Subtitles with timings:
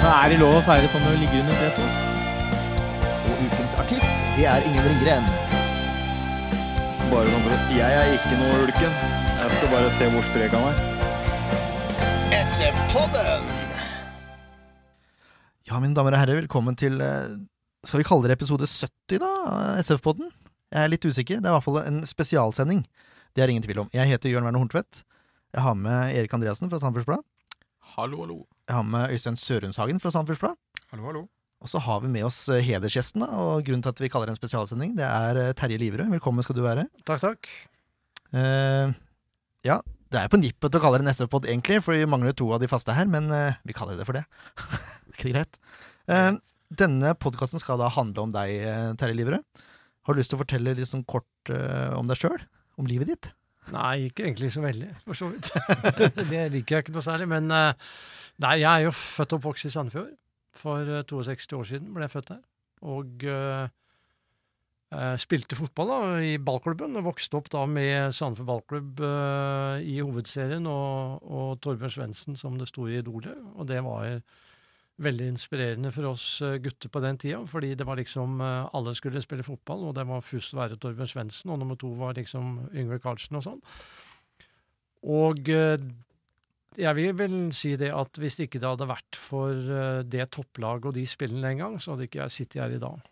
[0.00, 1.90] Er det lov å feire sånn når du ligger under setet?
[3.28, 5.26] Og ukens artist, det er Ingen Ringgren.
[7.12, 8.96] Bare sånn for at Jeg er ikke noe ulken.
[9.42, 10.82] Jeg skal bare se hvor sprek han er.
[12.40, 13.50] SF-podden!
[15.68, 17.36] Ja, mine damer og herrer, velkommen til eh,
[17.86, 19.30] Skal vi kalle det episode 70, da?
[19.82, 20.32] SF-podden?
[20.72, 21.38] Jeg er litt usikker.
[21.42, 22.82] Det er i hvert fall en spesialsending.
[23.36, 23.92] Det er ingen tvil om.
[23.94, 25.04] Jeg heter Jørn Werner Horntvedt.
[25.52, 27.24] Jeg har med Erik Andreassen fra Sandefjords Blad.
[27.96, 28.38] Hallo, hallo.
[28.68, 30.58] Jeg har med Øystein Sørumshagen fra Sandefjords Blad.
[30.92, 31.22] Hallo, hallo.
[31.62, 34.30] Og så har vi med oss eh, hedersgjesten, da, og grunnen til at vi kaller
[34.30, 36.10] det en spesialsending, det er eh, Terje Liverød.
[36.14, 36.86] Velkommen skal du være.
[37.06, 37.50] Takk, takk.
[38.32, 38.94] Uh,
[39.66, 39.80] ja,
[40.14, 42.48] det er på nippet til å kalle det en SV-pod, egentlig, for vi mangler to
[42.54, 44.24] av de faste her, men uh, vi kaller det for det.
[45.12, 45.58] ikke greit?
[46.10, 46.38] Uh,
[46.72, 48.62] denne podkasten skal da handle om deg,
[49.02, 49.62] Terje Liverød.
[50.06, 51.50] Har du lyst til å fortelle litt sånn kort
[51.98, 52.40] om deg sjøl?
[52.80, 53.28] Om livet ditt?
[53.70, 55.52] Nei, ikke egentlig så veldig, for så vidt.
[56.32, 57.28] det liker jeg ikke noe særlig.
[57.30, 57.92] Men eh,
[58.42, 60.16] nei, jeg er jo født og oppvokst i Sandefjord.
[60.56, 62.42] For eh, 62 år siden ble jeg født her.
[62.92, 63.66] Og eh,
[64.96, 66.96] eh, spilte fotball da, i ballklubben.
[67.00, 72.56] Og vokste opp da med Sandefjord ballklubb uh, i hovedserien og, og Torbjørn Svendsen som
[72.60, 73.36] det store idolet.
[73.56, 74.22] Og det var
[75.00, 78.94] veldig inspirerende for oss eh, gutter på den tida, fordi det var liksom eh, Alle
[78.94, 82.16] skulle spille fotball, og det var først å være Torbjørn Svendsen, og nummer to var
[82.18, 83.60] liksom Yngve Karlsen og sånn.
[85.12, 85.78] Og eh,
[86.80, 90.90] jeg vil vel si det at hvis ikke det hadde vært for eh, det topplaget
[90.90, 93.08] og de spillene den gang, så hadde ikke jeg sittet her i dag.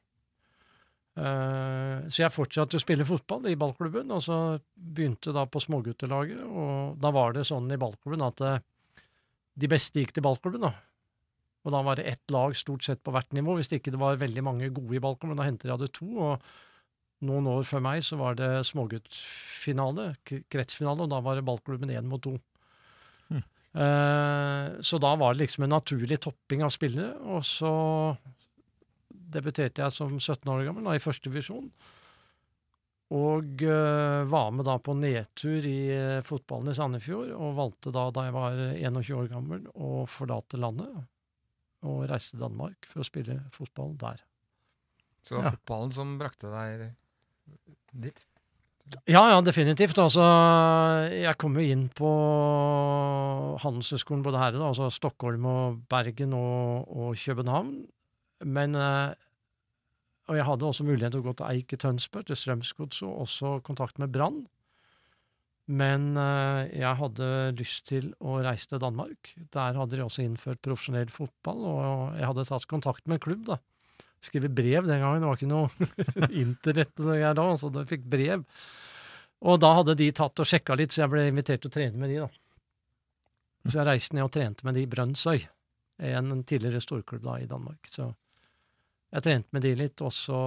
[1.21, 4.39] Eh, så jeg fortsatte å spille fotball i ballklubben, og så
[4.75, 8.63] begynte da på småguttelaget, og da var det sånn i ballklubben at eh,
[9.61, 10.75] de beste gikk til ballklubben, da.
[11.67, 14.01] Og da var det ett lag stort sett på hvert nivå, hvis det ikke det
[14.01, 15.37] var veldig mange gode i ballklubben.
[15.37, 21.05] Da hendte jeg hadde to, og noen år før meg så var det småguttfinale, kretsfinale,
[21.05, 22.39] og da var det ballklubben én mot to.
[23.71, 27.71] Eh, så da var det liksom en naturlig topping av spillere, og så
[29.31, 31.69] debuterte jeg som 17 år gammel da, i første divisjon.
[33.15, 38.09] Og eh, var med da på nedtur i eh, fotballen i Sandefjord, og valgte da,
[38.15, 41.07] da jeg var 21 år gammel, å forlate landet
[41.87, 44.19] og reiste til Danmark for å spille fotball der.
[45.25, 45.55] Så det var Ja.
[45.57, 46.91] fotballen som brakte deg
[47.93, 48.27] dit?
[49.07, 49.99] Ja, ja, definitivt.
[50.03, 50.25] Altså,
[51.15, 52.11] jeg kom jo inn på
[53.63, 57.75] Handelshøyskolen både her og da, altså Stockholm og Bergen og, og København.
[58.45, 59.13] Men eh,
[60.31, 63.25] Og jeg hadde også mulighet til å gå til Eik i Tønsberg, til Strømsgodset, og
[63.27, 64.45] også kontakt med Brann.
[65.71, 67.27] Men eh, jeg hadde
[67.59, 69.35] lyst til å reise til Danmark.
[69.55, 73.45] Der hadde de også innført profesjonell fotball, og jeg hadde tatt kontakt med en klubb,
[73.53, 73.59] da.
[74.21, 78.09] Skrevet brev den gangen, det var ikke noe internett og her da, så jeg fikk
[78.13, 78.45] brev.
[79.41, 82.01] Og da hadde de tatt og sjekka litt, så jeg ble invitert til å trene
[82.01, 82.29] med de, da.
[83.67, 85.47] Så jeg reiste ned og trente med de i Brønnøysøy,
[86.11, 87.89] en tidligere storklubb da i Danmark.
[87.93, 88.11] Så
[89.11, 90.41] jeg trente med de litt, og så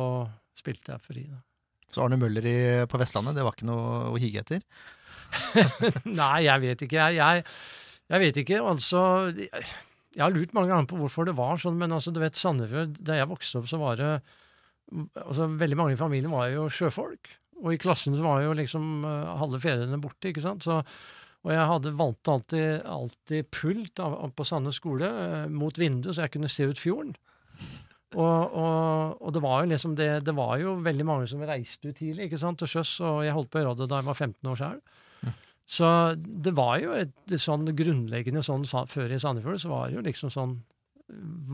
[0.58, 1.26] spilte jeg for de.
[1.30, 1.42] da.
[1.94, 2.58] Så Arne Møller i,
[2.90, 4.64] på Vestlandet, det var ikke noe å hige etter?
[6.22, 7.10] Nei, jeg vet ikke.
[7.10, 7.44] Jeg, jeg,
[8.14, 8.62] jeg vet ikke.
[8.66, 9.04] Altså
[10.14, 12.98] jeg, har lurt mange ganger på hvorfor det var sånn, men altså, du vet, Sandefjord,
[13.02, 14.12] da jeg vokste opp, så var det
[15.24, 17.32] altså, Veldig mange i familien var jo sjøfolk.
[17.64, 20.66] Og i klassen så var jo liksom eh, halve fedrene borte, ikke sant.
[20.68, 20.82] Så,
[21.44, 26.26] og jeg hadde valgte alltid, alltid pult av, på Sandnes skole eh, mot vinduet, så
[26.26, 27.16] jeg kunne se ut fjorden.
[28.14, 31.90] Og, og, og det var jo liksom det Det var jo veldig mange som reiste
[31.90, 34.20] ut tidlig ikke sant, til sjøs, og jeg holdt på i rådet da jeg var
[34.20, 34.78] 15 år sjøl.
[35.66, 35.88] Så
[36.20, 40.32] det var jo et, sånn grunnleggende sånn før i Sandefjord, så var det jo liksom
[40.34, 40.58] sånn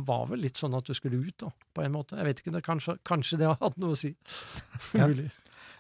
[0.06, 2.18] var vel litt sånn at du skulle ut, da, på en måte.
[2.18, 4.14] Jeg vet ikke, det, kanskje, kanskje det har hatt noe å si.
[4.98, 5.10] Ja.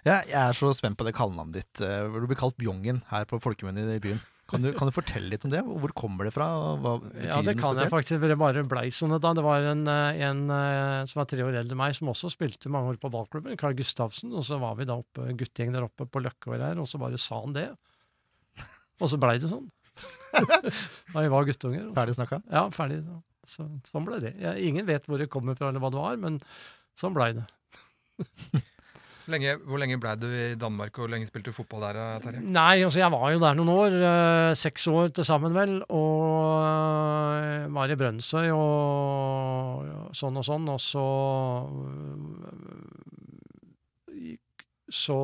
[0.07, 1.81] Ja, jeg er så spent på det kallenavnet ditt.
[1.83, 4.21] eh, Du blir kalt Bjongen her på folkemunne i byen.
[4.49, 5.59] Kan du, kan du fortelle litt om det?
[5.61, 6.47] Hvor kommer det fra?
[6.81, 8.23] Hva betyr Ja, det kan jeg faktisk.
[8.23, 9.33] Det bare blei sånn da.
[9.35, 12.31] Det var en, eh, en eh, som var tre år eldre enn meg, som også
[12.33, 14.31] spilte mange år på ballklubben, Karl Gustavsen.
[14.33, 17.19] Og så var vi da oppe, guttegjeng der oppe på Løkkeåret her, og så bare
[17.21, 17.67] sa han det.
[18.99, 19.67] Og så blei det sånn.
[21.13, 21.87] da vi var guttunger.
[21.89, 21.95] Også.
[21.99, 22.41] Ferdig snakka?
[22.51, 23.01] Ja, ferdig.
[23.05, 23.19] Så,
[23.49, 24.33] så, sånn ble det.
[24.39, 26.41] Jeg, ingen vet hvor det kommer fra eller hva det var, men
[26.99, 27.45] sånn blei det.
[29.29, 32.39] Lenge, hvor lenge ble du i Danmark, og hvor lenge spilte du fotball der, Terje?
[32.41, 33.97] Nei, altså jeg var jo der noen år.
[34.09, 35.75] eh, seks år til sammen, vel.
[35.85, 40.65] Og eh, var i Brønnøysøy og sånn og sånn.
[40.73, 41.05] Og så
[44.17, 45.19] gikk- Så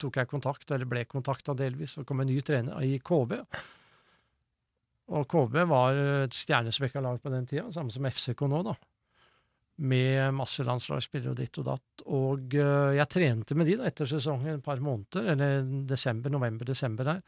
[0.00, 3.36] tok jeg kontakt, eller ble kontakta delvis, for det kom en ny trener i KB.
[5.10, 8.76] Og KB var et stjernespekka lag på den tida, samme som FCK nå, da.
[9.80, 12.04] Med masse landslagsspillere og ditt og datt.
[12.12, 17.08] Og eh, jeg trente med de da etter sesongen et par måneder, eller desember, november-desember
[17.08, 17.24] der.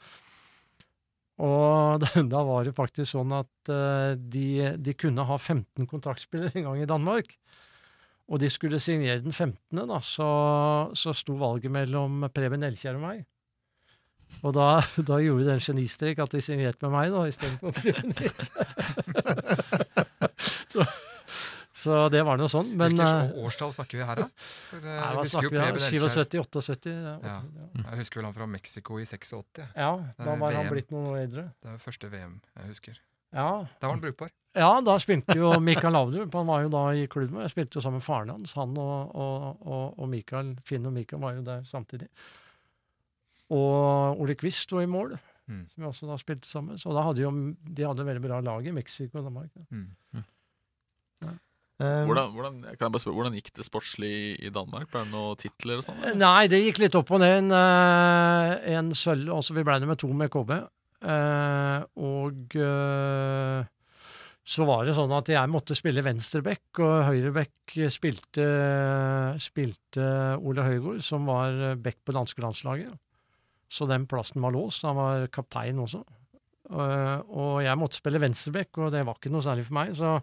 [1.43, 2.05] Og
[2.35, 4.47] da var det faktisk sånn at eh, de,
[4.79, 7.35] de kunne ha 15 kontraktspillere en gang i Danmark.
[8.33, 10.29] Og de skulle signere den 15., da, så,
[10.97, 13.27] så sto valget mellom Preben Elkjær og meg.
[14.41, 14.69] Og da,
[15.11, 18.57] da gjorde det en genistrek at de signerte med meg da, istedenfor Preben Elkjær.
[20.73, 20.87] så,
[21.83, 22.73] så det var nå sånn.
[22.73, 24.29] Men Hvilket eh, årstall snakker vi her, da?
[24.71, 25.81] For, eh, Nei, hva snakker vi om?
[25.85, 26.97] 77-78?
[26.97, 27.15] Ja.
[27.29, 27.39] Ja.
[27.45, 27.71] Ja.
[27.91, 29.67] Jeg husker vel han fra Mexico i 86.
[29.77, 31.51] ja, da var var han blitt noen år eldre.
[31.61, 33.01] Det er første VM jeg husker.
[33.33, 34.31] Ja, Da var han brukbar.
[34.55, 37.41] ja da spilte jo Mikael Laudrup, han var jo da i klubben.
[37.41, 38.53] Jeg spilte jo sammen med faren hans.
[38.59, 42.09] Han og, og, og, og Mikael, Finn og Mikael var jo der samtidig.
[43.53, 45.19] Og Ole Quist sto i mål,
[45.51, 45.65] Mm.
[45.69, 46.79] som vi også da spilte sammen.
[46.79, 47.31] Så da hadde jo,
[47.67, 49.51] de hadde veldig bra lag i Mexico og Danmark.
[49.59, 49.65] ja.
[49.75, 50.23] Mm.
[51.83, 54.87] Eh, Hvordan, hvordan, kan jeg bare spørre, hvordan gikk det sportslig i, Danmark?
[54.93, 55.99] Ble det noen titler og sånn?
[56.21, 57.39] Nei, det gikk litt opp og ned.
[57.43, 60.61] En, eh, en sølv Altså, vi ble nummer to med KB.
[61.03, 63.71] Eh, og eh,
[64.43, 68.47] så var det sånn at jeg måtte spille venstreback, og høyreback spilte,
[69.43, 70.07] spilte
[70.43, 72.97] Ole Høygård, som var back på danske landslaget.
[73.73, 74.85] Så den plassen var låst.
[74.85, 76.03] Han var kaptein også.
[76.73, 79.95] Eh, og jeg måtte spille venstreback, og det var ikke noe særlig for meg.
[79.97, 80.17] Så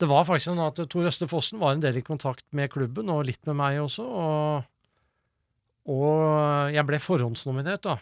[0.00, 3.12] det var faktisk sånn at Tor Øste Fossen var en del i kontakt med klubben,
[3.12, 4.04] og litt med meg også.
[4.04, 4.70] Og,
[5.94, 7.98] og jeg ble forhåndsnominert, da.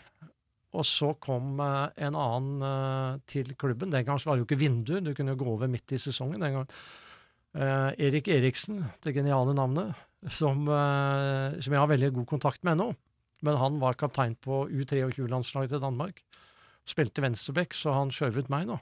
[0.73, 3.93] Og så kom eh, en annen eh, til klubben.
[3.93, 6.41] Den gangen var det jo ikke vinduer, du kunne jo gå over midt i sesongen
[6.41, 6.77] den gangen.
[7.53, 9.91] Erik Eriksen, det geniale navnet,
[10.33, 12.95] som, eh, som jeg har veldig god kontakt med ennå.
[13.45, 16.23] Men han var kaptein på U23-landslaget til Danmark.
[16.89, 18.79] Spilte venstreback, så han skjøv ut meg, da.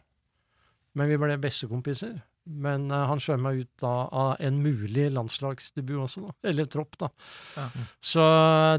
[0.94, 2.20] Men vi ble bestekompiser.
[2.48, 6.34] Men uh, han skjøv meg ut da av en mulig landslagsdebut også, da.
[6.50, 7.10] Eller tropp, da.
[8.00, 8.24] Så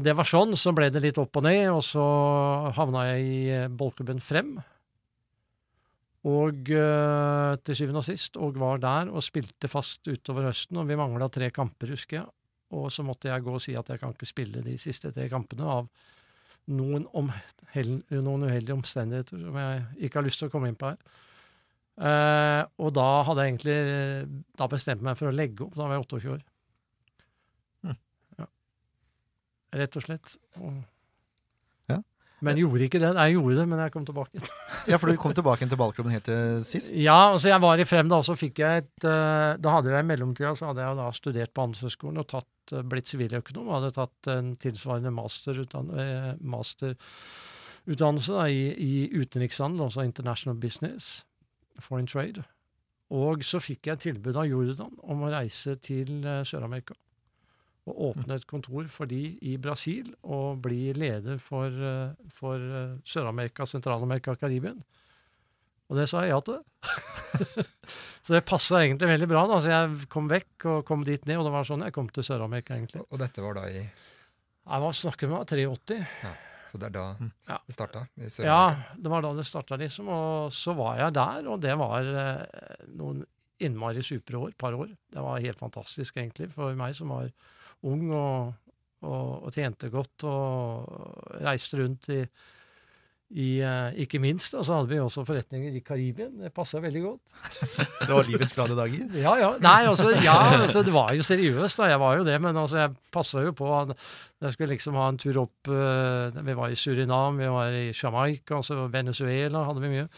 [0.02, 0.56] det var sånn.
[0.58, 2.04] Så ble det litt opp og ned, og så
[2.76, 4.56] havna jeg i ballklubben Frem.
[6.28, 10.78] Og uh, til syvende og sist, og var der og spilte fast utover høsten.
[10.82, 12.28] Og vi mangla tre kamper, husker jeg.
[12.72, 15.26] Og så måtte jeg gå og si at jeg kan ikke spille de siste tre
[15.30, 15.88] kampene av
[16.72, 20.92] noen, omhell, noen uheldige omstendigheter som jeg ikke har lyst til å komme inn på
[20.92, 21.20] her.
[22.00, 23.76] Eh, og da hadde jeg egentlig
[24.58, 25.76] da bestemt meg for å legge opp.
[25.76, 26.40] Da var jeg 28 år.
[27.84, 27.98] Hm.
[28.40, 28.48] Ja.
[29.82, 30.36] Rett og slett.
[30.60, 30.80] Og,
[31.90, 31.98] Ja.
[32.42, 33.12] Men gjorde ikke det.
[33.14, 34.40] Jeg gjorde det, men jeg kom tilbake.
[34.90, 36.90] Ja, for du kom tilbake til ballklubben helt til sist.
[36.98, 39.92] Ja, altså jeg var i Frem da, og så fikk jeg et uh, Da hadde
[39.92, 43.70] jeg i mellomtida så hadde jeg da studert på Handelshøyskolen og tatt, uh, blitt siviløkonom.
[43.76, 51.20] Hadde tatt en tilsvarende masterutdan eh, masterutdannelse da, i, i utenrikshandel, altså international business,
[51.80, 52.44] foreign trade.
[53.12, 56.96] Og så fikk jeg tilbud av Jordan om å reise til eh, Sør-Amerika.
[57.90, 62.94] Og åpne et kontor for de i Brasil og bli leder for, eh, for eh,
[63.04, 64.78] Sør-Amerika, Sentral-Amerika og Karibien.
[65.90, 66.62] Og det sa jeg ja til.
[68.24, 69.42] så det passa egentlig veldig bra.
[69.50, 72.08] da, så Jeg kom vekk og kom dit ned, og det var sånn jeg kom
[72.08, 73.04] til Sør-Amerika, egentlig.
[73.10, 76.00] Og, dette var da i Jeg var snakket med 83.
[76.72, 77.02] Så det er da
[77.50, 77.58] Ja.
[77.68, 78.06] det starta?
[78.48, 80.08] Ja, det var da det starta, liksom.
[80.08, 83.26] Og så var jeg der, og det var eh, noen
[83.60, 84.88] innmari supre år, par år.
[85.12, 87.28] Det var helt fantastisk, egentlig, for meg som var
[87.84, 88.54] ung og,
[89.04, 92.22] og, og tjente godt og reiste rundt i,
[93.32, 96.34] i eh, Ikke minst, og så hadde vi også forretninger i Karibien.
[96.42, 97.34] Det passa veldig godt.
[98.06, 99.06] Det var livets glade dager.
[99.16, 99.50] Ja, ja.
[99.62, 101.88] Nei, altså, ja, altså, det var jo seriøst, da.
[101.92, 103.68] Jeg var jo det, men altså, jeg passa jo på.
[103.78, 103.94] at
[104.42, 107.92] Jeg skulle liksom ha en tur opp eh, Vi var i Surinam, vi var i
[107.92, 110.08] Jamaica, altså Venezuela hadde vi mye.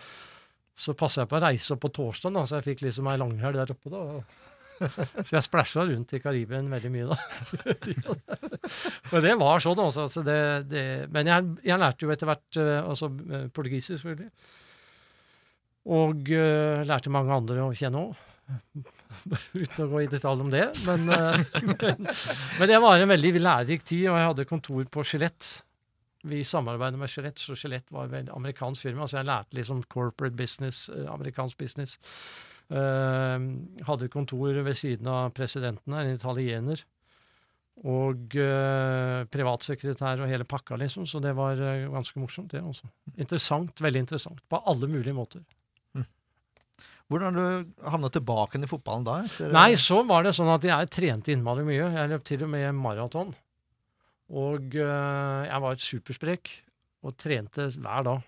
[0.75, 3.21] Så passa jeg på å reise opp på torsdag, da, så jeg fikk liksom ei
[3.21, 3.92] langhelg der oppe.
[3.94, 4.02] da.
[4.91, 7.17] Så jeg splæsja rundt i Karibien veldig mye, da.
[9.14, 10.07] Og det var sånn, altså.
[10.09, 10.38] altså det,
[10.71, 14.31] det, men jeg, jeg lærte jo etter hvert eh, altså eh, portugisisk, selvfølgelig.
[15.95, 18.23] Og uh, lærte mange andre å kjenne òg.
[19.61, 20.64] Uten å gå i detalj om det.
[20.87, 21.37] Men, uh,
[21.69, 25.50] men, men det var en veldig lærerik tid, og jeg hadde kontor på Skjelett.
[26.25, 30.37] Vi samarbeidet med Skjelett, så Skjelett var et amerikansk firma, så jeg lærte liksom corporate
[30.38, 31.99] business, amerikansk business.
[32.73, 33.47] Eh,
[33.88, 36.85] hadde kontor ved siden av presidenten her, en italiener.
[37.85, 41.09] Og eh, privatsekretær og hele pakka, liksom.
[41.11, 42.88] Så det var eh, ganske morsomt, det også.
[43.16, 43.83] Interessant.
[43.83, 44.40] Veldig interessant.
[44.49, 45.44] På alle mulige måter.
[47.12, 49.18] Hvordan har du havna tilbake i fotballen da?
[49.26, 51.90] Etter, Nei, så var det sånn at jeg trente innmari mye.
[51.92, 53.35] Jeg løp til og med maraton.
[54.33, 56.52] Og uh, jeg var et supersprek
[57.04, 58.25] og trente hver dag.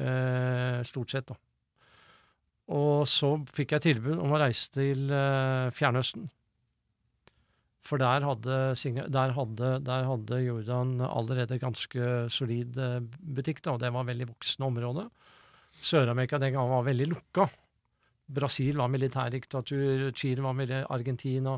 [0.00, 1.36] Uh, stort sett, da.
[2.70, 6.28] Og så fikk jeg tilbud om å reise til uh, Fjernøsten.
[7.82, 8.58] For der hadde,
[9.10, 14.28] der, hadde, der hadde Jordan allerede ganske solid eh, butikk, da, og det var veldig
[14.28, 15.06] voksende område.
[15.80, 17.48] Sør-Amerika den gangen var veldig lukka.
[18.30, 21.56] Brasil var militærdiktatur, Chile var mili- Argentina.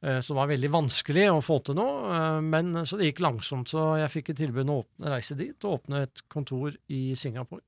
[0.00, 2.40] eh, Så det var veldig vanskelig å få til noe.
[2.40, 5.68] Men så det gikk langsomt, så jeg fikk et tilbud om å åpne, reise dit
[5.68, 7.62] og åpne et kontor i Singapore.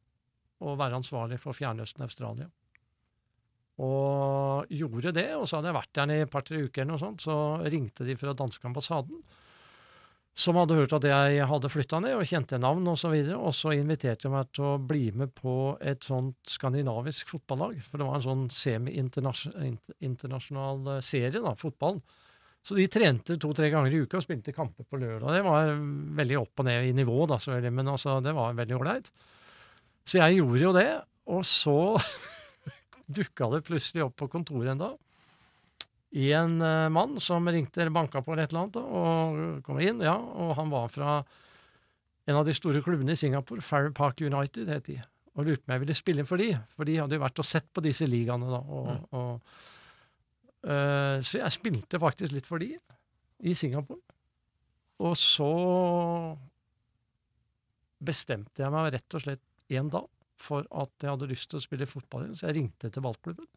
[0.65, 2.49] Og være ansvarlig for Fjernøsten Australia.
[3.83, 7.03] Og gjorde det, og så hadde jeg vært der i et par-tre uker, eller noe
[7.03, 9.19] sånt, så ringte de fra danske ambassaden.
[10.35, 12.91] Som hadde hørt at jeg hadde flytta ned og kjente navn osv.
[12.91, 16.37] Og, så videre, og så inviterte de meg til å bli med på et sånt
[16.51, 17.79] skandinavisk fotballag.
[17.87, 21.97] For det var en sånn semi-internasjonal eh, serie, da, fotball.
[22.65, 25.31] Så de trente to-tre ganger i uka og spilte kamper på lørdag.
[25.37, 25.61] Det var
[26.23, 27.37] veldig opp og ned i nivå, da,
[27.69, 29.07] men altså, det var veldig ålreit.
[30.09, 30.93] Så jeg gjorde jo det,
[31.31, 31.79] og så
[33.07, 35.01] dukka det plutselig opp på kontoret en dag
[36.15, 40.03] en eh, mann som ringte eller banka på eller et eller annet, og kom inn,
[40.05, 41.17] ja, og han var fra
[42.25, 45.01] en av de store klubbene i Singapore, Farrow Park United het de,
[45.35, 47.49] og lurte på om jeg ville spille for de, for de hadde jo vært og
[47.49, 49.59] sett på disse ligaene da, og, og
[50.71, 52.71] uh, så jeg spilte faktisk litt for de
[53.45, 54.01] i Singapore.
[55.03, 55.51] Og så
[58.05, 60.07] bestemte jeg meg rett og slett en dag
[60.41, 63.49] for at jeg hadde lyst til å spille fotball igjen, så jeg ringte til ballklubben.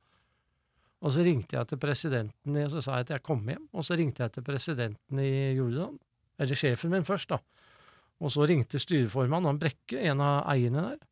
[1.06, 3.68] Og så ringte jeg til presidenten, og så sa jeg at jeg kom hjem.
[3.78, 6.00] Og så ringte jeg til presidenten i Jordan,
[6.42, 7.38] eller sjefen min først, da.
[8.18, 11.04] Og så ringte styreformannen, han Brekke, en av eierne der.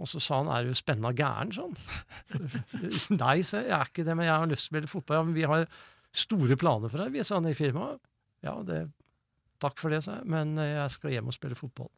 [0.00, 1.74] Og så sa han er du spenna gæren, sånn?
[3.20, 5.18] Nei, sa jeg, er ikke det, men jeg har lyst til å spille fotball.
[5.18, 5.66] Ja, men vi har
[6.14, 8.00] store planer for deg, vi, sa han i firmaet.
[8.46, 8.84] Ja, det,
[9.60, 11.90] takk for det, sa jeg, men eh, jeg skal hjem og spille fotball.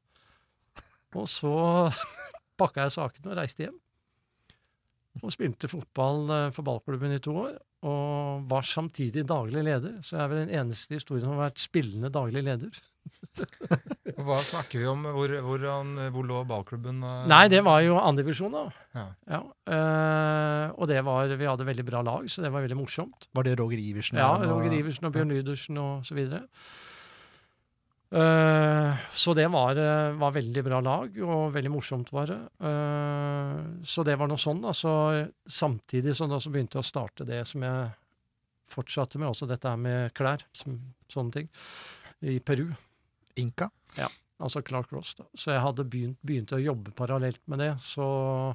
[1.21, 1.53] Og så
[2.63, 3.77] pakka jeg sakene og reiste hjem.
[5.21, 9.99] Og spilte fotball eh, for ballklubben i to år, og var samtidig daglig leder.
[10.07, 12.79] Så jeg er vel den eneste i historien som har vært spillende daglig leder.
[14.23, 15.03] Hva snakker vi om?
[15.17, 17.03] Hvor, hvordan, hvor lå ballklubben?
[17.05, 17.25] eh?
[17.29, 18.63] Nei, det var jo andredivisjon, da.
[18.95, 19.41] Ja.
[19.75, 23.29] eh, og det var, vi hadde veldig bra lag, så det var veldig morsomt.
[23.37, 24.21] Var det Roger Iversen?
[24.23, 26.45] Ja, Roger Iversen og Bjørn Lydersen og så videre.
[28.13, 32.41] Eh, så det var, eh, var veldig bra lag, og veldig morsomt var det.
[32.61, 34.75] Eh, så det var noe sånn, da.
[34.77, 34.93] Så
[35.49, 37.93] samtidig som så begynte jeg å starte det som jeg
[38.69, 40.77] fortsatte med, også dette med klær, som,
[41.09, 41.49] sånne ting,
[42.23, 42.69] i Peru.
[43.41, 43.71] Inka?
[44.43, 45.25] Altså Clark Ross, da.
[45.35, 48.55] Så jeg hadde begynt, begynt å jobbe parallelt med det, så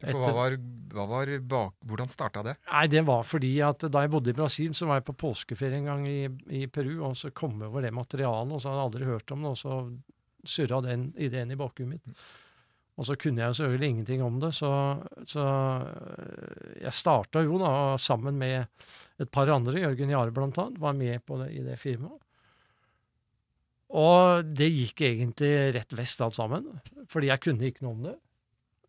[0.00, 0.54] For hva var,
[0.94, 2.54] hva var bak, hvordan starta det?
[2.70, 5.80] Nei, det var fordi at da jeg bodde i Brasil, så var jeg på påskeferie
[5.80, 6.20] en gang i,
[6.56, 9.34] i Peru, og så kom jeg over det materialet, og så hadde jeg aldri hørt
[9.34, 12.24] om det, og så surra den ideen i bakhuet mitt.
[13.00, 14.72] Og så kunne jeg selvfølgelig ingenting om det, så,
[15.28, 15.44] så
[15.88, 18.66] øh, jeg starta jo da sammen med
[19.20, 22.20] et par andre, Jørgen Jare blant annet, var med på det i det firmaet.
[24.00, 26.66] Og det gikk egentlig rett vest alt sammen,
[27.10, 28.18] fordi jeg kunne ikke noe om det.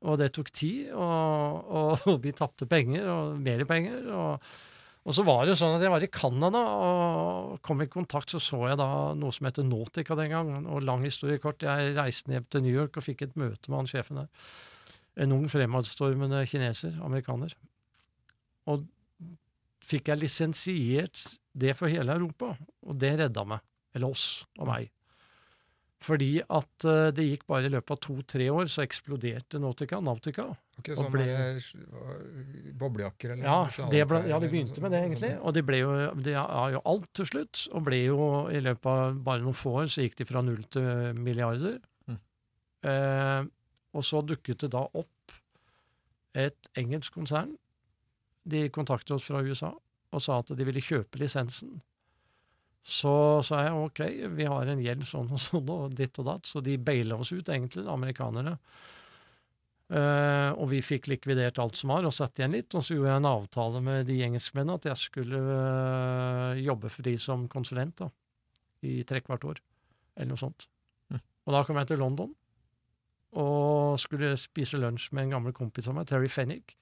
[0.01, 4.07] Og det tok tid, og, og vi tapte penger, og mer penger.
[4.09, 4.53] Og,
[5.01, 8.33] og så var det jo sånn at jeg var i Canada og kom i kontakt,
[8.33, 10.65] så så jeg da noe som heter Nautica den gangen.
[10.69, 13.83] Og lang historie kort, jeg reiste ned til New York og fikk et møte med
[13.83, 14.49] han sjefen der.
[15.21, 17.53] En ung fremadstormende kineser, amerikaner.
[18.71, 18.87] Og
[19.85, 21.25] fikk jeg lisensiert
[21.57, 22.53] det for hele Europa,
[22.87, 23.65] og det redda meg.
[23.97, 24.89] Eller oss og meg.
[26.01, 30.47] Fordi at eh, det gikk bare i løpet av to-tre år, så eksploderte Nautica, Nautica.
[30.81, 35.29] Ok, Og sånn ble- boblejakker eller Ja, det ble, ja, de begynte med det, egentlig.
[35.45, 35.91] Og de ble jo,
[36.25, 37.67] det er jo alt til slutt.
[37.77, 38.17] Og ble jo
[38.49, 41.77] i løpet av bare noen få år så gikk de fra null til milliarder.
[42.09, 42.17] Mm.
[42.89, 43.45] Eh,
[43.93, 45.37] og så dukket det da opp
[46.33, 47.53] et engelsk konsern.
[48.47, 49.73] De kontaktet oss fra USA
[50.11, 51.77] og sa at de ville kjøpe lisensen.
[52.81, 53.13] Så
[53.45, 53.99] sa jeg ok,
[54.33, 57.33] vi har en gjeld sånn og sånn og ditt og datt, så de baila oss
[57.33, 58.55] ut, egentlig, amerikanerne.
[59.91, 62.71] Uh, og vi fikk likvidert alt som var, og satt igjen litt.
[62.73, 67.05] Og så gjorde jeg en avtale med de engelskmennene at jeg skulle uh, jobbe for
[67.05, 68.07] de som konsulent da,
[68.87, 69.61] i trekvart år,
[70.15, 70.69] eller noe sånt.
[71.11, 71.21] Mm.
[71.45, 72.31] Og da kom jeg til London
[73.31, 76.73] og skulle spise lunsj med en gammel kompis av meg, Terry Fennick,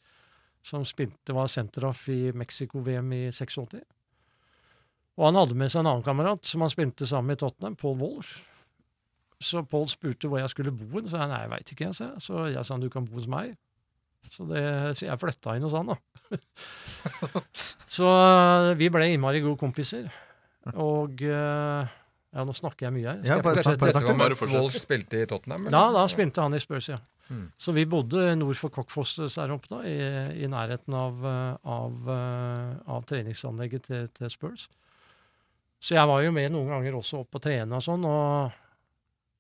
[0.66, 3.84] som spilte, var senteroff i Mexico-VM i 86.
[5.20, 7.76] Og han hadde med seg en annen kamerat som han spilte sammen med i Tottenham,
[7.80, 8.38] Paul Walsh.
[9.44, 11.02] Så Paul spurte hvor jeg skulle bo.
[11.04, 12.08] Så jeg nei, jeg veit ikke, jeg, sa.
[12.24, 13.54] Så jeg sa han du kan bo hos meg.
[14.32, 14.64] Så, det,
[15.00, 15.96] så jeg flytta inn hos han, da.
[18.00, 18.10] så
[18.80, 20.10] vi ble innmari gode kompiser.
[20.76, 21.96] Og eh,
[22.30, 23.22] Ja, nå snakker jeg mye her.
[23.24, 24.54] Skal Ja, bare snakk- bare Dette var Bare mens.
[24.54, 25.64] Walsh spilte i Tottenham?
[25.66, 25.74] eller?
[25.74, 27.00] Da, da spilte han i Spurs, ja.
[27.30, 27.48] Mm.
[27.58, 29.96] Så vi bodde nord for Cockfoss der oppe, da, i,
[30.44, 34.68] i nærheten av, eh, av, eh, av treningsanlegget til, til Spurs.
[35.80, 38.04] Så jeg var jo med noen ganger også opp og trene og sånn.
[38.08, 38.58] og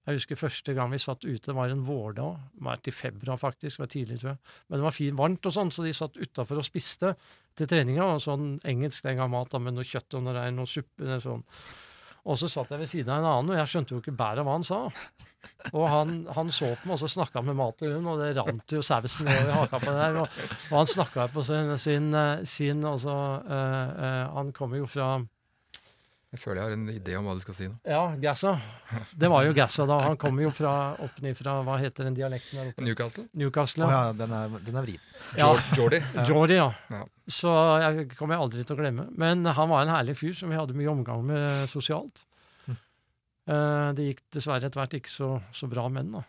[0.09, 2.37] jeg husker første gang vi satt ute, var en vårdag.
[2.55, 3.77] Det var i februar, faktisk.
[3.77, 4.39] Var tidlig, tror jeg.
[4.67, 7.11] Men det var fint varmt og sånn, så de satt utafor og spiste
[7.59, 8.07] til treninga.
[8.15, 11.19] og Sånn engelsk den gang mat da, med noe kjøtt og noe rein, noe suppe.
[11.21, 11.45] Sånn.
[12.25, 14.41] Og så satt jeg ved siden av en annen, og jeg skjønte jo ikke bæret
[14.41, 14.81] av hva han sa.
[15.69, 18.33] Og han, han så på meg, og så snakka med mat og hund, og det
[18.39, 20.23] rant jo sausen over haka på der.
[20.23, 20.39] Og,
[20.71, 22.09] og han snakka på sin, sin,
[22.49, 23.15] sin altså,
[23.45, 25.19] eh, eh, Han kommer jo fra
[26.29, 27.75] Jeg føler jeg har en idé om hva du skal si nå.
[27.89, 28.51] Ja, Gassa.
[29.17, 29.97] Det var jo Gassa da.
[30.05, 32.85] Han kommer jo fra opp ned fra Hva heter den dialekten der oppe?
[32.85, 33.25] Newcastle?
[33.33, 33.87] Newcastle.
[33.89, 34.03] Ja.
[34.11, 35.07] ja, den er, den er vrien.
[35.39, 35.49] ja.
[35.73, 36.03] Jordi.
[36.29, 36.69] Jordi, ja.
[36.93, 37.01] Ja.
[37.25, 39.07] Så jeg kommer jeg aldri til å glemme.
[39.17, 42.25] Men han var en herlig fyr som vi hadde mye omgang med sosialt.
[43.49, 46.19] Eh, det gikk dessverre etter hvert ikke så, så bra med den.
[46.19, 46.23] da.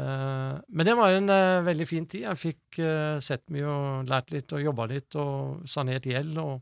[0.00, 2.24] Eh, men det var en eh, veldig fin tid.
[2.30, 2.82] Jeg fikk
[3.24, 6.60] sett mye og lært litt og jobba litt og sanert gjeld og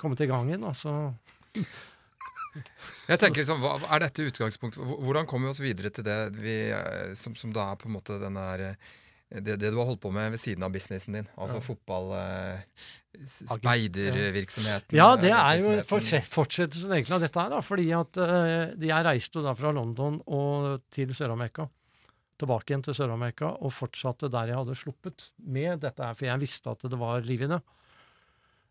[0.00, 0.64] kommet i gang igjen.
[0.68, 0.94] Altså.
[3.08, 3.62] Jeg tenker liksom,
[3.92, 4.80] Er dette utgangspunktet?
[4.82, 7.94] Hvordan kommer vi oss videre til det vi, eh, som, som da er på en
[7.98, 8.74] måte den der eh,
[9.44, 11.28] det, det du har holdt på med ved siden av businessen din?
[11.36, 11.64] Altså Ja.
[11.68, 12.60] fotball, eh,
[13.28, 17.50] speidervirksomheten Ja, det er jo fortsettelsen egentlig av dette her.
[17.52, 18.16] da, fordi at
[18.80, 21.68] Jeg reiste jo da fra London og til Sør-Amerika.
[22.38, 26.40] Tilbake igjen til Sør-Amerika og fortsatte der jeg hadde sluppet med dette her, for jeg
[26.40, 27.60] visste at det var liv i det.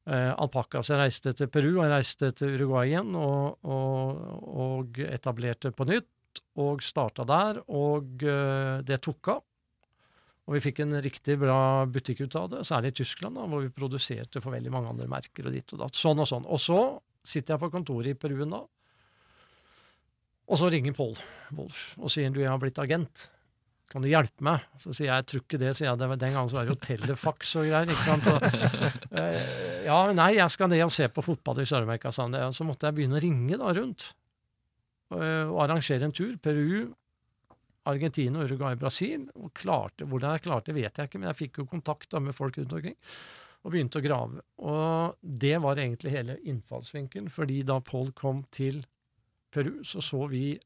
[0.07, 4.21] Eh, alpakka, jeg reiste til Peru og jeg reiste til Uruguay igjen og, og,
[4.63, 6.07] og etablerte på nytt.
[6.61, 9.43] Og starta der, og eh, det tok av.
[10.47, 13.65] Og vi fikk en riktig bra butikk ut av det, særlig i Tyskland, da, hvor
[13.65, 15.49] vi produserte for veldig mange andre merker.
[15.49, 15.97] og ditt og datt.
[15.97, 16.47] Sånn og sånn.
[16.47, 16.79] Og så
[17.27, 18.61] sitter jeg på kontoret i Peruen da,
[20.47, 21.17] og så ringer Pål
[21.57, 23.25] Wolf og sier du, jeg har blitt agent.
[23.87, 24.65] Kan du hjelpe meg?
[24.81, 25.71] Så sier jeg jeg tror ikke det.
[25.77, 27.91] sier jeg, det var, Den gangen så var det jo telefax og greier.
[27.93, 28.27] ikke sant?
[28.33, 28.47] Og,
[29.21, 32.35] eh, ja, nei, jeg skal ned og se på fotball i Sør-Amerika, sa han.
[32.49, 34.09] Og så måtte jeg begynne å ringe da rundt
[35.15, 36.35] og, og arrangere en tur.
[36.43, 36.89] Peru,
[37.87, 39.29] Argentina, Uruguay, Brasil.
[39.35, 42.35] og klarte, Hvordan jeg klarte, vet jeg ikke, men jeg fikk jo kontakt da med
[42.35, 42.97] folk rundt omkring.
[43.63, 44.43] Og begynte å grave.
[44.67, 47.29] Og det var egentlig hele innfallsvinkelen.
[47.31, 48.83] fordi da Paul kom til
[49.51, 50.59] Peru, så så vi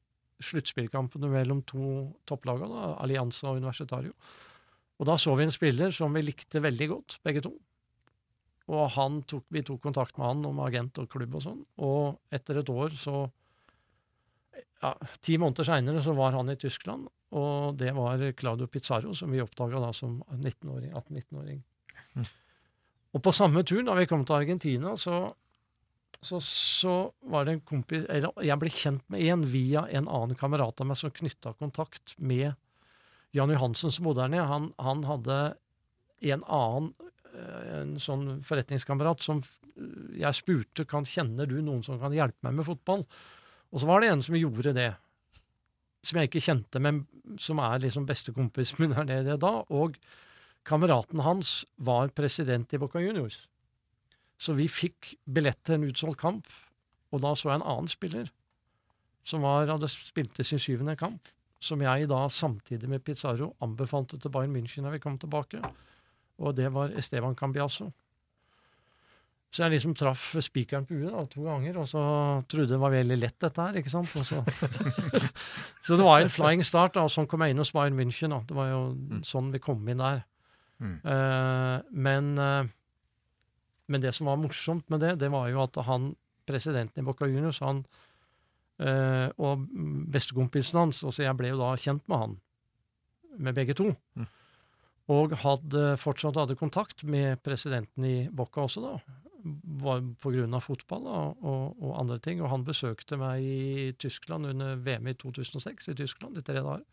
[0.46, 1.88] sluttspillkampene mellom to
[2.30, 4.14] topplagene, Allianza og Universitario.
[5.02, 7.56] Og da så vi en spiller som vi likte veldig godt, begge to.
[8.72, 11.64] Og han tok, vi tok kontakt med han om agent og klubb og sånn.
[11.84, 13.24] Og etter et år så
[14.82, 17.06] ja, Ti måneder seinere så var han i Tyskland,
[17.38, 21.60] og det var Claudio Pizzarro, som vi oppdaga da som 19-åring, 18-19-åring.
[23.12, 25.24] Og på samme tur, da vi kom til Argentina, så,
[26.22, 30.38] så, så var det en kompis eller Jeg ble kjent med en via en annen
[30.38, 32.54] kamerat av meg som knytta kontakt med
[33.34, 34.46] Jan Johansen som bodde der nede.
[34.50, 35.40] Han, han hadde
[36.32, 36.92] en annen
[37.34, 39.42] eh, en sånn forretningskamerat som
[40.20, 43.06] jeg spurte kan kjenner du noen som kan hjelpe meg med fotball.
[43.72, 44.90] Og så var det en som gjorde det,
[46.06, 47.06] som jeg ikke kjente, men
[47.42, 49.54] som er liksom bestekompisen min her nede da.
[49.72, 49.98] Og
[50.68, 53.40] kameraten hans var president i Boca Juniors.
[54.42, 56.48] Så vi fikk billett til en utsolgt kamp,
[57.14, 58.32] og da så jeg en annen spiller
[59.28, 61.30] som var, hadde spilte sin syvende kamp,
[61.62, 65.62] som jeg da samtidig med Pizarro anbefalte til Bayern München da vi kom tilbake.
[66.42, 67.92] Og det var Esteban Cambiasso.
[69.52, 72.02] Så jeg liksom traff spikeren på huet da, to ganger, og så
[72.50, 73.78] trodde det var veldig lett, dette her.
[73.82, 74.10] ikke sant?
[74.10, 74.40] Så,
[75.86, 78.32] så det var en flying start, da, og sånn kom jeg inn hos Bayern München.
[78.32, 78.40] da.
[78.48, 78.82] Det var jo
[79.28, 80.24] sånn vi kom inn der.
[80.82, 80.96] Mm.
[81.04, 82.72] Uh, men, eh,
[83.92, 86.14] men det som var morsomt med det, det var jo at han,
[86.48, 87.84] presidenten i Boca Juniors, han
[88.82, 89.66] øh, og
[90.12, 92.38] bestekompisen hans, og så jeg ble jo da kjent med han,
[93.38, 93.92] med begge to.
[94.18, 94.30] Mm.
[95.12, 99.22] Og hadde fortsatt hadde kontakt med presidenten i Boca også, da.
[99.82, 102.44] Var på grunn av fotball da, og, og andre ting.
[102.44, 106.86] Og han besøkte meg i Tyskland under VM i 2006 i Tyskland i tre dager.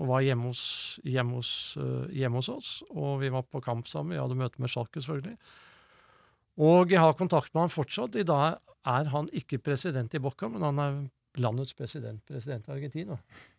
[0.00, 0.62] Og var hjemme hos,
[1.04, 1.50] hjemme, hos,
[1.80, 2.70] eh, hjemme hos oss.
[2.94, 4.14] Og vi var på kamp sammen.
[4.14, 5.34] Vi hadde møte med Schalke, selvfølgelig.
[6.58, 8.18] Og jeg har kontakt med han fortsatt.
[8.18, 8.58] I dag
[8.88, 11.00] er han ikke president i Boca, men han er
[11.38, 13.16] landets president, president i Argentina.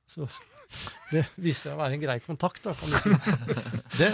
[0.10, 0.28] Så
[1.14, 2.64] det viser seg å være en grei kontakt.
[2.66, 3.16] da, kan du si.
[4.02, 4.10] Det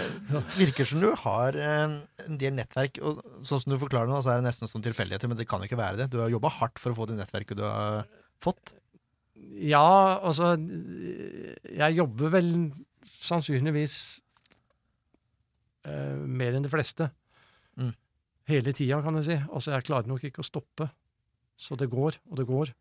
[0.58, 2.00] virker som du har en,
[2.40, 5.38] del nettverk, og sånn som du forklarer nå, så er det nesten sånn tilfeldigheter, men
[5.38, 6.10] det kan jo ikke være det.
[6.12, 8.04] Du har jobba hardt for å få det nettverket du har
[8.42, 8.74] fått.
[9.58, 12.50] Ja, altså Jeg jobber vel
[13.18, 13.94] sannsynligvis
[15.86, 17.08] uh, mer enn de fleste.
[17.78, 17.94] Mm.
[18.48, 19.36] Hele tida, kan du si.
[19.36, 20.88] Altså, jeg klarer nok ikke å stoppe.
[21.58, 22.72] Så det går, og det går.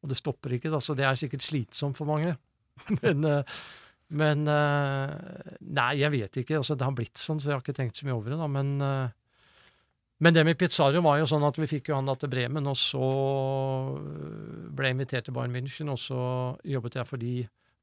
[0.00, 2.36] Og det stopper ikke, da, så det er sikkert slitsomt for mange.
[3.02, 3.62] men eh,
[4.10, 5.10] men eh,
[5.70, 6.58] Nei, jeg vet ikke.
[6.58, 8.40] Altså, det har blitt sånn, så jeg har ikke tenkt så mye over det.
[8.42, 8.76] da, men...
[8.84, 9.16] eh,
[10.20, 12.66] men det med Pizzario var jo sånn at vi fikk jo han da til Bremen,
[12.68, 13.06] og så
[14.76, 16.18] ble jeg invitert til Bayern München, og så
[16.68, 17.30] jobbet jeg for de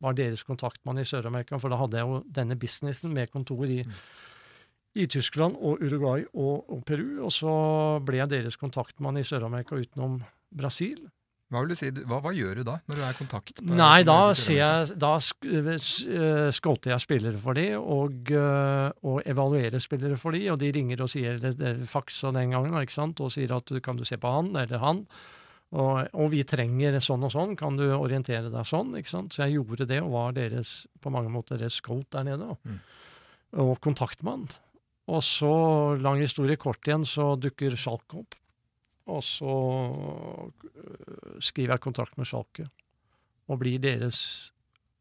[0.05, 3.79] var deres kontaktmann i Sør-Amerika, for da hadde jeg jo denne businessen med kontor i,
[4.97, 7.53] i Tyskland og Uruguay og, og Peru, og så
[8.05, 10.19] ble jeg deres kontaktmann i Sør-Amerika utenom
[10.51, 10.97] Brasil.
[11.47, 13.62] Hva vil du si, hva, hva gjør du da, når du er i kontakt?
[13.63, 14.17] på- Nei, da
[14.51, 16.51] jeg Da sk- s- eh,
[16.91, 21.10] jeg spillere for de, og, eh, og evaluerer spillere for de, og de ringer og
[21.10, 24.17] sier det, det faksa den gangen, ikke sant, og sier at du kan du se
[24.19, 25.05] på han eller han.
[25.71, 28.93] Og, og vi trenger sånn og sånn, kan du orientere deg sånn?
[28.99, 29.31] ikke sant?
[29.36, 32.39] Så jeg gjorde det, og var deres, på mange måter deres scout der nede.
[32.39, 32.55] da.
[32.67, 32.79] Mm.
[33.63, 34.47] Og kontaktmann.
[35.08, 35.54] Og så,
[36.04, 38.36] lang historie kort igjen, så dukker Schalke opp.
[39.08, 39.54] Og så
[39.88, 42.67] øh, skriver jeg kontrakt med Schalke,
[43.48, 44.52] og blir deres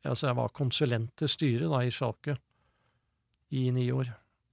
[0.07, 2.37] Altså, jeg var konsulent til styret da i Schalke
[3.59, 4.13] i ni år.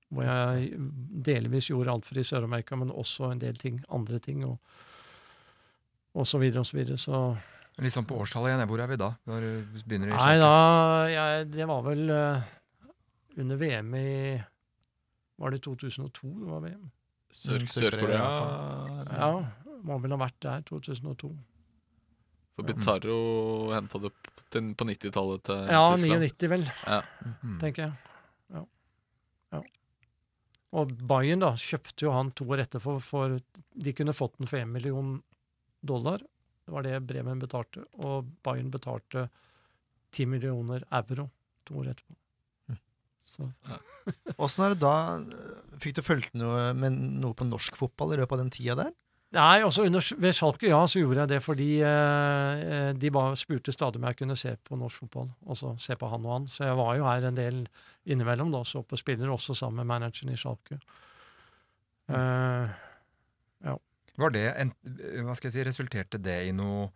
[0.10, 0.80] Hvor jeg
[1.28, 4.42] delvis gjorde alt for i Sør-Amerika, men også en del ting, andre ting.
[4.48, 4.58] og
[6.14, 6.98] og så videre og så videre.
[7.02, 7.22] Så
[7.82, 9.10] Litt sånn på årstallet igjen, hvor er vi da?
[9.30, 10.52] Når du begynner i Nei, da
[11.10, 12.52] jeg, Det var vel uh,
[13.42, 14.10] under VM i
[15.40, 16.92] Var det 2002 det var VM?
[17.34, 20.62] Sør- Mm, Sør-Korea, Sør-Korea Ja, må vel ha vært der.
[20.62, 21.32] 2002.
[22.56, 23.16] For Pizarro
[23.74, 24.12] henta det
[24.78, 26.22] på 90-tallet til Ja, Tyskland.
[26.22, 26.64] 99 vel,
[27.44, 27.60] Mm.
[27.60, 27.94] tenker jeg.
[28.54, 28.66] Ja.
[29.54, 29.62] ja.
[30.74, 33.40] Og Bayern da, kjøpte jo han to år etterfor, for
[33.76, 35.24] de kunne fått den for 1 million
[35.84, 36.20] dollar.
[36.20, 37.84] Det var det Bremen betalte.
[38.06, 39.30] Og Bayern betalte
[40.12, 41.32] 10 millioner euro
[41.66, 42.16] to år etterpå.
[43.40, 43.54] Mm.
[43.58, 43.80] Så,
[44.44, 44.96] Åssen er det da
[45.84, 48.92] Fikk du fulgt noe med noe på norsk fotball i løpet av den tida der?
[49.34, 53.38] Nei, også under, ved Schalke, ja, så gjorde jeg det fordi eh, eh, de bare
[53.40, 55.32] spurte stadig om jeg kunne se på norsk fotball.
[55.50, 56.46] Og så se på han og han.
[56.54, 57.64] Så jeg var jo her en del
[58.06, 60.78] innimellom, da, så på spillere, også sammen med manageren i Schalke.
[62.14, 62.78] Eh,
[64.22, 64.72] Var det en,
[65.26, 66.92] hva skal jeg si, Resulterte det i noe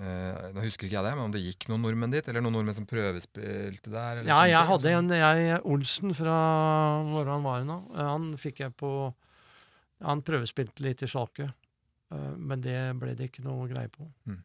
[0.00, 2.26] eh, Nå husker ikke jeg det, men om det gikk noen nordmenn dit?
[2.30, 4.20] Eller noen nordmenn som prøvespilte der?
[4.20, 4.96] Eller ja, jeg ting, hadde altså?
[4.98, 6.36] en jeg, Olsen fra
[7.10, 7.78] hvor han var nå.
[7.94, 8.92] eh, Han fikk jeg på
[10.06, 11.48] Han prøvespilte litt i Sjalke,
[12.14, 14.06] uh, men det ble det ikke noe greie på.
[14.30, 14.44] Mm.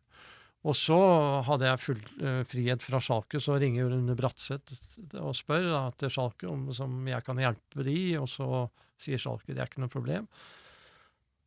[0.64, 0.98] Og så
[1.46, 6.10] hadde jeg full uh, frihet fra Sjalke, så ringer Rune Bratseth og spør da, til
[6.10, 8.66] Sjalke om som jeg kan hjelpe de, og så
[8.98, 10.26] sier Sjalke det er ikke noe problem.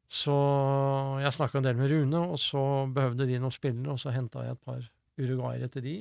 [0.09, 0.35] Så
[1.23, 2.61] jeg snakka en del med Rune, og så
[2.95, 4.85] behøvde de noen spillere, og så henta jeg et par
[5.19, 5.95] uruguayere til de.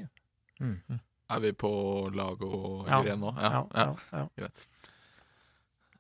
[0.62, 1.00] Mm.
[1.34, 1.72] Er vi på
[2.14, 3.02] lag og Ja.
[3.02, 3.34] gren nå?
[3.36, 3.50] Ja.
[3.50, 3.86] Ja, ja.
[4.12, 4.28] ja, ja.
[4.38, 4.68] greit.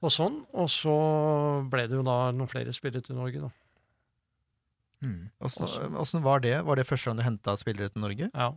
[0.05, 0.43] Og sånn.
[0.53, 0.93] Og så
[1.71, 3.49] ble det jo da noen flere spillere til Norge, da.
[5.05, 5.29] Mm.
[5.41, 6.59] Åssen var det?
[6.65, 8.29] Var det første gang du henta spillere til Norge?
[8.33, 8.51] Ja.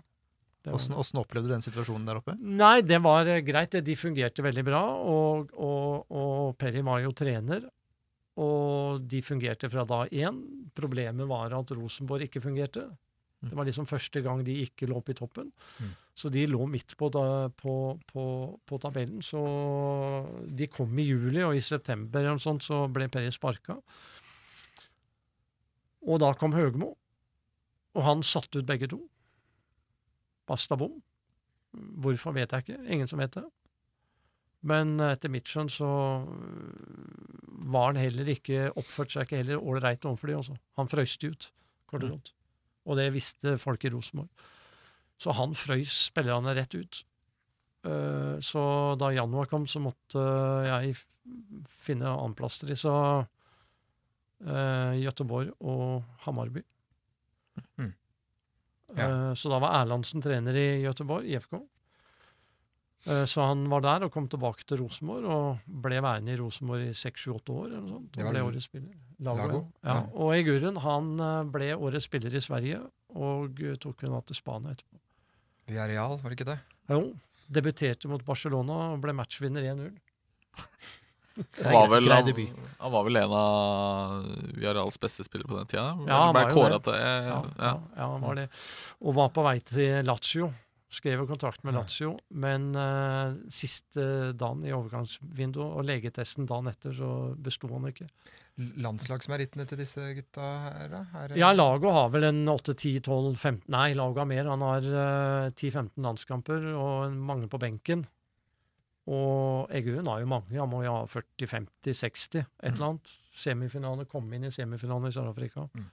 [0.69, 2.35] Åssen opplevde du den situasjonen der oppe?
[2.37, 3.73] Nei, det var eh, greit.
[3.85, 4.83] De fungerte veldig bra.
[5.09, 7.65] Og, og, og Perry var jo trener.
[8.39, 10.41] Og de fungerte fra da én.
[10.79, 12.87] Problemet var at Rosenborg ikke fungerte.
[13.39, 15.51] Det var liksom første gang de ikke lå oppe i toppen.
[15.79, 15.91] Mm.
[16.19, 17.75] Så de lå midt på, da, på,
[18.11, 18.25] på,
[18.67, 19.23] på tabellen.
[19.23, 19.43] Så
[20.51, 23.79] de kom i juli, og i september eller sånt, så ble Perry sparka.
[26.09, 26.91] Og da kom Høgmo,
[27.95, 29.01] og han satte ut begge to.
[30.49, 30.99] Basta bom.
[32.03, 32.83] Hvorfor vet jeg ikke.
[32.89, 33.45] Ingen som vet det.
[34.67, 35.89] Men etter mitt skjønn så
[37.69, 40.57] var han heller ikke Oppførte seg ikke heller ålreit overfor de også.
[40.81, 41.51] Han frøyste ut,
[41.91, 42.33] kort og godt.
[42.89, 44.31] Og det visste folk i Rosenborg.
[45.19, 47.03] Så han frøys spillerne rett ut.
[47.87, 48.63] Eh, Så
[48.99, 50.23] da januar kom, så måtte
[50.67, 50.97] jeg
[51.69, 52.77] finne annenplass til de.
[52.79, 52.93] Så
[54.41, 56.63] uh, Gøteborg og Hamarby.
[57.77, 57.93] Mm.
[58.97, 59.35] Ja.
[59.37, 61.59] Så da var Erlandsen trener i Gøteborg, IFK.
[63.07, 66.89] Eh, Så han var der og kom tilbake til Rosenborg og ble værende i Rosenborg
[66.89, 67.67] i seks, sju, åtte år.
[67.71, 68.19] eller noe sånt.
[68.25, 68.95] Og ble årets spiller.
[69.21, 69.61] Lago, Lago?
[69.85, 69.99] Ja.
[70.15, 72.81] Og Eguren han eh, ble årets spiller i Sverige
[73.15, 75.01] og eh, tok henne til Spania etterpå.
[75.69, 76.59] Villarreal, var det ikke det?
[76.89, 77.01] Jo,
[77.49, 79.91] debuterte mot Barcelona og ble matchvinner 1-0.
[81.63, 82.31] Han var, vel, han,
[82.81, 84.25] han var vel en av
[84.59, 85.85] Viareals beste spillere på den tida?
[86.09, 86.97] Ja, han var jo det.
[86.99, 87.37] Ja, ja.
[87.63, 88.47] ja, ja, han var det.
[89.07, 90.49] Og var på vei til Lazio.
[90.89, 97.11] Skrev kontrakt med Lazio, men uh, siste dagen i overgangsvinduet og legetesten dagen etter, så
[97.37, 98.07] besto han ikke.
[98.81, 101.03] Landslagsmerittene til disse gutta her, da?
[101.21, 104.49] Er Ja, Lago har vel en 8-10-12-15 Nei, Lago har mer.
[104.49, 108.07] Han har uh, 10-15 landskamper og mange på benken.
[109.09, 110.57] Og Eguen har jo mange.
[110.57, 113.13] Han må jo ha 40-50-60, et eller annet.
[113.33, 115.69] Semifinale, komme inn i semifinalen i Sør-Afrika.
[115.77, 115.89] Mm.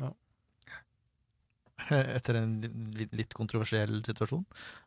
[0.00, 0.10] Ja.
[2.16, 2.54] Etter en
[2.96, 4.44] litt, kontroversiell situasjon.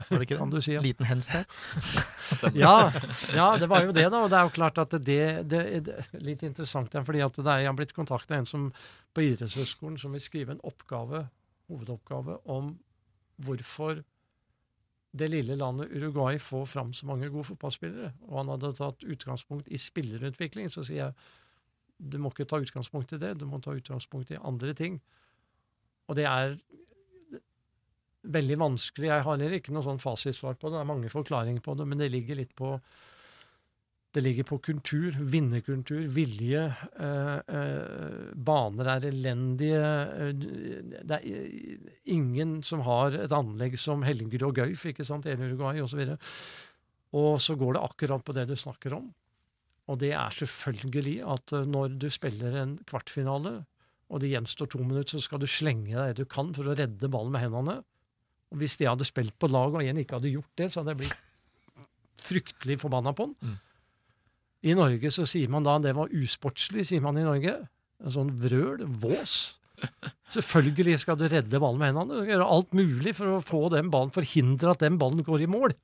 [0.09, 0.41] Var det ikke det?
[0.41, 0.83] Kan du si, ja.
[0.83, 1.47] Liten hens der.
[2.55, 2.91] Ja,
[3.35, 4.23] ja, det var jo det, da.
[4.25, 7.47] Og det er jo klart at det, det, er litt interessant igjen, fordi at det
[7.47, 8.69] er, jeg har blitt kontakta en som
[9.15, 11.25] på idrettshøgskolen som vil skrive en oppgave,
[11.71, 12.73] hovedoppgave om
[13.45, 14.03] hvorfor
[15.19, 18.11] det lille landet Uruguay får fram så mange gode fotballspillere.
[18.29, 20.69] Og han hadde tatt utgangspunkt i spillerutvikling.
[20.69, 21.13] Så sier jeg
[21.99, 24.99] du må ikke ta utgangspunkt i det, du må ta utgangspunkt i andre ting.
[26.07, 26.55] Og det er
[28.23, 29.07] veldig vanskelig.
[29.09, 30.77] Jeg har heller ikke noe sånn fasitsvar på det.
[30.77, 32.75] Det er mange forklaringer på det, men det ligger litt på
[34.09, 36.63] det ligger på kultur, vinnerkultur, vilje.
[36.97, 39.83] Eh, eh, baner er elendige.
[40.17, 40.33] eh,
[41.05, 45.79] det er ingen som har et anlegg som Hellinger og Gauf, ikke sant, El Uruguay
[45.81, 46.01] osv.
[46.09, 46.17] Og,
[47.13, 49.13] og så går det akkurat på det du snakker om.
[49.89, 53.59] Og det er selvfølgelig at eh, når du spiller en kvartfinale,
[54.09, 56.73] og det gjenstår to minutter, så skal du slenge deg det du kan for å
[56.73, 57.83] redde ballen med hendene.
[58.49, 60.95] Og hvis de hadde spilt på lag, og en ikke hadde gjort det, så hadde
[60.95, 61.85] jeg blitt
[62.29, 63.57] fryktelig forbanna på den.
[64.69, 67.55] I Norge så sier man da det var usportslig, sier man i Norge.
[68.03, 69.37] En sånn vrøl, vås.
[70.33, 72.17] Selvfølgelig skal du redde ballen med hendene.
[72.17, 75.45] Du skal gjøre alt mulig for å få den ballen, forhindre at den ballen går
[75.45, 75.75] i mål.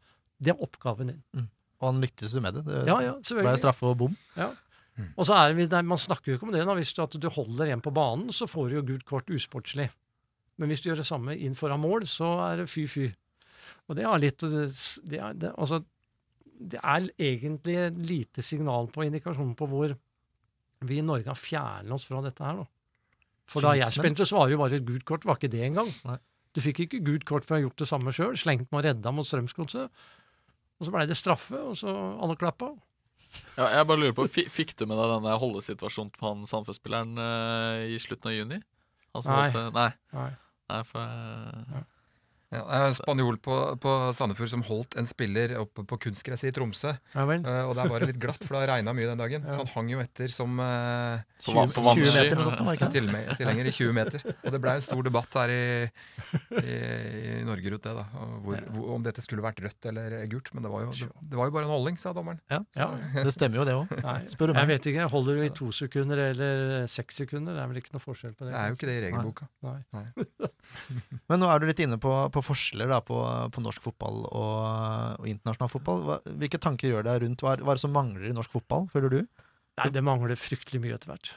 [0.41, 1.47] Det er oppgaven din.
[1.79, 2.65] Og han lyktes jo med det.
[2.67, 3.13] Det Ja, ja,
[3.45, 4.15] ble straffe og bom.
[5.19, 6.65] Og så er det, Man snakker jo ikke om det.
[6.65, 9.27] da, Hvis du, at du holder en på banen, så får du jo gult kort
[9.31, 9.89] usportslig.
[10.59, 13.09] Men hvis du gjør det samme inn foran mål, så er det fy-fy.
[13.89, 15.81] Og det har litt det er, det, altså,
[16.45, 19.95] det er egentlig lite signal på indikasjon på hvor
[20.85, 22.61] vi i Norge har fjernet oss fra dette her.
[22.61, 22.69] Da.
[23.49, 25.25] For da jeg spente, så var det jo bare et gult kort.
[25.27, 25.91] var ikke det engang.
[26.55, 28.35] Du fikk ikke gult kort for å ha gjort det samme sjøl.
[28.39, 30.05] Slengt med og redda mot Strømsgodset.
[30.75, 32.71] Og så blei det straffe, og så alle klappa.
[33.55, 37.83] Ja, jeg bare lurer på, Fikk du med deg denne holdesituasjonen på han Sandefjord-spilleren uh,
[37.91, 38.59] i slutten av juni?
[38.59, 39.23] Nei.
[39.23, 39.89] holdt, eh, nei.
[40.15, 40.29] Nei.
[40.69, 41.83] Nei for, eh,
[42.55, 46.91] Ja, spanjol på, på Sandefjord som holdt en spiller oppe på kunstgresset i Tromsø.
[47.11, 47.41] Ja vel.
[47.43, 49.43] Eh, og der var det litt glatt, for det regna mye den dagen.
[49.43, 49.55] Ja.
[49.57, 52.77] Så han hang jo etter som uh, Så van- 20, 20 meter sånt, var det
[52.77, 53.01] ikke det?
[53.01, 54.23] tilme- tilhenger i 20 meter.
[54.45, 55.65] Og det blei en stor debatt her i,
[56.61, 56.77] i,
[57.33, 57.95] i Norge rundt det.
[57.97, 60.53] da hvor, hvor, Om dette skulle vært rødt eller gult.
[60.55, 62.39] Men det var jo, det, det var jo bare en holdning, sa dommeren.
[62.53, 62.61] Ja.
[63.17, 63.91] Det stemmer jo, det òg.
[64.31, 65.09] Spør du jeg vet ikke.
[65.11, 67.57] Holder du i to sekunder eller seks sekunder?
[67.57, 68.53] Det er vel ikke noe forskjell på det?
[68.53, 69.49] Det er jo ikke det i regelboka.
[69.65, 70.53] Nei.
[71.29, 73.17] Men nå er du litt inne på, på forskjeller da, på,
[73.55, 76.03] på norsk fotball og, og internasjonal fotball.
[76.09, 78.53] Hva, hvilke tanker gjør deg rundt hva, er- hva er det som mangler i norsk
[78.57, 79.19] fotball, føler du?
[79.79, 81.33] Nei, det mangler fryktelig mye etter hvert.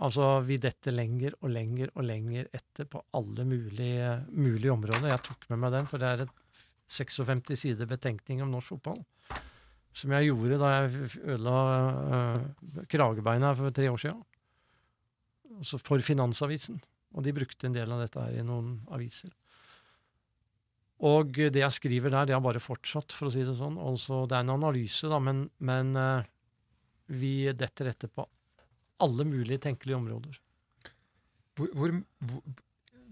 [0.00, 5.10] Altså, vi detter lenger og lenger og lenger etter på alle mulige, mulige områder.
[5.12, 6.36] Jeg tok med meg den, for det er et
[6.90, 9.02] 56 sider betenkning om norsk fotball.
[9.92, 11.54] Som jeg gjorde da jeg ødela
[12.16, 14.20] øh, kragebeina for tre år siden.
[15.58, 16.78] Altså for Finansavisen.
[17.16, 19.32] Og de brukte en del av dette her i noen aviser.
[21.10, 23.78] Og det jeg skriver der, det har bare fortsatt, for å si det sånn.
[23.80, 26.26] Altså, det er en analyse, da, men, men øh,
[27.16, 28.26] vi detter etter på
[29.00, 30.36] alle mulige tenkelige områder.
[31.56, 31.94] Hvor, hvor,
[32.28, 32.42] hvor,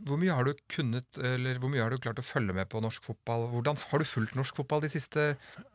[0.06, 2.82] hvor mye har du kunnet, eller hvor mye har du klart å følge med på
[2.84, 3.48] norsk fotball?
[3.54, 5.30] Hvordan Har du fulgt norsk fotball de siste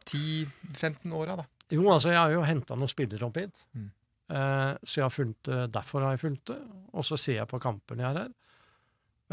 [0.05, 1.49] 10-15 åra, da?
[1.73, 3.65] Jo, altså, jeg har jo henta noen spillere opp hit.
[3.73, 3.89] Mm.
[4.31, 6.59] Eh, så jeg har fulgt det, derfor har jeg fulgt det.
[6.93, 8.33] Og så ser jeg på kampene jeg er her.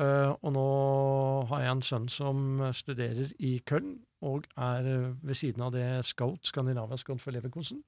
[0.00, 0.68] Eh, og nå
[1.50, 5.86] har jeg en sønn som studerer i Köln, og er eh, ved siden av det
[6.08, 7.82] scout, Skandinavia Scout for Leverkosen.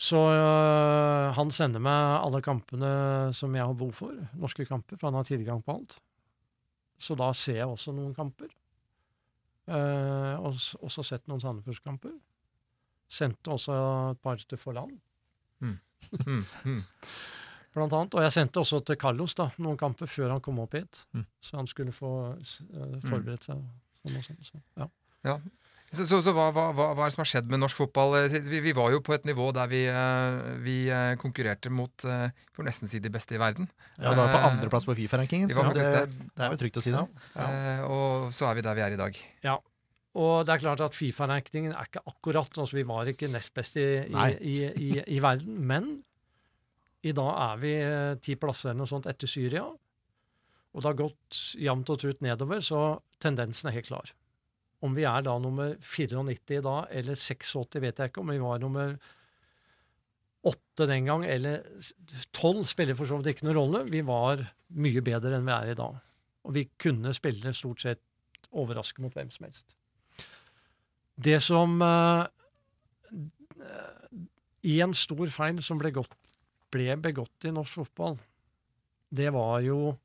[0.00, 2.90] Så øh, han sender meg alle kampene
[3.36, 5.98] som jeg har behov for, norske kamper, for han har tilgang på alt.
[7.00, 8.48] Så da ser jeg også noen kamper.
[9.70, 12.16] Uh, og også sett noen Sandefjordskamper.
[13.10, 13.76] Sendte også
[14.10, 14.96] et par til Forland,
[15.60, 16.82] Mm, mm.
[17.76, 18.16] blant annet.
[18.16, 21.04] Og jeg sendte også til Carlos da, noen kamper før han kom opp hit.
[21.16, 21.26] Mm.
[21.44, 23.62] Så han skulle få eh, forberedt seg.
[24.00, 24.62] Sånn og sånn, så,
[25.28, 25.36] ja.
[25.90, 28.16] Så, så, så hva, hva, hva, er det som har skjedd med norsk fotball?
[28.22, 30.76] Eh, Vi, vi var jo på et nivå der vi, eh, vi
[31.20, 32.06] konkurrerte mot
[32.54, 33.68] for nesten si de beste i verden.
[33.98, 36.94] Ja, da er på andreplass på Fifa-rankingen, så det, det er jo trygt å si
[36.94, 37.04] det.
[37.34, 37.50] Ja.
[37.90, 39.20] og så er vi der vi er i dag.
[40.18, 43.76] Og det er klart at Fifa-rankingen er ikke akkurat altså Vi var ikke nest best
[43.78, 46.00] i, i, i, i, i verden, men
[47.06, 49.62] i dag er vi eh, ti plasser eller noe sånt etter Syria.
[50.70, 54.12] Og det har gått jevnt og trutt nedover, så tendensen er helt klar.
[54.84, 58.22] Om vi er da nummer 94 i dag, eller 86, vet jeg ikke.
[58.22, 58.94] Om vi var nummer
[60.50, 61.64] åtte den gang, eller
[62.36, 63.82] tolv, spiller for så vidt ikke noen rolle.
[63.92, 64.44] Vi var
[64.80, 65.98] mye bedre enn vi er i dag.
[66.48, 69.76] Og vi kunne spille stort sett overraske mot hvem som helst.
[71.20, 72.26] Det som eh,
[74.62, 76.14] I en stor feil som ble, gått,
[76.72, 78.16] ble begått i norsk fotball,
[79.10, 79.96] det var jo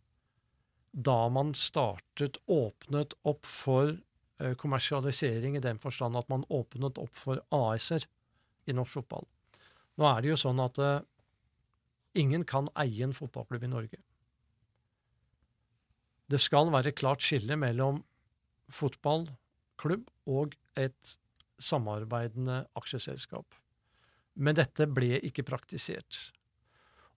[0.96, 3.92] da man startet, åpnet opp for
[4.40, 8.08] eh, kommersialisering i den forstand at man åpnet opp for AS-er
[8.66, 9.28] i norsk fotball.
[10.00, 11.04] Nå er det jo sånn at uh,
[12.20, 14.00] ingen kan eie en fotballklubb i Norge.
[16.28, 18.02] Det skal være klart skille mellom
[19.86, 21.18] fotballklubb og et
[21.62, 23.46] samarbeidende aksjeselskap.
[24.36, 26.32] Men dette ble ikke praktisert.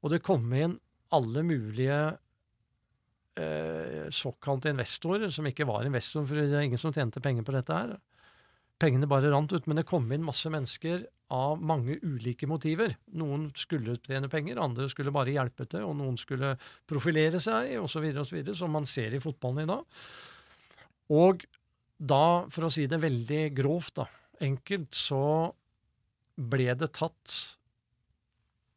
[0.02, 0.78] Og det kom inn
[1.10, 1.98] alle mulige
[3.38, 7.56] eh, såkalte investorer, som ikke var investorer, for det er ingen som tjente penger på
[7.56, 7.96] dette her.
[8.78, 11.02] Pengene bare rant ut, men det kom inn masse mennesker
[11.34, 12.94] av mange ulike motiver.
[13.18, 16.54] Noen skulle tjene penger, andre skulle bare hjelpe til, og noen skulle
[16.86, 20.04] profilere seg, osv., osv., som man ser i fotballen i dag.
[21.18, 21.42] Og
[21.98, 24.06] da, for å si det veldig grovt, da,
[24.44, 25.22] enkelt, så
[26.38, 27.38] ble det tatt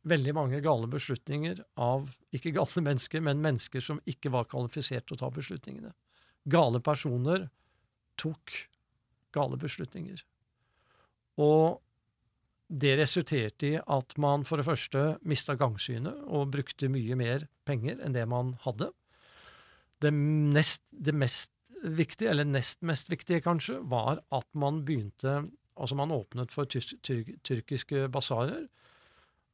[0.09, 5.19] veldig mange gale beslutninger av ikke gale mennesker, men mennesker som ikke var kvalifisert til
[5.19, 5.93] å ta beslutningene.
[6.49, 7.47] Gale personer
[8.19, 8.65] tok
[9.35, 10.23] gale beslutninger.
[11.41, 11.79] Og
[12.71, 17.99] det resulterte i at man for det første mista gangsynet og brukte mye mer penger
[18.01, 18.89] enn det man hadde.
[20.01, 21.51] Det, nest, det mest
[21.83, 25.41] viktige, eller nest mest viktige kanskje, var at man begynte
[25.81, 28.65] Altså man åpnet for tysk, tyr, tyrkiske basarer.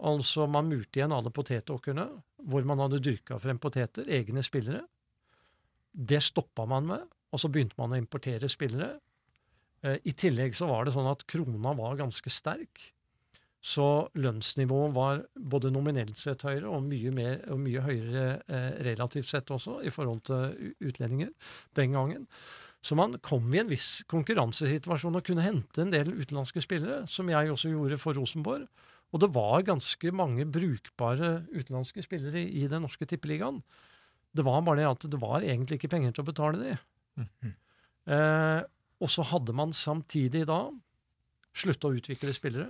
[0.09, 2.07] Altså man murte igjen alle potetåkrene
[2.49, 4.81] hvor man hadde dyrka frem poteter, egne spillere.
[5.93, 8.97] Det stoppa man med, og så begynte man å importere spillere.
[9.85, 12.89] Eh, I tillegg så var det sånn at krona var ganske sterk.
[13.63, 19.27] Så lønnsnivået var både nominelt sett høyere og mye, mer, og mye høyere eh, relativt
[19.31, 21.33] sett også i forhold til utlendinger
[21.75, 22.27] den gangen.
[22.85, 27.27] Så man kom i en viss konkurransesituasjon og kunne hente en del utenlandske spillere, som
[27.31, 28.67] jeg også gjorde for Rosenborg.
[29.11, 33.61] Og det var ganske mange brukbare utenlandske spillere i, den norske tippeligaen.
[34.35, 36.75] Det var bare det at det var egentlig ikke penger til å betale de.
[38.07, 38.61] Eh,
[39.03, 40.69] og så hadde man samtidig da
[41.51, 42.69] slutta å utvikle spillere.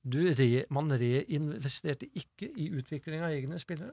[0.00, 3.92] Re, man reinvesterte ikke i utvikling av egne spillere.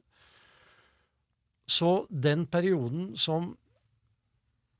[1.67, 3.57] Så den perioden som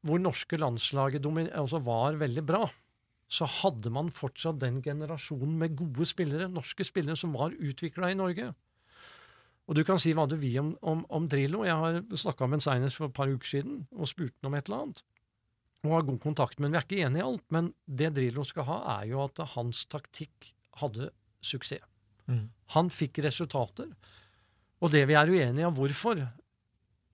[0.08, 2.62] hvor norske landslaget altså var veldig bra,
[3.28, 8.16] så hadde man fortsatt den generasjonen med gode spillere, norske spillere som var utvikla i
[8.16, 8.54] Norge.
[9.68, 11.66] Og du kan si hva du vil om, om, om Drillo.
[11.68, 14.56] Jeg har snakka med en senest for et par uker siden og spurte ham om
[14.56, 15.04] et eller annet.
[15.84, 17.44] Og har god kontakt, men vi er ikke enige i alt.
[17.52, 21.12] Men det Drillo skal ha, er jo at hans taktikk hadde
[21.43, 21.84] suksess.
[22.28, 22.50] Mm.
[22.76, 23.88] Han fikk resultater.
[24.84, 26.19] Og det vi er uenige om hvorfor,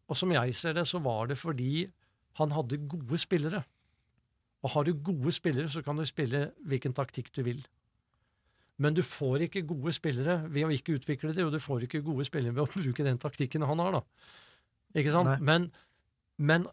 [0.09, 1.85] og som jeg ser det, så var det fordi
[2.39, 3.63] han hadde gode spillere.
[4.63, 7.61] Og har du gode spillere, så kan du spille hvilken taktikk du vil.
[8.81, 12.01] Men du får ikke gode spillere ved å ikke utvikle det, og du får ikke
[12.01, 14.01] gode spillere ved å bruke den taktikken han har, da.
[14.97, 15.41] Ikke sant?
[15.41, 15.69] Men,
[16.37, 16.67] men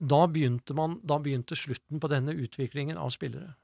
[0.00, 3.54] da begynte man, da begynte slutten på denne utviklingen av spillere.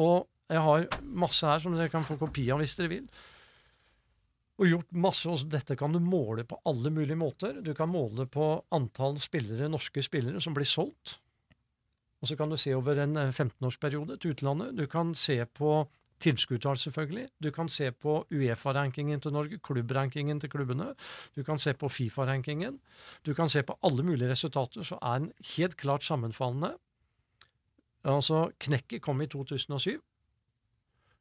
[0.00, 3.06] Og jeg har masse her som dere kan få kopi av hvis dere vil.
[4.60, 7.62] Og gjort masse, også Dette kan du måle på alle mulige måter.
[7.64, 11.16] Du kan måle på antall spillere, norske spillere som blir solgt.
[12.20, 14.76] Og så kan du se over en eh, 15-årsperiode til utlandet.
[14.76, 15.86] Du kan se på
[16.20, 17.28] tilskuddstall, selvfølgelig.
[17.40, 20.90] Du kan se på Uefa-rankingen til Norge, klubbrankingen til klubbene.
[21.36, 22.76] Du kan se på Fifa-rankingen.
[23.26, 26.74] Du kan se på alle mulige resultater, så er den helt klart sammenfallende.
[28.04, 30.00] Altså, knekket kom i 2007,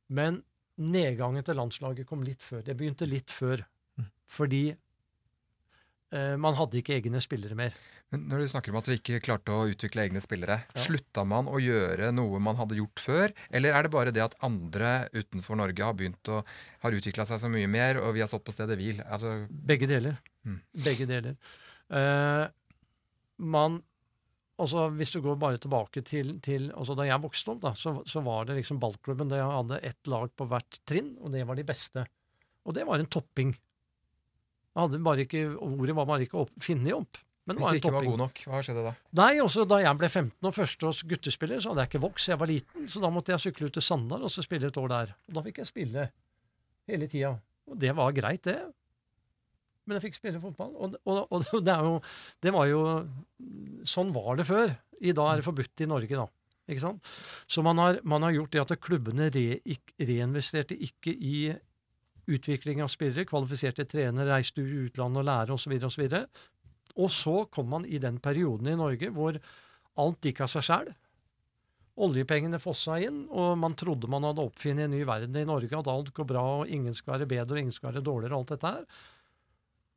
[0.09, 0.41] men
[0.79, 2.61] nedgangen til landslaget kom litt før.
[2.65, 3.61] Det begynte litt før,
[4.31, 4.69] fordi
[6.13, 7.75] eh, man hadde ikke egne spillere mer.
[8.09, 10.81] Men når du snakker om at vi ikke klarte å utvikle egne spillere, Ja.
[10.87, 14.37] slutta man å gjøre noe man hadde gjort før, eller er det bare det at
[14.41, 16.39] andre utenfor Norge har begynt å
[16.81, 19.03] har utvikla seg så mye mer, og vi har stått på stedet hvil?
[19.05, 20.17] Altså, Begge deler.
[20.45, 20.61] Mm.
[20.73, 21.35] Begge deler.
[21.91, 22.47] Eh,
[23.37, 23.83] man
[24.59, 27.95] altså Hvis du går bare tilbake til, til altså Da jeg vokste opp, da, så,
[28.09, 29.31] så var det liksom ballklubben.
[29.31, 32.05] Der jeg hadde ett lag på hvert trinn, og det var de beste.
[32.67, 33.55] Og det var en topping.
[34.69, 37.19] Jeg hadde bare ikke, Ordet var bare ikke opp, funnet opp.
[37.49, 38.91] Men det Hvis en ikke var god nok, hva skjedde da?
[39.17, 42.37] Nei, også da jeg ble 15 og førsteårs guttespiller, så hadde jeg ikke vokst, Jeg
[42.37, 44.91] var liten, så da måtte jeg sykle ut til Sandar og så spille et år
[44.91, 45.15] der.
[45.29, 46.03] Og da fikk jeg spille
[46.91, 47.31] hele tida.
[47.69, 48.59] Og det var greit, det.
[49.87, 50.73] Men jeg fikk spille fotball.
[50.75, 51.95] Og, og, og det, jo,
[52.43, 52.83] det var jo
[53.87, 54.75] Sånn var det før.
[54.99, 56.27] I dag er det forbudt i Norge, da.
[56.69, 57.09] Ikke sant?
[57.49, 59.47] Så man har, man har gjort det at klubbene re,
[59.97, 61.49] reinvesterte ikke i
[62.29, 65.75] utvikling av spillere, kvalifiserte trenere, reiste i utlandet og lære osv.
[65.87, 66.05] osv.
[66.99, 69.39] Og så kom man i den perioden i Norge hvor
[69.99, 70.91] alt gikk av seg sjæl.
[71.99, 75.89] Oljepengene fossa inn, og man trodde man hadde oppfunnet en ny verden i Norge, at
[75.91, 78.53] alt går bra, og ingen skal være bedre, og ingen skal være dårligere, og alt
[78.53, 79.09] dette her.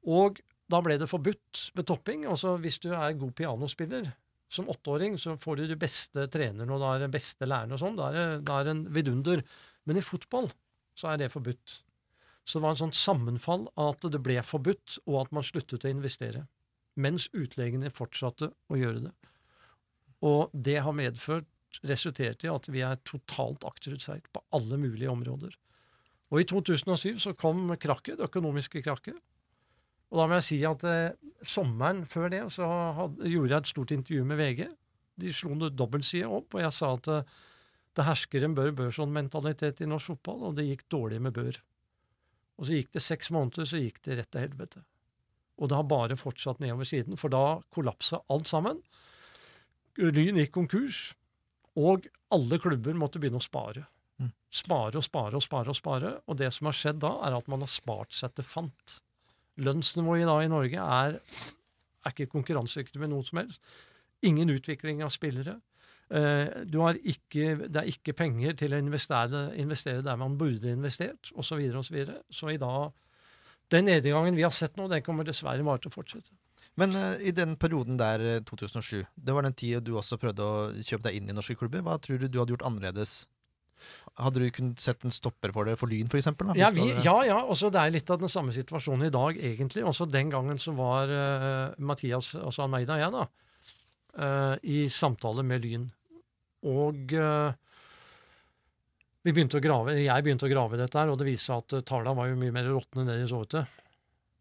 [0.09, 0.41] Og
[0.73, 2.27] da ble det forbudt med topping.
[2.31, 4.11] Altså hvis du er god pianospiller
[4.53, 7.83] som åtteåring, så får du de beste trenerne og da er det beste lærerne og
[7.83, 7.97] sånn.
[7.99, 9.45] Da er det, en vidunder.
[9.89, 10.51] Men i fotball
[10.99, 11.81] så er det forbudt.
[12.45, 15.93] Så det var en sånn sammenfall at det ble forbudt, og at man sluttet å
[15.93, 16.47] investere.
[16.99, 19.13] Mens utlegene fortsatte å gjøre det.
[20.27, 21.49] Og det har medført,
[21.89, 25.55] resultert i at vi er totalt akterutseilt på alle mulige områder.
[26.33, 29.17] Og i 2007 så kom krakket, det økonomiske krakket.
[30.13, 31.15] Og da må jeg si at eh,
[31.49, 34.67] sommeren før det så hadde, gjorde jeg et stort intervju med VG.
[35.23, 37.35] De slo en dobbeltside opp, og jeg sa at eh,
[37.97, 41.59] det hersker en bør-bør-sånn-mentalitet i norsk fotball, og det gikk dårlig med Bør.
[42.61, 44.85] Og så gikk det seks måneder, så gikk det rett til helvete.
[45.61, 48.81] Og det har bare fortsatt nedover siden, for da kollapsa alt sammen.
[50.01, 51.03] Lyn gikk konkurs,
[51.77, 53.87] og alle klubber måtte begynne å spare.
[54.21, 54.33] Mm.
[54.53, 56.13] Spare og spare og spare og spare.
[56.29, 59.01] Og det som har skjedd da, er at man har spart seg til fant.
[59.57, 61.19] Lønnsnivået i Norge er,
[62.05, 63.63] er ikke konkurransedyktig med noe som helst.
[64.23, 65.59] Ingen utvikling av spillere.
[66.13, 71.49] Eh, ikke, det er ikke penger til å investere, investere der man burde investert, osv.
[71.49, 72.19] Så, videre, og så, videre.
[72.31, 72.93] så i dag
[73.73, 76.35] Den nedgangen vi har sett nå, den kommer dessverre bare til å fortsette.
[76.77, 80.45] Men uh, i den perioden der, eh, 2007, det var den tida du også prøvde
[80.45, 81.81] å kjøpe deg inn i norske klubber.
[81.85, 83.27] Hva tror du du hadde gjort annerledes?
[84.21, 86.51] Hadde du kunnet sett en stopper for det for Lyn, eksempel?
[86.59, 89.87] Ja, vi, ja, ja også det er litt av den samme situasjonen i dag, egentlig.
[89.89, 93.25] Også den gangen så var uh, Mathias, altså Almeida og jeg, da,
[94.21, 95.87] uh, i samtale med Lyn.
[96.69, 97.55] Og uh,
[99.23, 101.79] vi begynte å grave, jeg begynte å grave dette her, og det viste seg at
[101.79, 103.65] uh, tallene var jo mye mer råtne enn det de så ut til.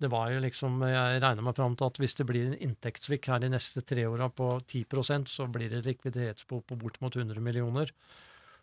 [0.02, 3.28] Det var jo liksom, Jeg regna meg fram til at hvis det blir en inntektssvikt
[3.30, 7.94] her de neste tre åra på 10% så blir det likviditetsbehov på bortimot 100 millioner.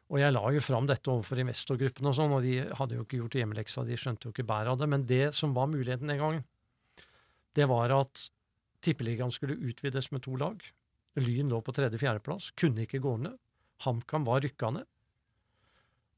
[0.09, 3.21] Og jeg la jo fram dette overfor investorgruppene, og sånn, og de hadde jo ikke
[3.21, 4.89] gjort hjemmeleksa, de skjønte jo ikke bæret av det.
[4.89, 6.47] Men det som var muligheten den gangen,
[7.59, 8.29] det var at
[8.85, 10.63] Tippeligaen skulle utvides med to lag.
[11.19, 13.37] Lyn lå på tredje-fjerdeplass, kunne ikke gå ned.
[13.85, 14.87] HamKam var rykka ned.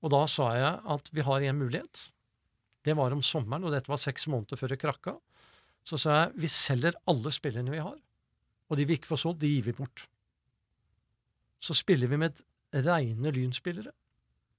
[0.04, 2.06] Og da sa jeg at vi har én mulighet.
[2.84, 5.16] Det var om sommeren, og dette var seks måneder før det krakka.
[5.84, 7.98] Så sa jeg vi selger alle spillerne vi har,
[8.70, 10.06] og de vi ikke får solgt, de gir vi bort.
[11.60, 12.38] Så spiller vi med
[12.72, 13.92] reine lynspillere,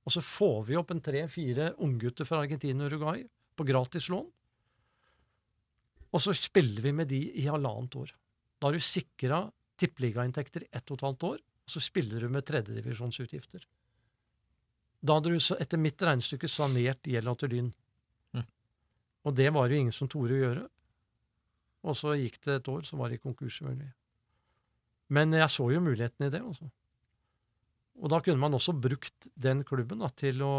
[0.02, 4.30] og så får vi opp en tre-fire unggutter fra Argentina og Uruguay på gratislån.
[6.12, 8.16] Og så spiller vi med de i halvannet år.
[8.60, 9.46] Da har du sikra
[9.80, 13.64] tippeligainntekter ett og et halvt år, og så spiller du med tredjedivisjonsutgifter.
[15.02, 17.72] Da hadde du så etter mitt regnestykke sanert gjelda til Lyn.
[18.36, 18.46] Mm.
[19.26, 20.68] Og det var jo ingen som torde å gjøre.
[21.82, 23.90] Og så gikk det et år, så var de konkurs, selvfølgelig.
[25.12, 26.70] Men jeg så jo muligheten i det, altså.
[28.00, 30.54] Og da kunne man også brukt den klubben da, til å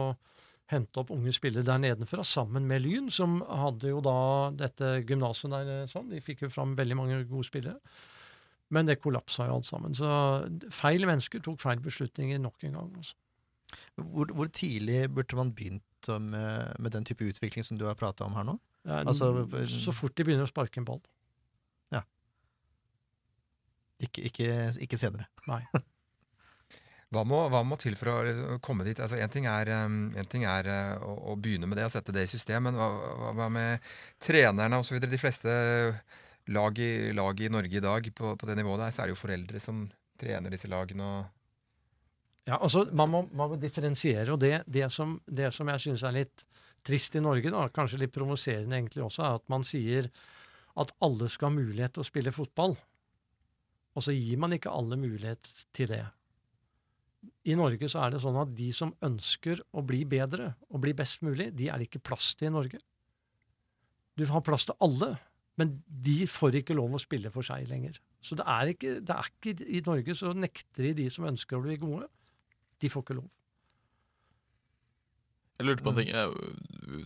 [0.73, 4.17] hente opp unge spillere der nedenfra, sammen med Lyn, som hadde jo da
[4.57, 5.71] dette gymnaset der.
[5.83, 6.09] eh, sånn.
[6.13, 7.81] De fikk jo fram veldig mange gode spillere.
[8.73, 9.95] Men det kollapsa jo alt sammen.
[9.95, 10.09] Så
[10.73, 12.93] feil mennesker tok feil beslutninger nok en gang.
[12.97, 13.15] Altså.
[13.97, 18.25] Hvor, hvor tidlig burde man begynt med, med den type utvikling som du har prata
[18.25, 18.57] om her nå?
[18.89, 19.29] Ja, Altså,
[19.69, 21.03] så fort de begynner å sparke en ball.
[24.03, 24.47] Ikke, ikke,
[24.83, 25.29] ikke senere.
[27.13, 29.01] Hva må, hva må til for å komme dit?
[29.03, 32.15] Altså, en ting er, en ting er uh, å, å begynne med det og sette
[32.15, 32.89] det i system, men hva,
[33.37, 33.85] hva med
[34.23, 34.97] trenerne osv.?
[35.03, 35.53] De fleste
[36.57, 39.17] lag i, lag i Norge i dag på, på det nivået der, så er det
[39.17, 39.85] jo foreldre som
[40.21, 41.05] trener disse lagene.
[41.05, 45.85] og Ja, altså, man må, man må differensiere, og det, det, som, det som jeg
[45.85, 46.47] syns er litt
[46.83, 50.09] trist i Norge, da, kanskje litt provoserende egentlig også, er at man sier
[50.81, 52.75] at alle skal ha mulighet til å spille fotball.
[53.93, 56.07] Og så gir man ikke alle mulighet til det.
[57.43, 60.95] I Norge så er det sånn at de som ønsker å bli bedre og bli
[60.97, 62.81] best mulig, de er det ikke plass til i Norge.
[64.19, 65.15] Du har plass til alle,
[65.59, 67.99] men de får ikke lov å spille for seg lenger.
[68.23, 71.59] Så det er ikke, det er ikke I Norge så nekter de de som ønsker
[71.59, 72.09] å bli gode.
[72.83, 73.31] De får ikke lov.
[75.59, 76.11] Jeg lurte på en ting.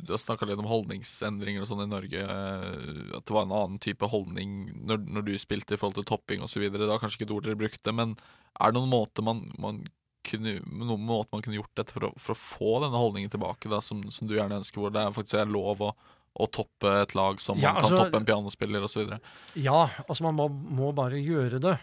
[0.07, 2.23] Du har snakka litt om holdningsendringer og sånn i Norge.
[2.23, 6.09] eh, At det var en annen type holdning når, når du spilte i forhold til
[6.09, 6.65] topping osv.
[6.73, 8.15] Da kanskje ikke et ord dere brukte, men
[8.61, 9.83] er det noen måte man, man
[10.27, 13.71] kunne, noen måte man kunne gjort dette for å, for å få denne holdningen tilbake,
[13.73, 15.93] da, som, som du gjerne ønsker, hvor det faktisk er lov å,
[16.37, 19.15] å toppe et lag som Ja, man altså- kan toppe en pianospiller osv.?
[19.57, 21.77] Ja, altså man må, må bare gjøre det.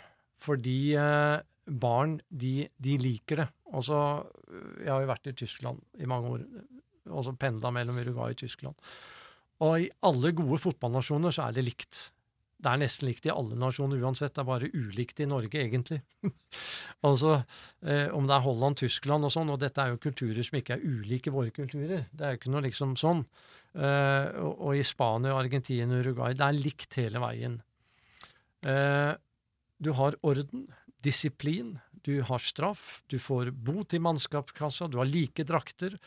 [0.43, 1.39] Fordi eh,
[1.79, 3.49] barn, de, de liker det.
[3.73, 3.97] Altså,
[4.83, 6.43] jeg har jo vært i Tyskland i mange år.
[7.09, 8.75] Og så pendla mellom Uruguay og Tyskland.
[9.63, 12.01] Og i alle gode fotballnasjoner så er det likt.
[12.63, 14.33] Det er nesten likt i alle nasjoner uansett.
[14.35, 15.99] Det er bare ulikt i Norge, egentlig.
[17.09, 17.41] altså,
[17.83, 20.77] eh, Om det er Holland, Tyskland og sånn, og dette er jo kulturer som ikke
[20.77, 22.07] er ulike våre kulturer.
[22.11, 23.25] Det er jo ikke noe liksom sånn.
[23.73, 26.37] Eh, og, og i Spania, Argentina, Uruguay.
[26.39, 27.59] Det er likt hele veien.
[28.63, 29.11] Eh,
[29.83, 30.67] du har orden,
[31.03, 35.97] disiplin, du har straff, du får bot i mannskapskassa, du har like drakter.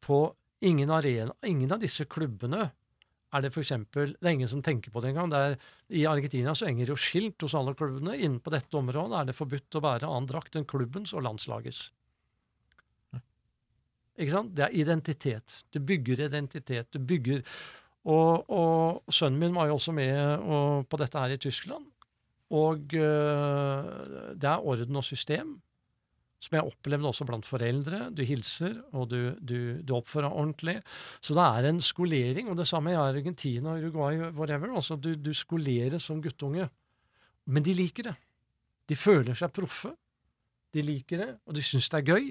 [0.00, 0.30] På
[0.64, 2.70] ingen arena, ingen av disse klubbene
[3.34, 5.28] er det eksempel, Det er ingen som tenker på det engang.
[5.30, 5.58] Det er-
[5.90, 8.16] I Argentina så henger jo skilt hos alle klubbene.
[8.18, 11.90] Inne på dette området er det forbudt å bære annen drakt enn klubbens og landslagets.
[14.18, 14.54] Ikke sant?
[14.54, 15.62] Det er identitet.
[15.70, 16.90] Du bygger identitet.
[16.90, 17.44] Du bygger
[18.08, 21.84] Og, og sønnen min var jo også med og, på dette her i Tyskland.
[22.50, 25.60] Og øh, det er orden og system,
[26.38, 28.04] som jeg opplevde også blant foreldre.
[28.14, 30.76] Du hilser, og du, du, du oppfører deg ordentlig.
[31.24, 34.70] Så det er en skolering, og det samme i Argentina, Uruguay, whatever.
[34.78, 36.68] Altså, du, du skoleres som guttunge.
[37.50, 38.14] Men de liker det.
[38.88, 39.90] De føler seg proffe.
[40.74, 42.30] De liker det, og de syns det er gøy.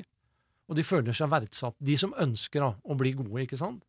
[0.68, 1.76] Og de føler seg verdsatt.
[1.80, 3.84] De som ønsker da, å bli gode, ikke sant?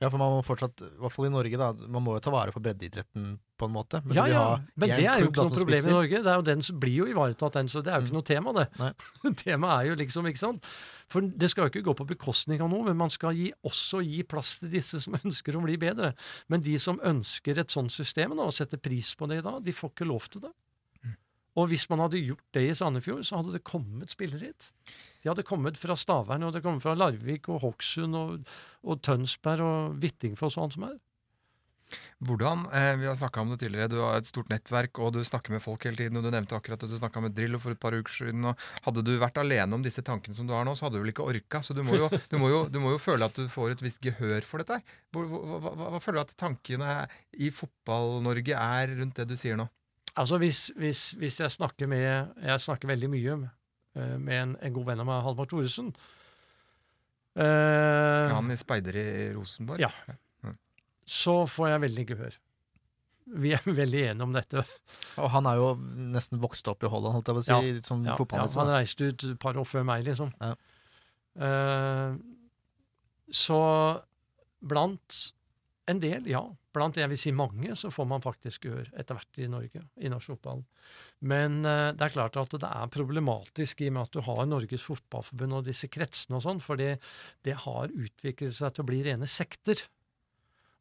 [0.00, 2.32] Ja, for man må fortsatt, i hvert fall i Norge, da, man må jo ta
[2.32, 3.98] vare på breddeidretten på en måte.
[4.06, 4.44] Men ja, ja,
[4.80, 5.92] men det er jo ikke noe problem problem i.
[5.92, 6.20] Norge.
[6.24, 8.28] Det er jo den som blir jo ivaretatt, den, så det er jo ikke noe
[8.30, 8.94] tema, det.
[9.42, 10.70] Temaet er jo liksom, ikke sant.
[11.12, 14.00] For det skal jo ikke gå på bekostning av noe, men man skal gi, også
[14.06, 16.14] gi plass til disse som ønsker å bli bedre.
[16.48, 19.76] Men de som ønsker et sånt system da, og setter pris på det da, de
[19.76, 20.54] får ikke lov til det.
[21.58, 24.70] Og hvis man hadde gjort det i Sandefjord, så hadde det kommet spillere hit.
[25.20, 28.50] De hadde kommet fra Stavern, og det kommet fra Larvik og Hokksund og,
[28.84, 30.98] og Tønsberg og Hvittingfoss og alt som er.
[32.20, 33.88] Hvordan, eh, Vi har snakka om det tidligere.
[33.88, 36.16] Du har et stort nettverk, og du snakker med folk hele tiden.
[36.16, 38.44] og Du nevnte akkurat at du snakka med Drillo for et par uker siden.
[38.44, 41.02] og Hadde du vært alene om disse tankene som du har nå, så hadde du
[41.02, 41.62] vel ikke orka.
[41.62, 43.82] Så du må jo, du må jo, du må jo føle at du får et
[43.82, 44.82] visst gehør for dette.
[45.12, 49.56] hva, hva, hva, hva føler du at tankene i Fotball-Norge er rundt det du sier
[49.56, 49.68] nå?
[50.18, 53.50] Altså hvis, hvis, hvis jeg snakker med Jeg snakker veldig mye
[53.94, 55.90] med en, en god venn av meg, Halvard Thoresen.
[57.40, 59.82] Eh, Han i speider i Rosenborg?
[59.82, 59.90] Ja.
[61.10, 62.36] Så får jeg veldig gehør.
[63.40, 64.64] Vi er veldig enige om dette.
[65.20, 65.72] Og han er jo
[66.14, 69.10] nesten vokst opp i Holland, holdt jeg på å si, som Ja, ja, han reiste
[69.10, 70.32] ut et par år før meg, liksom.
[70.42, 70.54] Ja.
[71.40, 72.14] Eh,
[73.30, 73.60] så
[74.60, 75.20] blant
[75.90, 76.42] en del, ja.
[76.70, 80.10] Blant jeg vil si mange, så får man faktisk gehør etter hvert i Norge, i
[80.12, 80.64] norsk fotball.
[81.26, 84.44] Men uh, det er klart at det er problematisk i og med at du har
[84.46, 86.92] Norges Fotballforbund og disse kretsene og sånn, fordi
[87.46, 89.82] det har utviklet seg til å bli rene sekter.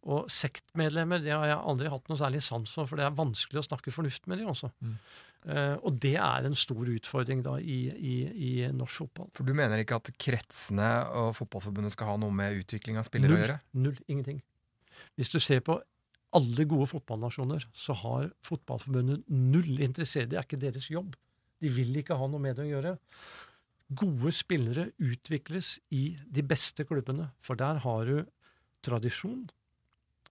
[0.09, 3.59] Og sektmedlemmer det har jeg aldri hatt noe særlig sans for, for det er vanskelig
[3.59, 4.69] å snakke fornuft med dem også.
[4.79, 4.93] Mm.
[5.39, 9.29] Uh, og det er en stor utfordring da i, i, i norsk fotball.
[9.37, 13.31] For du mener ikke at kretsene og Fotballforbundet skal ha noe med utvikling av spillere
[13.31, 13.43] å Null.
[13.45, 13.59] gjøre?
[13.79, 14.01] Null.
[14.11, 14.41] Ingenting.
[15.17, 15.79] Hvis du ser på
[16.37, 20.27] alle gode fotballnasjoner, så har Fotballforbundet null interesse.
[20.29, 21.15] Det er ikke deres jobb.
[21.59, 22.97] De vil ikke ha noe med det å gjøre.
[23.99, 28.19] Gode spillere utvikles i de beste klubbene, for der har du
[28.85, 29.47] tradisjon.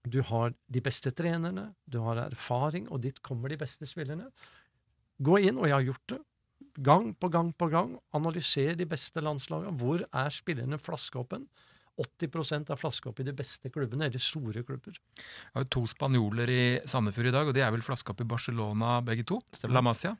[0.07, 4.29] Du har de beste trenerne, du har erfaring, og dit kommer de beste spillerne.
[5.19, 6.21] Gå inn, og jeg har gjort det,
[6.79, 7.97] gang på gang på gang.
[8.15, 9.75] Analyser de beste landslagene.
[9.75, 11.49] Hvor er spillerne flaskeåpen?
[11.99, 14.95] 80% av flaskeopp i de beste klubbene, eller store klubber.
[15.19, 18.23] Jeg har jo to spanjoler i Sandefjord i dag, og de er vel flaska opp
[18.23, 19.41] i Barcelona begge to?
[19.51, 19.79] Stemmer.
[19.79, 20.15] La Masia.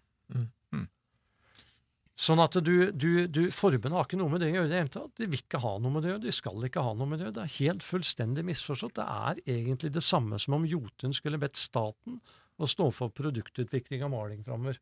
[2.19, 4.91] Sånn at du, du, du Forbundet har ikke noe med det å gjøre det hele
[4.91, 5.11] tatt.
[5.15, 6.23] De vil ikke ha noe med det å gjøre.
[6.25, 7.35] De skal ikke ha noe med det å gjøre.
[7.37, 8.97] Det er helt fullstendig misforstått.
[8.99, 12.19] Det er egentlig det samme som om Jotun skulle bedt staten
[12.59, 14.81] å stå for produktutvikling av maling framover.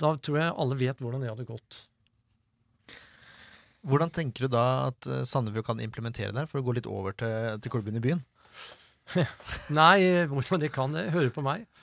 [0.00, 1.82] Da tror jeg alle vet hvordan det hadde gått.
[3.86, 6.90] Hvordan tenker du da at eh, Sandefjord kan implementere det her, for å gå litt
[6.90, 8.24] over til, til klubben i byen?
[9.80, 11.08] Nei, hvordan de kan det?
[11.14, 11.66] Høre på meg.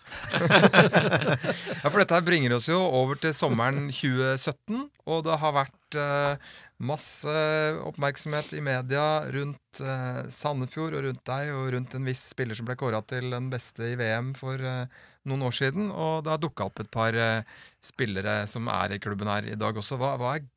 [1.84, 5.98] Ja, for dette her bringer oss jo over til sommeren 2017, og det har vært
[6.00, 6.52] eh,
[6.84, 7.34] masse
[7.88, 12.68] oppmerksomhet i media rundt eh, Sandefjord og rundt deg og rundt en viss spiller som
[12.68, 14.86] ble kåra til den beste i VM for eh,
[15.30, 15.92] noen år siden.
[15.92, 17.46] Og det har dukka opp et par eh,
[17.84, 20.00] spillere som er i klubben her i dag også.
[20.02, 20.48] Hva, hva, er,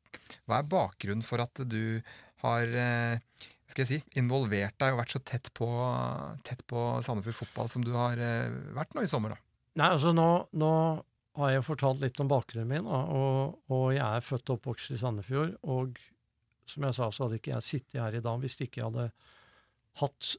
[0.45, 1.99] hva er bakgrunnen for at du
[2.43, 5.67] har eh, skal jeg si, involvert deg og vært så tett på,
[6.47, 9.35] tett på Sandefjord fotball som du har eh, vært nå i sommer?
[9.35, 9.43] da?
[9.81, 10.71] Nei, altså nå, nå
[11.37, 14.99] har jeg fortalt litt om bakgrunnen min, og, og jeg er født og oppvokst i
[15.01, 15.53] Sandefjord.
[15.69, 15.99] Og
[16.67, 19.09] som jeg sa, så hadde ikke jeg sittet her i dag hvis ikke jeg hadde
[20.01, 20.31] hatt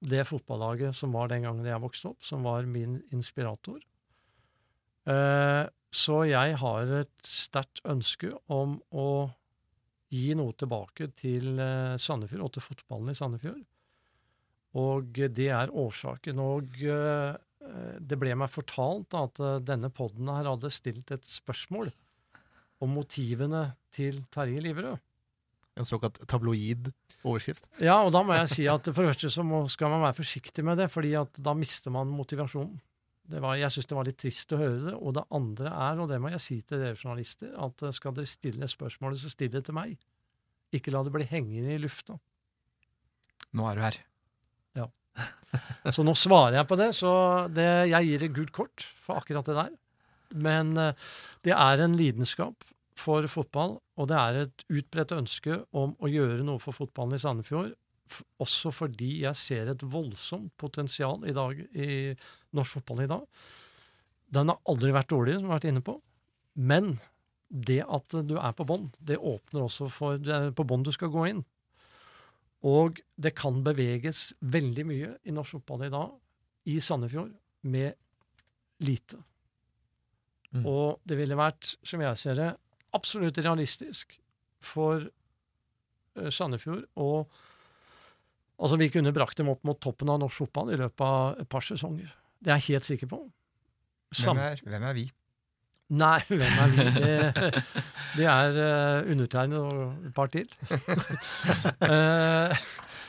[0.00, 3.82] det fotballaget som var den gangen jeg vokste opp, som var min inspirator.
[5.10, 9.10] Eh, så jeg har et sterkt ønske om å
[10.10, 13.62] gi noe tilbake til eh, Sandefjord og til fotballen i Sandefjord.
[14.80, 16.42] Og det er årsaken.
[16.42, 17.34] Og eh,
[18.00, 21.90] det ble meg fortalt at eh, denne podden her hadde stilt et spørsmål
[22.80, 24.98] om motivene til Terje Liverød.
[25.78, 26.90] En såkalt tabloid
[27.22, 27.66] overskrift.
[27.82, 30.18] Ja, og da må jeg si at for det første så må, skal man være
[30.18, 32.78] forsiktig med det, fordi at da mister man motivasjonen.
[33.30, 34.94] Det var, jeg syns det var litt trist å høre det.
[34.98, 38.16] Og det andre er, og det må jeg si til dere journalister, at eh, skal
[38.16, 39.94] dere stille spørsmålet, så still det til meg.
[40.74, 42.16] Ikke la det bli hengende i lufta.
[43.58, 44.00] Nå er du her.
[44.78, 44.88] Ja.
[45.96, 46.90] Så nå svarer jeg på det.
[46.98, 47.12] Så
[47.54, 49.72] det, jeg gir et gult kort for akkurat det der.
[50.46, 51.08] Men eh,
[51.46, 52.66] det er en lidenskap
[53.00, 57.22] for fotball, og det er et utbredt ønske om å gjøre noe for fotballen i
[57.22, 57.72] Sandefjord.
[58.42, 61.90] Også fordi jeg ser et voldsomt potensial i dag i
[62.56, 63.46] norsk fotball i dag.
[64.30, 65.96] Den har aldri vært dårlig, som jeg har vært inne på.
[66.60, 66.92] Men
[67.50, 70.92] det at du er på bånn, det åpner også for Det er på bånn du
[70.94, 71.42] skal gå inn.
[72.66, 76.12] Og det kan beveges veldig mye i norsk fotball i dag,
[76.68, 77.32] i Sandefjord,
[77.62, 79.18] med lite.
[80.52, 80.66] Mm.
[80.66, 82.50] Og det ville vært, som jeg ser det,
[82.96, 84.16] absolutt realistisk
[84.60, 87.38] for eh, Sandefjord og
[88.60, 91.48] Altså, vi kunne brakt dem opp mot toppen av norsk fotball i løpet av et
[91.48, 92.10] par sesonger.
[92.40, 93.24] Det er jeg helt sikker på.
[94.24, 95.06] Hvem er, hvem er vi?
[95.90, 96.84] Nei, hvem er vi?
[96.94, 97.64] Det,
[98.18, 100.46] det er uh, undertegnet og et par til.
[101.82, 102.54] uh,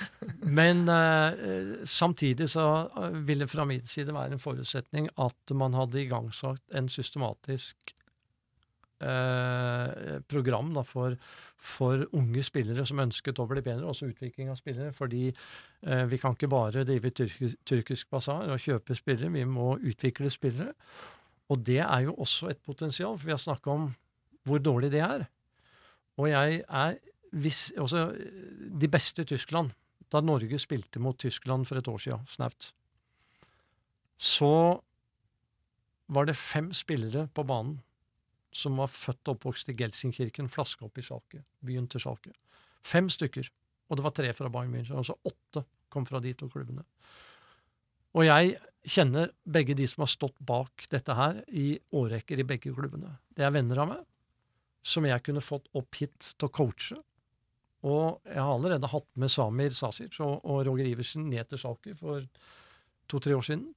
[0.59, 2.65] men uh, samtidig så
[2.97, 7.93] eh, ville fra min side være en forutsetning at man hadde igangsatt en systematisk
[9.01, 11.17] eh, program da, for,
[11.57, 14.93] for unge spillere som ønsket å bli bedre, også utvikling av spillere.
[14.95, 19.75] Fordi eh, vi kan ikke bare drive tyrkisk, tyrkisk basar og kjøpe spillere, vi må
[19.79, 20.75] utvikle spillere.
[21.51, 23.89] Og det er jo også et potensial, for vi har snakka om
[24.47, 25.25] hvor dårlig det er.
[26.21, 26.99] Og jeg er
[27.31, 28.09] hvis, også,
[28.81, 29.71] De beste i Tyskland,
[30.11, 32.73] da Norge spilte mot Tyskland for et år siden, snaut,
[34.19, 34.81] så
[36.11, 37.79] var det fem spillere på banen
[38.55, 42.33] som var født og oppvokst i Gelsenkirken, flaska opp i Schalke, byen til Schalke.
[42.83, 43.49] Fem stykker.
[43.89, 44.97] Og det var tre fra Bayern München.
[44.97, 46.85] Altså åtte kom fra de to klubbene.
[48.15, 48.55] Og jeg
[48.87, 53.13] kjenner begge de som har stått bak dette her i årrekker i begge klubbene.
[53.35, 54.01] Det er venner av meg,
[54.83, 56.97] som jeg kunne fått opp hit til å coache.
[57.87, 61.95] Og jeg har allerede hatt med Samir Sasic og, og Roger Iversen ned til Schalke
[61.97, 62.25] for
[63.11, 63.69] to-tre år siden.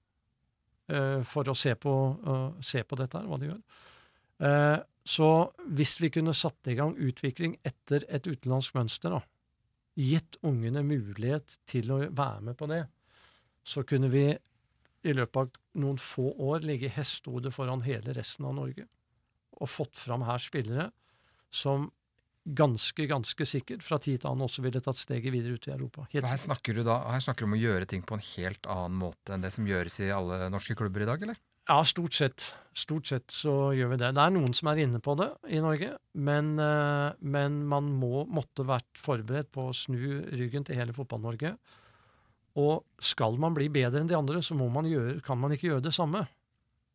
[0.84, 1.92] Uh, for å se på,
[2.26, 3.60] uh, se på dette her, hva de gjør.
[4.44, 5.28] Eh, så
[5.76, 9.20] hvis vi kunne satt i gang utvikling etter et utenlandsk mønster, da,
[10.00, 12.84] gitt ungene mulighet til å være med på det,
[13.64, 14.26] så kunne vi
[15.04, 18.86] i løpet av noen få år ligge hestehode foran hele resten av Norge.
[19.60, 20.88] Og fått fram her spillere
[21.54, 21.90] som
[22.44, 26.04] ganske, ganske sikkert fra tid til annen også ville tatt steget videre ut i Europa.
[26.12, 28.68] Helt her snakker du da her snakker du om å gjøre ting på en helt
[28.68, 31.40] annen måte enn det som gjøres i alle norske klubber i dag, eller?
[31.64, 32.44] Ja, stort sett.
[32.76, 34.10] Stort sett så gjør vi det.
[34.16, 38.26] Det er noen som er inne på det i Norge, men, eh, men man må
[38.28, 41.54] måtte vært forberedt på å snu ryggen til hele Fotball-Norge.
[42.60, 45.86] Og skal man bli bedre enn de andre, så man gjøre, kan man ikke gjøre
[45.86, 46.26] det samme.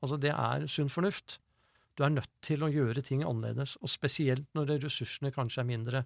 [0.03, 1.39] Altså, det er sunn fornuft.
[1.97, 6.05] Du er nødt til å gjøre ting annerledes, og spesielt når ressursene kanskje er mindre.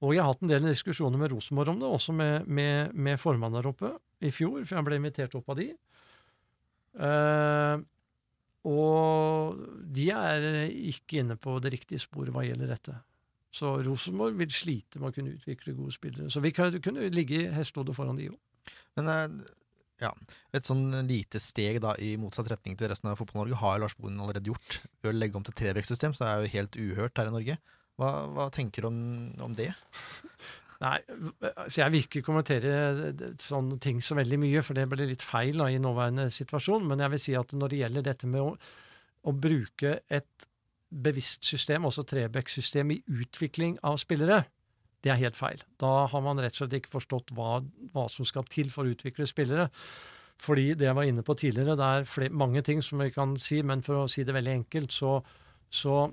[0.00, 3.18] Og jeg har hatt en del diskusjoner med Rosenborg om det, også med, med, med
[3.20, 5.72] formannen der oppe i fjor, for jeg ble invitert opp av de.
[6.94, 7.82] Eh,
[8.64, 9.58] og
[9.94, 12.94] de er ikke inne på det riktige sporet hva gjelder dette.
[13.54, 16.30] Så Rosenborg vil slite med å kunne utvikle gode spillere.
[16.32, 18.72] Så vi kan, kunne ligge hestehodet foran de òg.
[18.98, 19.44] Men uh,
[20.02, 20.10] ja,
[20.56, 24.18] et sånn lite steg da i motsatt retning til resten av Fotball-Norge har Lars Bohin
[24.18, 24.80] allerede gjort.
[25.04, 27.58] Ved å legge om til trebekkssystem, så er det jo helt uhørt her i Norge.
[28.00, 29.00] Hva, hva tenker du om,
[29.44, 29.70] om det?
[30.82, 30.96] Nei,
[31.68, 35.60] så jeg vil ikke kommentere sånne ting så veldig mye, for det blir litt feil
[35.62, 36.88] da, i nåværende situasjon.
[36.90, 38.50] Men jeg vil si at når det gjelder dette med å,
[39.24, 40.48] å bruke et
[40.94, 44.44] bevisst system, også Trebekk-system, i utvikling av spillere,
[45.04, 45.62] det er helt feil.
[45.80, 47.58] Da har man rett og slett ikke forstått hva,
[47.92, 49.68] hva som skal til for å utvikle spillere.
[50.40, 51.88] Fordi det jeg var inne på tidligere, det
[52.26, 55.18] er mange ting som vi kan si, men for å si det veldig enkelt, så,
[55.70, 56.08] så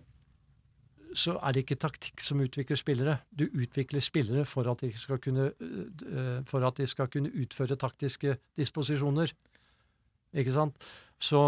[1.18, 3.18] så er det ikke taktikk som utvikler spillere.
[3.30, 5.50] Du utvikler spillere for at de skal kunne,
[6.48, 9.34] for at de skal kunne utføre taktiske disposisjoner.
[10.32, 10.88] Ikke sant?
[11.22, 11.42] Så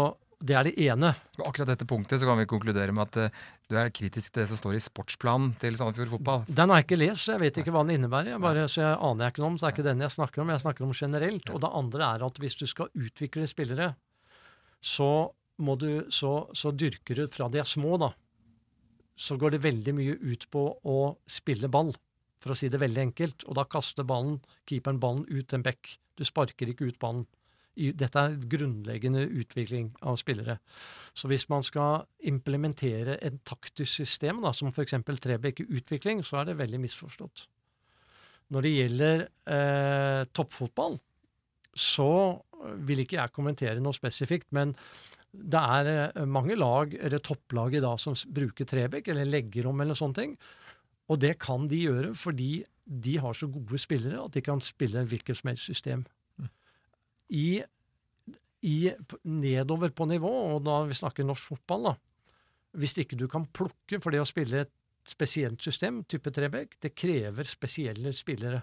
[0.44, 1.12] det er det ene.
[1.38, 4.42] På akkurat dette punktet så kan vi konkludere med at uh, du er kritisk til
[4.42, 6.42] det som står i sportsplanen til Sandefjord Fotball.
[6.48, 8.34] Den har jeg ikke lest, så jeg vet ikke hva den innebærer.
[8.34, 10.16] Jeg bare, så jeg aner jeg ikke noe om, så det er ikke den jeg
[10.16, 10.52] snakker om.
[10.52, 11.54] Jeg snakker om generelt.
[11.54, 13.88] Og det andre er at hvis du skal utvikle spillere,
[14.84, 15.10] så,
[15.64, 18.12] må du, så, så dyrker du fra de er små, da.
[19.14, 20.98] Så går det veldig mye ut på å
[21.30, 21.92] spille ball,
[22.42, 23.46] for å si det veldig enkelt.
[23.48, 25.96] Og da kaster ballen, keeperen ballen ut en bekk.
[26.18, 27.24] Du sparker ikke ut ballen.
[27.74, 30.60] Dette er grunnleggende utvikling av spillere.
[31.14, 34.94] Så hvis man skal implementere et taktisk system, da, som f.eks.
[35.02, 37.48] Trebekk utvikling, så er det veldig misforstått.
[38.54, 41.00] Når det gjelder eh, toppfotball,
[41.74, 42.10] så
[42.86, 44.76] vil ikke jeg kommentere noe spesifikt, men
[45.34, 49.82] det er eh, mange lag, eller topplag i dag, som bruker Trebekk, eller legger om,
[49.82, 50.36] eller sånne ting.
[51.10, 55.06] Og det kan de gjøre fordi de har så gode spillere at de kan spille
[55.08, 56.04] hvilket som helst system.
[57.32, 57.62] I,
[58.64, 58.78] i,
[59.24, 61.94] nedover på nivå, og da vi snakker norsk fotball, da,
[62.80, 64.72] hvis ikke du kan plukke for det å spille et
[65.08, 68.62] spesielt system, type Trebekk, det krever spesielle spillere.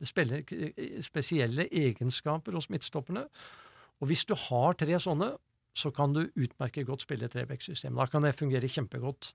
[0.00, 3.26] Det spiller spesielle egenskaper hos midtstopperne.
[4.02, 5.30] Og hvis du har tre sånne,
[5.74, 7.96] så kan du utmerket godt spille Trebekk-system.
[7.96, 9.32] Da kan det fungere kjempegodt.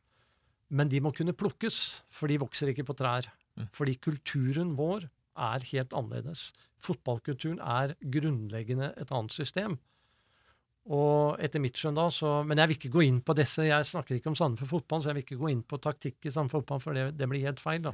[0.70, 3.30] Men de må kunne plukkes, for de vokser ikke på trær.
[3.74, 5.08] Fordi kulturen vår
[5.38, 6.52] er helt annerledes.
[6.84, 9.78] Fotballkulturen er grunnleggende et annet system.
[10.88, 13.66] Og etter mitt skjønn da, så Men jeg vil ikke gå inn på disse.
[13.68, 16.32] Jeg snakker ikke om Sandefjord fotball, så jeg vil ikke gå inn på taktikk i
[16.32, 17.92] Sandefjord fotball, for det, det blir helt feil, da.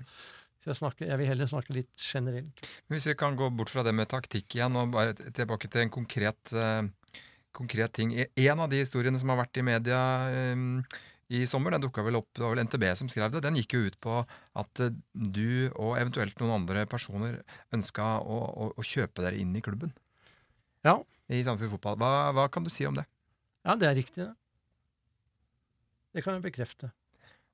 [0.61, 2.67] Så jeg, snakker, jeg vil heller snakke litt generelt.
[2.87, 5.91] Hvis vi kan gå bort fra det med taktikk igjen, og bare tilbake til en
[5.91, 6.85] konkret, eh,
[7.55, 8.13] konkret ting.
[8.17, 9.99] E- En av de historiene som har vært i media
[10.33, 10.63] eh,
[11.33, 13.73] i sommer, den dukka vel opp, det var vel NTB som skrev det, den gikk
[13.77, 14.19] jo ut på
[14.59, 17.39] at eh, du og eventuelt noen andre personer
[17.73, 19.93] ønska å, å, å kjøpe dere inn i klubben.
[20.85, 20.97] Ja.
[21.31, 21.97] I Sandefjord fotball.
[22.01, 23.05] Hva, hva kan du si om det?
[23.63, 24.33] Ja, det er riktig, det.
[26.13, 26.91] Det kan jeg bekrefte.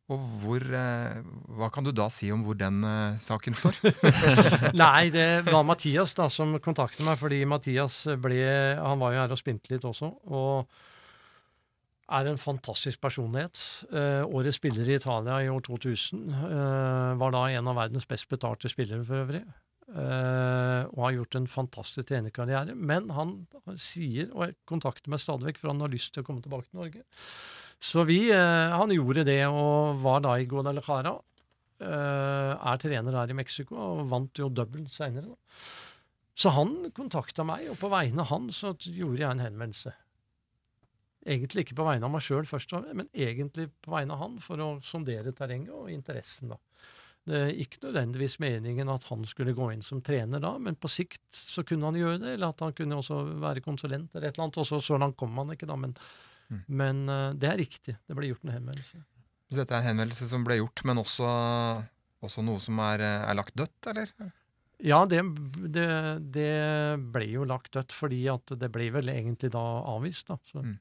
[0.10, 1.20] Og hvor, eh,
[1.58, 3.78] hva kan du da si om hvor den eh, saken står?
[4.84, 8.40] Nei, det var Mathias da som kontaktet meg, fordi Mathias ble
[8.80, 10.80] Han var jo her og spilte litt også, og
[12.10, 13.60] er en fantastisk personlighet.
[13.94, 16.24] Eh, årets spiller i Italia i år 2000.
[16.34, 19.44] Eh, var da en av verdens best betalte spillere for øvrig.
[19.90, 22.76] Eh, og har gjort en fantastisk trenerkarriere.
[22.76, 23.36] Men han
[23.78, 26.82] sier, og kontakter meg stadig vekk, for han har lyst til å komme tilbake til
[26.82, 27.06] Norge.
[27.80, 31.16] Så vi, eh, han gjorde det, og var da i Guadalajara.
[31.80, 35.38] Eh, er trener her i Mexico, og vant jo double seinere.
[36.36, 39.94] Så han kontakta meg, og på vegne av han så gjorde jeg en henvendelse.
[41.28, 42.48] Egentlig ikke på vegne av meg sjøl
[42.94, 46.60] men egentlig på vegne av han, for å sondere terrenget og interessen, da.
[47.30, 50.90] Det er ikke nødvendigvis meningen at han skulle gå inn som trener da, men på
[50.90, 54.38] sikt så kunne han gjøre det, eller at han kunne også være konsulent eller et
[54.38, 54.58] eller annet.
[54.64, 55.94] Og så langt kom han ikke, da, men,
[56.50, 56.62] Mm.
[56.82, 57.96] men uh, det er riktig.
[58.10, 59.02] Det ble gjort en henvendelse.
[59.50, 61.30] Så dette er en henvendelse som ble gjort, men også,
[62.26, 64.12] også noe som er, eh, er lagt dødt, eller?
[64.80, 65.24] Ja, det,
[65.74, 65.88] det,
[66.36, 66.52] det
[67.12, 70.38] ble jo lagt dødt, fordi at det ble vel egentlig da avvist, da.
[70.52, 70.62] Så.
[70.62, 70.78] Mm.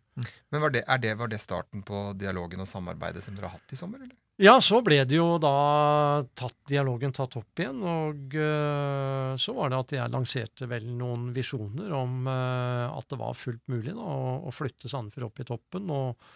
[0.51, 3.59] Men var det, er det, var det starten på dialogen og samarbeidet som dere har
[3.59, 4.17] hatt i sommer, eller?
[4.39, 9.73] Ja, så ble det jo da tatt, dialogen tatt opp igjen, og uh, så var
[9.73, 14.05] det at jeg lanserte vel noen visjoner om uh, at det var fullt mulig da,
[14.05, 16.31] å, å flytte Sandefjord opp i toppen, og,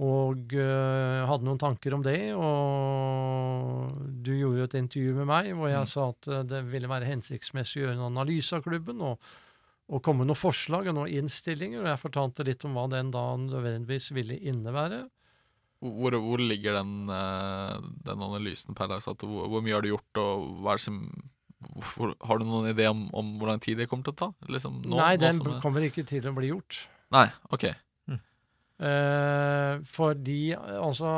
[0.00, 3.92] og uh, hadde noen tanker om det, og
[4.24, 7.84] du gjorde et intervju med meg hvor jeg sa at det ville være hensiktsmessig å
[7.84, 9.20] gjøre en analyse av klubben, og,
[9.92, 13.12] og komme med noen forslag og noen innstillinger, og jeg fortalte litt om hva den
[13.12, 15.04] da nødvendigvis ville innebære.
[15.84, 19.28] Hvor, hvor ligger den, eh, den analysen per dags dato?
[19.28, 21.00] Hvor, hvor mye har du gjort, og hva er det som
[21.94, 24.28] hvor, Har du noen idé om, om hvordan tid det kommer til å ta?
[24.52, 26.84] Liksom nå, Nei, den som kommer ikke til å bli gjort.
[27.14, 27.68] Nei, ok.
[28.74, 31.12] Eh, fordi altså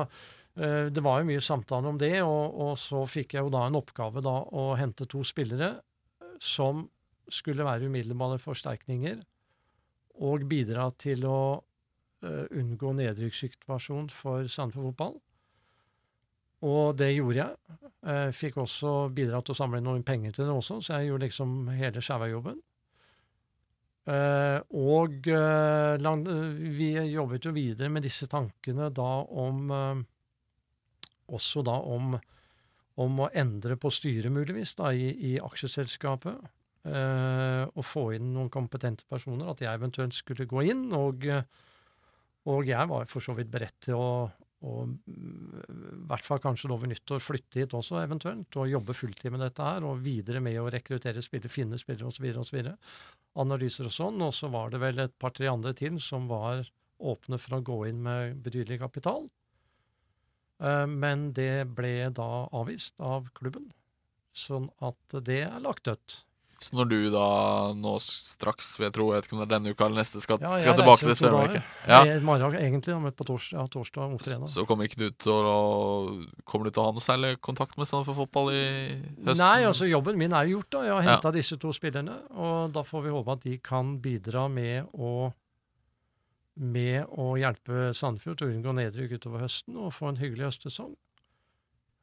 [0.60, 3.62] eh, Det var jo mye samtale om det, og, og så fikk jeg jo da
[3.66, 5.72] en oppgave da å hente to spillere
[6.42, 6.84] som
[7.32, 9.22] skulle være umiddelbare forsterkninger,
[10.26, 15.18] og bidra til å uh, unngå nedrykkssituasjon for Sandefjord fotball.
[16.66, 17.80] Og det gjorde jeg.
[18.06, 21.10] Uh, fikk også bidra til å samle inn noen penger til det også, så jeg
[21.10, 22.62] gjorde liksom hele sjauajobben.
[24.06, 29.72] Uh, og eh, lang, eh, vi jobbet jo videre med disse tankene da om
[31.26, 32.14] Også da om,
[33.02, 36.38] om å endre på styret, muligvis, da, i, i aksjeselskapet.
[36.86, 39.50] Eh, og få inn noen kompetente personer.
[39.52, 40.86] At jeg eventuelt skulle gå inn.
[40.96, 41.26] Og,
[42.50, 44.10] og jeg var for så vidt beredt til å,
[44.66, 49.34] å mm, i hvert fall kanskje over nyttår flytte hit også eventuelt, og jobbe fulltid
[49.34, 52.28] med dette her, og videre med å rekruttere spillere, finne spillere osv.
[52.42, 52.60] osv.
[53.42, 54.22] Analyser og sånn.
[54.24, 56.64] Og så var det vel et par-tre andre til som var
[56.96, 59.26] åpne for å gå inn med betydelig kapital.
[60.62, 63.70] Eh, Men det ble da avvist av klubben.
[64.36, 66.22] Sånn at det er lagt dødt.
[66.58, 67.24] Så når du da
[67.76, 70.38] nå straks, jeg tro, jeg vet ikke om det er denne uka eller neste, skal,
[70.40, 74.48] Ja, skal tilbake til Sør-Amerika ja, morgen egentlig, men på torsdag, ja, torsdag og fredag.
[74.48, 75.58] så kommer ikke du til å
[76.48, 78.62] Kommer du til å ha noe særlig kontakt med Sandefjord Fotball i
[79.26, 79.42] høsten?
[79.42, 80.70] Nei, altså jobben min er jo gjort.
[80.70, 80.84] da.
[80.86, 81.30] Jeg har Ja.
[81.30, 82.16] disse to spillerne.
[82.32, 85.32] Og da får vi håpe at de kan bidra med å
[86.56, 90.94] med å hjelpe Sandefjord til å unngå nedrykk utover høsten og få en hyggelig høstsesong.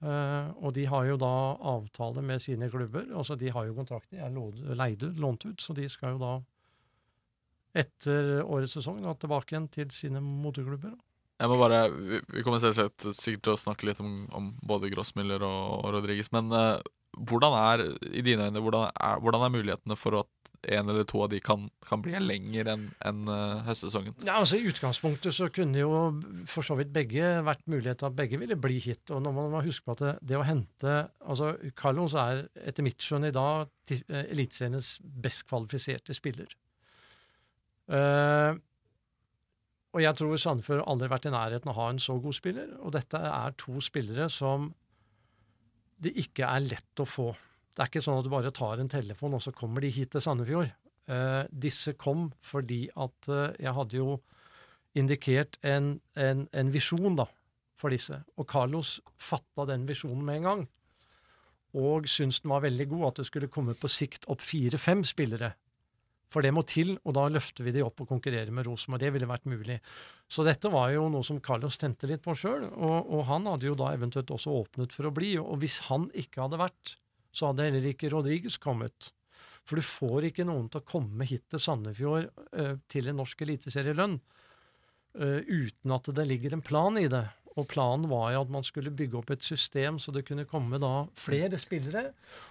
[0.03, 1.33] Eh, og de har jo da
[1.73, 3.05] avtale med sine klubber.
[3.15, 6.33] altså De har jo kontrakter, er leid ut, lånt ut, så de skal jo da
[7.73, 10.93] etter årets sesong da tilbake igjen til sine moteklubber.
[11.41, 14.91] Jeg må bare, Vi, vi kommer selvsagt sikkert til å snakke litt om, om både
[14.91, 16.83] Grossmiller og, og Rodriguez, men eh,
[17.17, 21.22] hvordan er i dine øyne, hvordan er, hvordan er mulighetene for at en eller to
[21.26, 24.16] av de kan, kan bli lenger enn en, uh, høstsesongen?
[24.24, 25.93] Ja, altså I utgangspunktet så kunne jo
[26.49, 29.03] for så vidt begge vært mulighet til at begge ville bli hit.
[29.11, 32.86] Og nå må man huske på at det, det å hente altså Carlos er etter
[32.86, 36.53] mitt skjønn i dag eh, Eliteseriens best kvalifiserte spiller.
[37.91, 38.55] Uh,
[39.93, 42.72] og jeg tror Sandefjord aldri vært i nærheten av å ha en så god spiller.
[42.82, 44.72] Og dette er to spillere som
[46.03, 47.30] det ikke er lett å få.
[47.74, 50.13] Det er ikke sånn at du bare tar en telefon, og så kommer de hit
[50.13, 50.69] til Sandefjord.
[51.09, 54.19] Eh, disse kom fordi at eh, jeg hadde jo
[54.95, 57.26] indikert en, en, en visjon da,
[57.76, 58.21] for disse.
[58.38, 60.63] Og Carlos fatta den visjonen med en gang.
[61.74, 65.55] Og syntes den var veldig god, at det skulle komme på sikt opp fire-fem spillere.
[66.34, 69.01] For det må til, og da løfter vi de opp og konkurrerer med Rosenborg.
[69.01, 69.80] Det ville vært mulig.
[70.30, 73.69] Så dette var jo noe som Carlos tente litt på sjøl, og, og han hadde
[73.69, 75.36] jo da eventuelt også åpnet for å bli.
[75.41, 76.95] Og hvis han ikke hadde vært,
[77.34, 79.11] så hadde heller ikke Rodriguez kommet.
[79.63, 83.45] For du får ikke noen til å komme hit til Sandefjord eh, til en norsk
[83.45, 87.25] eliteserielønn eh, uten at det ligger en plan i det.
[87.59, 90.79] Og planen var jo at man skulle bygge opp et system så det kunne komme
[90.81, 92.07] da flere spillere.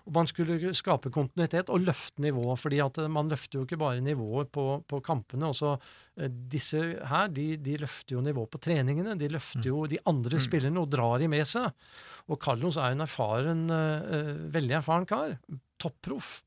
[0.07, 2.61] Og man skulle skape kontinuitet og løfte nivået.
[2.61, 5.51] fordi at man løfter jo ikke bare nivået på, på kampene.
[5.51, 5.75] Også,
[6.17, 6.79] eh, disse
[7.11, 9.19] her de, de løfter jo nivået på treningene.
[9.19, 11.73] De løfter jo de andre spillerne og drar de med seg.
[12.31, 15.39] Og Carlos er en erfaren, eh, eh, veldig erfaren kar.
[15.83, 16.43] Topproff.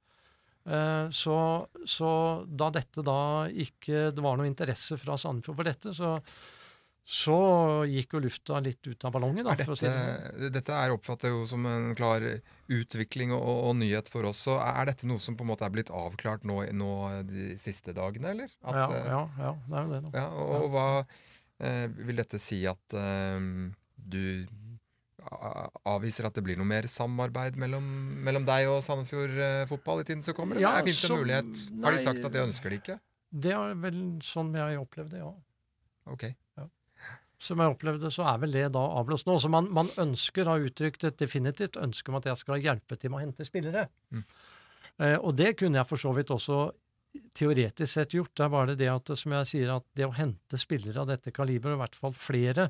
[1.14, 1.34] Så,
[1.86, 2.12] så
[2.50, 6.16] da dette da ikke Det var noe interesse fra Sandefjord for dette, så,
[7.06, 7.36] så
[7.86, 10.40] gikk jo lufta litt ut av ballongen, da, Er å si det sånn.
[10.42, 12.24] dette, dette er oppfattet jo som en klar
[12.74, 14.42] utvikling og, og nyhet for oss.
[14.48, 16.90] Så er dette noe som på en måte er blitt avklart nå, nå
[17.30, 18.50] de siste dagene, eller?
[18.66, 20.18] At, Ja, eh, ja, ja, det er jo det, da.
[20.18, 20.88] ja, og, og hva
[21.62, 23.50] eh, vil dette si at eh,
[23.96, 24.22] du
[25.90, 27.86] avviser at det blir noe mer samarbeid mellom,
[28.26, 30.60] mellom deg og Sandefjord eh, fotball i tiden som kommer?
[30.62, 31.62] Ja, Fins det mulighet?
[31.86, 32.98] Har de sagt at de ønsker det ikke?
[33.46, 35.32] Det er vel sånn jeg har opplevd det, ja.
[36.14, 36.28] Ok.
[37.46, 39.38] Som jeg opplevde, så er vel det da avblåst nå.
[39.42, 43.14] Så man, man ønsker, har uttrykt et definitivt ønske om at jeg skal hjelpe til
[43.14, 43.86] med å hente spillere.
[44.10, 44.26] Mm.
[45.06, 46.64] Eh, og det kunne jeg for så vidt også
[47.36, 48.34] teoretisk sett gjort.
[48.36, 51.34] Det er bare det at, som jeg sier, at det å hente spillere av dette
[51.36, 52.70] kaliberet, i hvert fall flere,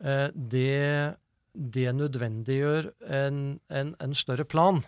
[0.00, 1.14] eh, det,
[1.52, 4.82] det nødvendiggjør en, en, en større plan.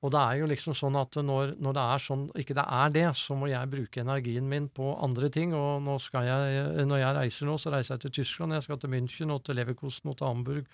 [0.00, 2.94] Og det er jo liksom sånn at når, når det er sånn, ikke det er
[2.94, 5.52] det, så må jeg bruke energien min på andre ting.
[5.56, 8.56] Og nå skal jeg, når jeg reiser nå, så reiser jeg til Tyskland.
[8.56, 10.72] Jeg skal til München og til Leverkosten og til Hamburg.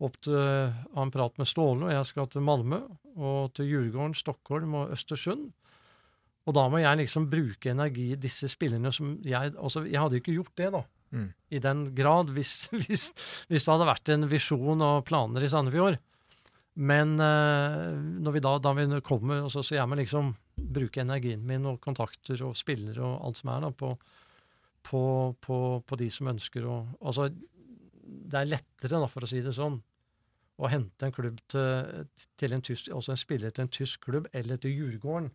[0.00, 2.80] Opp til ha en prat med Ståle, og jeg skal til Malmö
[3.20, 5.50] og til Djurgården, Stockholm og Østersund.
[6.48, 10.18] Og da må jeg liksom bruke energi i disse spillerne som jeg Altså, jeg hadde
[10.18, 10.82] jo ikke gjort det, da.
[11.10, 11.26] Mm.
[11.50, 13.10] I den grad, hvis, hvis,
[13.46, 16.00] hvis det hadde vært en visjon og planer i Sandefjord.
[16.80, 17.90] Men eh,
[18.24, 21.66] når vi da, da vi kommer, og så, så jeg må liksom bruke energien min
[21.68, 23.90] og kontakter og spillere og alt som er da, på,
[24.88, 25.02] på,
[25.44, 29.52] på, på de som ønsker å Altså, det er lettere, da, for å si det
[29.56, 29.76] sånn,
[30.60, 32.08] å hente en klubb til,
[32.40, 35.30] til en tysk, også en spiller til en tysk klubb, eller til Djurgården,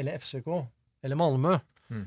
[0.00, 0.48] eller FCK,
[1.04, 1.58] eller Malmö,
[1.90, 2.04] Mm.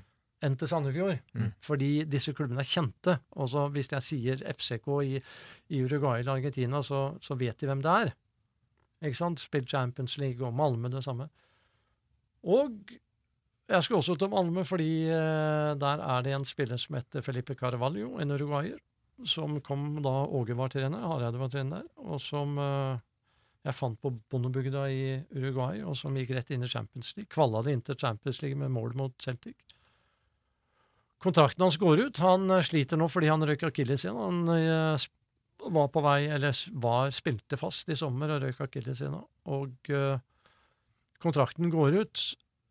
[0.47, 1.17] enn til Sandefjord.
[1.35, 1.49] Mm.
[1.59, 3.17] Fordi disse klubbene er kjente.
[3.35, 5.17] Også hvis jeg sier FCK i,
[5.75, 8.13] i Uruguay eller Argentina, så, så vet de hvem det er.
[9.03, 9.41] Ikke sant?
[9.43, 11.27] Spilt Champions League og Malmö det samme.
[12.43, 12.95] Og
[13.71, 17.55] jeg skal også til Malmö fordi eh, der er det en spiller som heter Felipe
[17.55, 18.79] Carvalho, en uruguayer,
[19.25, 22.99] som kom da Åge var trener, Hareide var trener, og som eh,
[23.63, 25.03] jeg fant på bondebygda i
[25.37, 27.31] Uruguay, og som gikk rett inn i Champions League.
[27.31, 29.55] Kvalla det inn til Champions League med mål mot Celtic.
[31.23, 32.17] kontrakten hans går ut.
[32.19, 34.19] Han eh, sliter nå fordi han røyker akilles igjen.
[34.19, 34.99] Han
[35.71, 39.19] var på vei, eller var, spilte fast i sommer og røyk akilles igjen.
[39.53, 40.17] Og uh,
[41.23, 42.23] kontrakten går ut.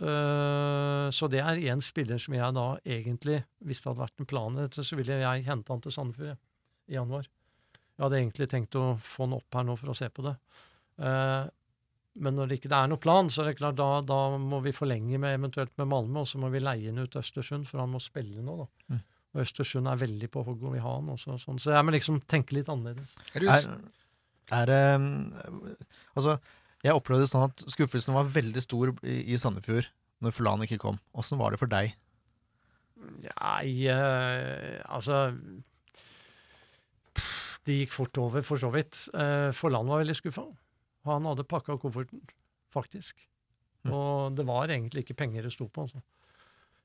[0.03, 4.29] Uh, så det er én spiller som jeg da egentlig, hvis det hadde vært en
[4.29, 6.41] plan så ville jeg hente han til Sandefjord
[6.91, 7.29] i januar.
[7.97, 10.37] Jeg hadde egentlig tenkt å få han opp her nå for å se på det.
[10.99, 11.47] Uh,
[12.21, 14.75] men når det ikke er noen plan, så er det klart da, da må vi
[14.77, 17.93] forlenge med eventuelt med Malmö, og så må vi leie han ut Østersund, for han
[17.95, 18.57] må spille nå.
[18.65, 18.67] da.
[18.93, 19.01] Mm.
[19.33, 21.09] Og Østersund er veldig på hogg og vil ha han.
[21.15, 21.61] Også, sånn.
[21.63, 23.15] Så jeg må liksom tenke litt annerledes.
[23.33, 23.71] Er du, Er,
[24.59, 25.07] er eh,
[26.13, 26.37] Altså,
[26.85, 29.89] jeg opplevde sånn at skuffelsen var veldig stor i, i Sandefjord
[30.23, 31.01] når Fulan ikke kom.
[31.19, 31.95] Åssen var det for deg?
[33.03, 35.33] Nei, altså
[37.67, 39.05] Det gikk fort over, for så vidt.
[39.15, 40.45] Eh, Forland var veldig skuffa.
[41.07, 42.23] Han hadde pakka kofferten,
[42.75, 43.25] faktisk.
[43.87, 43.93] Mm.
[43.95, 45.87] Og det var egentlig ikke penger det sto på.
[45.87, 46.03] Altså.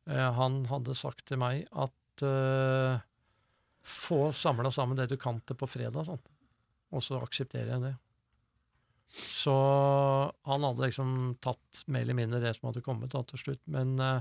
[0.09, 1.93] Eh, han hadde sagt til meg at
[2.25, 2.99] eh,
[3.87, 6.23] få samla sammen det du kan til på fredag, sånn.
[6.91, 7.95] og så aksepterer jeg det.
[9.15, 9.53] Så
[10.47, 13.61] han hadde liksom tatt mer eller mindre det som hadde kommet da til slutt.
[13.71, 14.19] Men, uh,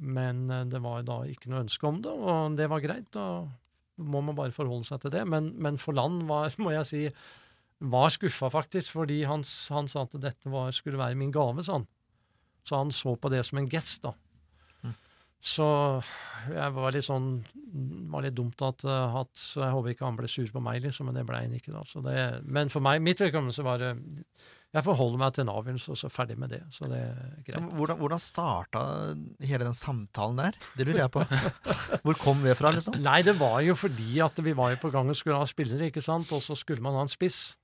[0.00, 3.10] men eh, det var da ikke noe ønske om det, og det var greit.
[3.14, 3.44] Da
[4.00, 5.24] må man bare forholde seg til det.
[5.28, 7.02] Men, men for land var, må jeg si,
[7.84, 9.44] var skuffa faktisk, fordi han,
[9.76, 11.88] han sa at dette var, skulle være min gave, sa han.
[12.64, 14.14] Så han så på det som en gest, da.
[15.44, 15.64] Så
[16.48, 17.28] jeg var litt sånn
[18.12, 20.82] var litt dumt at, eh, at så Jeg håper ikke han ble sur på meg,
[20.84, 21.72] liksom, men det ble han ikke.
[21.74, 21.82] da.
[22.06, 23.90] Det, men for meg, mitt vedkommende, så var det
[24.74, 26.62] Jeg forholder meg til en avgjørelse, og så ferdig med det.
[26.74, 27.66] Så det er greit.
[27.76, 28.80] Hvordan, hvordan starta
[29.44, 30.56] hele den samtalen der?
[30.78, 31.26] Det lurer jeg på.
[32.06, 32.96] Hvor kom det fra, liksom?
[33.04, 35.90] Nei, det var jo fordi at vi var jo på gang og skulle ha spillere,
[35.92, 37.56] ikke sant, og så skulle man ha en spiss.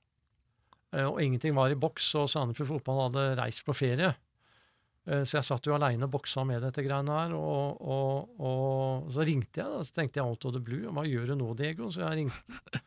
[0.93, 4.13] Eh, Og ingenting var i boks, og Sandefjord Fotball hadde reist på ferie.
[5.09, 9.07] Eh, Så jeg satt jo aleine og boksa med dette greiene her, og, og, og
[9.13, 11.47] så ringte jeg, da, så tenkte jeg out of the blue, hva gjør du nå,
[11.57, 11.89] Diego?
[11.93, 12.81] Så jeg ringte.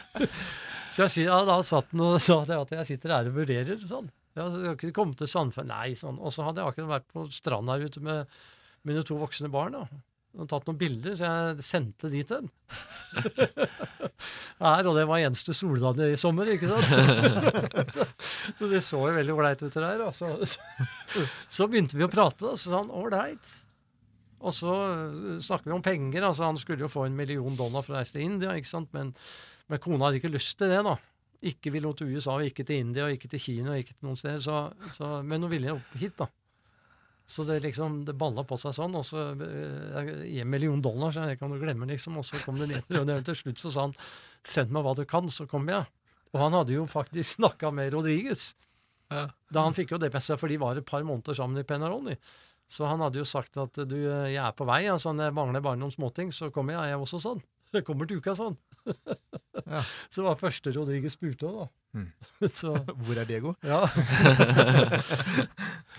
[0.94, 4.08] så jeg ja, da satt han og sa at jeg sitter her og vurderer, sånn.
[4.38, 6.20] Ja, så jeg har ikke kommet til Sandefjord, nei, sånn.
[6.22, 8.40] Og så hadde jeg akkurat vært på stranda ute med
[8.88, 10.00] mine to voksne barn, da.
[10.38, 12.44] Og tatt noen bilder, så jeg sendte de til.
[14.60, 16.86] Her, og det var eneste soldag i sommer, ikke sant?
[17.90, 18.06] så,
[18.60, 20.04] så det så jo veldig ålreit ut der.
[20.06, 23.56] Og så, så, så begynte vi å prate, og så sa han ålreit.
[24.40, 26.24] Og så uh, snakker vi om penger.
[26.24, 28.92] altså Han skulle jo få en million dollar for å reise til India, ikke sant?
[28.96, 29.12] Men,
[29.68, 30.94] men kona hadde ikke lyst til det, da.
[31.50, 33.96] Ikke ville hun til USA, og ikke til India, og ikke til Kina, og ikke
[33.96, 35.24] til noen steder.
[35.26, 36.28] Men hun ville jo hit, da.
[37.30, 41.28] Så det liksom, det balla på seg sånn, og så eh, en million dollar, så
[41.30, 42.18] jeg kan du glemme, liksom.
[42.18, 43.94] Og så kom det ned, og til slutt så sa han
[44.42, 45.90] send meg hva du kan, så kommer jeg.
[46.34, 48.50] Og han hadde jo faktisk snakka med Rodriguez.
[49.10, 49.28] Ja.
[49.50, 51.66] Da han fikk jo det med seg, for de var et par måneder sammen i
[51.66, 52.16] Penaroni.
[52.70, 55.78] Så han hadde jo sagt at du, jeg er på vei, altså, jeg mangler bare
[55.78, 57.46] noen småting, så kommer jeg, jeg også sånn.
[57.70, 58.58] Det kommer til uka sånn.
[59.70, 59.82] Ja.
[60.12, 61.66] Så var første Rodriguez spurte òg, da.
[62.00, 62.08] Mm.
[62.60, 62.72] Så
[63.04, 63.54] Hvor er Diego?
[63.66, 63.82] ja.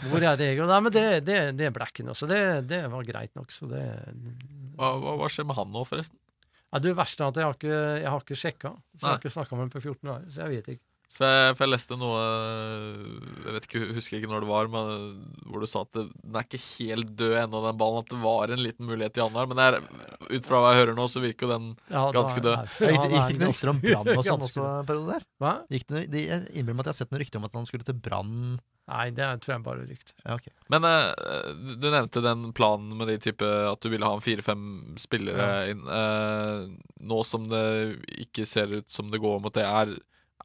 [0.09, 0.59] Hvor er jeg?
[0.65, 3.51] Nei, men det, det, det ble ikke noe, så det, det var greit nok.
[3.53, 3.83] Så det
[4.77, 6.17] Hva, hva, hva skjer med han nå, forresten?
[6.71, 8.73] ja, Det verste er at jeg har ikke, jeg har ikke sjekka.
[8.95, 10.85] Så jeg har ikke snakka med ham på 14 år, så jeg vet ikke.
[11.11, 12.19] For jeg, for jeg leste noe
[13.43, 14.93] Jeg vet ikke, husker ikke når det var, men
[15.51, 18.05] hvor du sa at det, den er ikke helt død ennå, den ballen.
[18.05, 19.49] At det var en liten mulighet i januar.
[19.51, 19.79] Men er,
[20.31, 22.55] ut fra hva jeg hører nå, så virker jo den Ja, Ganske død.
[22.55, 25.29] Ja, ja, gikk, gikk det noen rykter om Brann og sånn også en periode der?
[25.43, 25.55] Hva?
[25.75, 27.67] Gikk det, de, jeg innrømmer meg at jeg har sett noen rykter om at han
[27.69, 28.37] skulle til Brann.
[28.91, 30.15] Nei, det er, tror jeg bare er rykter.
[30.25, 30.51] Ja, okay.
[30.73, 31.11] Men uh,
[31.79, 34.63] du- nevnte den planen med de type at du ville ha fire-fem
[34.99, 35.83] spillere inn.
[35.87, 37.63] Uh, nå som det
[38.25, 39.93] ikke ser ut som det går mot det, er,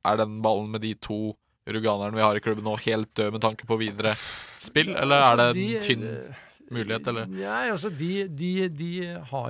[0.07, 1.37] er den ballen med de to
[1.67, 4.15] uruganerne vi har i klubben nå, helt død med tanke på videre
[4.63, 6.05] spill, eller er det en tynn
[6.71, 7.29] mulighet, eller?
[7.31, 8.91] Nei, altså de, de, de,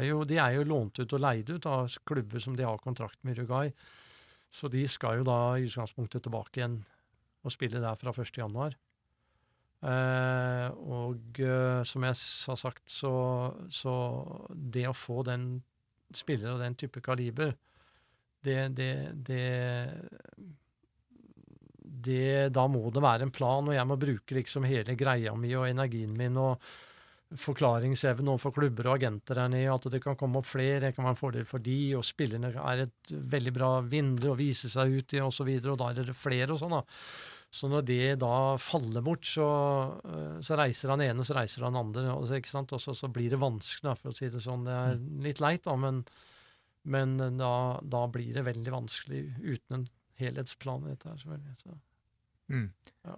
[0.06, 3.18] jo, de er jo lånt ut og leid ut av klubber som de har kontrakt
[3.24, 3.72] med Uruguay.
[4.52, 6.80] Så de skal jo da i utgangspunktet tilbake igjen
[7.46, 8.36] og spille der fra 1.
[8.40, 8.76] januar.
[9.86, 12.16] Eh, og eh, som jeg
[12.48, 13.12] har sagt, så,
[13.70, 13.94] så
[14.50, 15.60] det å få den
[16.16, 17.54] spillere av den type kaliber,
[18.46, 18.92] det, det,
[19.26, 19.44] det
[22.06, 25.54] det, da må det være en plan, og jeg må bruke liksom hele greia mi
[25.58, 26.60] og energien min og
[27.36, 31.06] forklaringsevne overfor klubber og agenter her nede, at det kan komme opp flere, det kan
[31.08, 34.94] være en fordel for de, og spillerne er et veldig bra vindu å vise seg
[34.94, 36.84] ut i, og så videre, og da er det flere og sånn, da.
[37.56, 39.48] Så når det da faller bort, så,
[40.06, 42.74] øh, så reiser han ene, så reiser han andre, og så, ikke sant?
[42.76, 44.66] og så, så blir det vanskelig, for å si det sånn.
[44.66, 46.02] Det er litt leit, da, men,
[46.86, 49.88] men da, da blir det veldig vanskelig uten en
[50.20, 51.56] helhetsplan i dette her, selvfølgelig.
[51.64, 51.78] Så.
[52.52, 52.68] Mm.
[53.08, 53.16] Ja.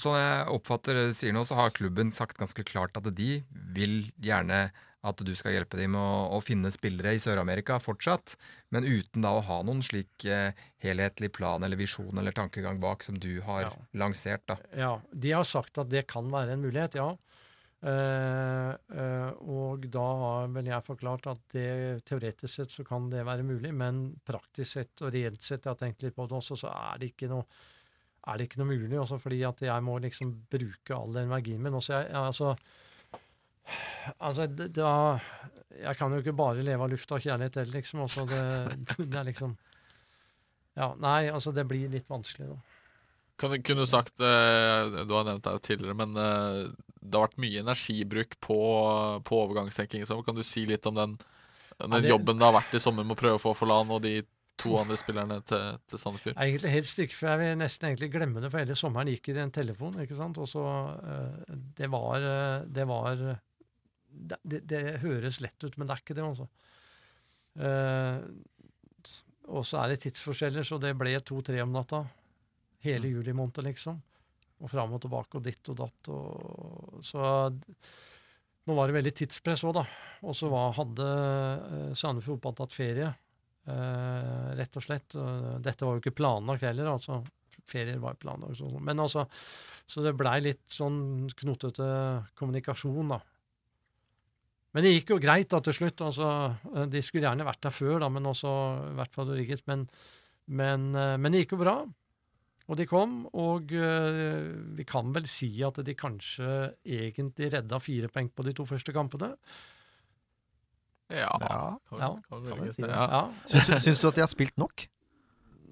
[0.00, 3.30] Sånn jeg oppfatter det du sier nå, så har klubben sagt ganske klart at de
[3.76, 4.68] vil gjerne
[5.06, 8.34] at du skal hjelpe dem med å, å finne spillere i Sør-Amerika fortsatt,
[8.74, 13.04] men uten da å ha noen slik eh, helhetlig plan eller visjon eller tankegang bak
[13.06, 13.72] som du har Ja.
[13.94, 14.42] lansert.
[14.48, 14.56] da.
[14.74, 17.12] Ja, de har sagt at det kan være en mulighet, ja.
[17.84, 23.26] Eh, eh, og da har vel jeg forklart at det teoretisk sett så kan det
[23.28, 26.56] være mulig, men praktisk sett og reelt sett, jeg har tenkt litt på det også,
[26.64, 27.44] så er det ikke noe,
[28.26, 28.96] er det ikke noe mulig.
[29.02, 31.76] Også fordi at jeg må liksom bruke all energien min.
[31.76, 32.56] Også jeg, altså,
[34.18, 34.96] altså da,
[35.76, 38.02] Jeg kan jo ikke bare leve av luft og kjærlighet heller, liksom.
[38.08, 38.42] Også det,
[39.12, 39.54] det er liksom
[40.76, 42.58] Ja, nei, altså det blir litt vanskelig, da.
[43.36, 46.16] Kan, kunne sagt eh, Du har nevnt det tidligere, men
[47.06, 48.58] det har vært mye energibruk på,
[49.26, 50.04] på overgangstenking.
[50.08, 51.18] Så kan du si litt om den,
[51.78, 54.02] den det- jobben det har vært i sommer med å prøve å få Forlan og
[54.04, 54.18] de
[54.56, 56.36] to andre spillerne til, til Sandefjord?
[56.40, 59.36] Egentlig helst ikke, for jeg vil nesten egentlig glemme det, for hele sommeren gikk i
[59.36, 60.64] den telefonen, ikke sant, og så
[60.96, 66.16] eh, Det var eh, Det var det, det, høres lett ut, men det er ikke
[66.16, 66.46] det, altså.
[67.60, 68.22] Eh,
[69.46, 72.02] og så er det tidsforskjeller, så det ble to-tre om natta.
[72.86, 74.00] Hele juli måned, liksom.
[74.56, 76.10] Og fram og tilbake og ditt og datt.
[76.12, 77.20] Og, så
[78.66, 79.84] nå var det veldig tidspress òg, da.
[80.26, 83.12] Og så hadde uh, Sandefjord fotball tatt ferie.
[83.66, 85.16] Eh, rett og slett.
[85.58, 87.18] Dette var jo ikke planlagt heller, altså.
[87.66, 88.60] Ferier var planlagt.
[88.60, 88.78] sånn.
[88.84, 89.24] Men altså,
[89.90, 91.88] så det blei litt sånn knotete
[92.38, 93.18] kommunikasjon, da.
[94.76, 96.02] Men det gikk jo greit da til slutt.
[96.04, 96.30] altså,
[96.76, 98.52] eh, De skulle gjerne vært der før, da, men også
[98.92, 99.64] i hvert fall Rodriguez.
[99.66, 99.86] Men,
[100.46, 101.78] men, eh, men det gikk jo bra.
[102.66, 106.48] Og de kom, og eh, vi kan vel si at de kanskje
[106.82, 109.32] egentlig redda fire poeng på de to første kampene.
[111.12, 112.90] Ja, Ja, kan, ja, kan kan si det.
[112.90, 113.20] ja.
[113.46, 114.88] Syns, du- syns du at de har spilt nok?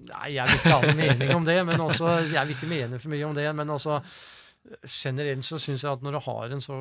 [0.05, 2.99] Nei, jeg vil ikke ha noen mening om det, men også, jeg vil ikke mene
[3.01, 3.49] for mye om det.
[3.57, 3.99] Men også
[4.87, 6.77] generelt så syns jeg at når du har en så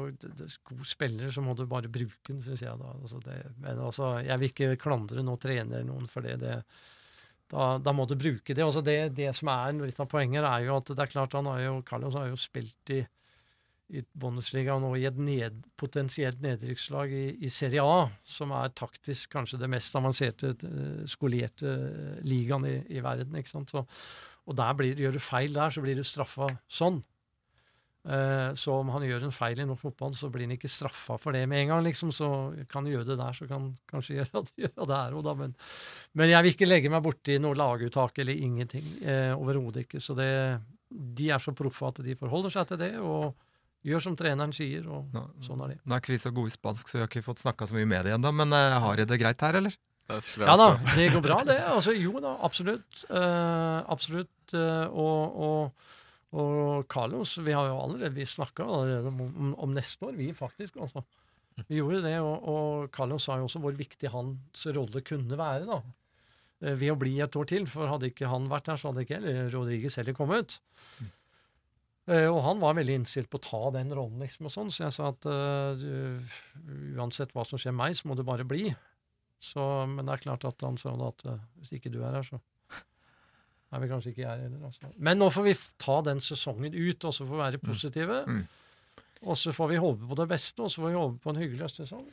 [0.70, 2.94] god spiller, så må du bare bruke den, syns jeg da.
[3.02, 6.38] Altså det, men også, jeg vil ikke klandre noen trener noen for det.
[6.44, 6.60] det
[7.54, 8.64] da, da må du bruke det.
[8.66, 9.14] Altså det.
[9.18, 11.76] Det som er litt av poenget, er jo at det er klart han har jo,
[11.86, 13.04] Carlos har jo spilt i,
[13.94, 19.36] i Bundesliga nå i et ned, potensielt nedrykkslag i, i Serie A, som er taktisk
[19.36, 23.38] kanskje det mest avanserte, eh, skolerte eh, ligaen i, i verden.
[23.38, 23.74] ikke sant?
[23.74, 23.86] Så,
[24.44, 27.04] og der blir, gjør du feil der, så blir du straffa sånn.
[28.04, 31.16] Eh, så om han gjør en feil i norsk fotball, så blir han ikke straffa
[31.22, 31.84] for det med en gang.
[31.86, 32.28] liksom, Så
[32.72, 35.24] kan han gjøre det der, så kan han kanskje gjøre det, gjøre det her òg,
[35.30, 35.34] da.
[35.40, 35.56] Men,
[36.20, 38.90] men jeg vil ikke legge meg borti noe laguttak eller ingenting.
[39.04, 40.02] Eh, Overhodet ikke.
[40.04, 40.30] Så det,
[40.92, 43.32] de er så proffe at de forholder seg til det, og
[43.84, 45.80] gjør som treneren sier, og Nå, sånn er det.
[45.84, 47.76] nå er ikke vi så gode i spansk, så vi har ikke fått snakka så
[47.76, 49.76] mye med det ennå, men eh, har de det greit her, eller?
[50.12, 51.58] Ja da, det går bra, det.
[51.64, 53.04] Altså, jo da, absolutt.
[53.08, 54.52] Eh, absolutt.
[54.52, 55.92] eh, og, og,
[56.34, 60.80] og Carlos, vi har jo allerede vi snakka allerede om, om, neste år, vi faktisk.
[60.82, 61.04] altså.
[61.68, 65.68] Vi gjorde det, og, og Carlos sa jo også hvor viktig hans rolle kunne være.
[65.70, 65.82] da.
[66.64, 69.04] Eh, ved å bli et år til, for hadde ikke han vært der, så hadde
[69.06, 70.58] ikke heller Rodriguez heller kommet.
[72.10, 74.88] Eh, og han var veldig innstilt på å ta den rollen, liksom, og sånn, så
[74.88, 76.34] jeg sa at uh, du,
[76.98, 78.74] uansett hva som skjer med meg, så må du bare bli.
[79.44, 79.62] Så,
[79.92, 82.42] men det er klart at han sa at uh, hvis ikke du er her, så
[83.74, 84.68] er vi kanskje ikke jeg heller.
[84.68, 84.92] Altså.
[85.02, 88.20] Men nå får vi ta den sesongen ut, og så får vi være positive.
[88.30, 88.44] Mm.
[89.24, 91.40] Og så får vi håpe på det beste, og så får vi håpe på en
[91.42, 92.04] hyggelig høstsesong.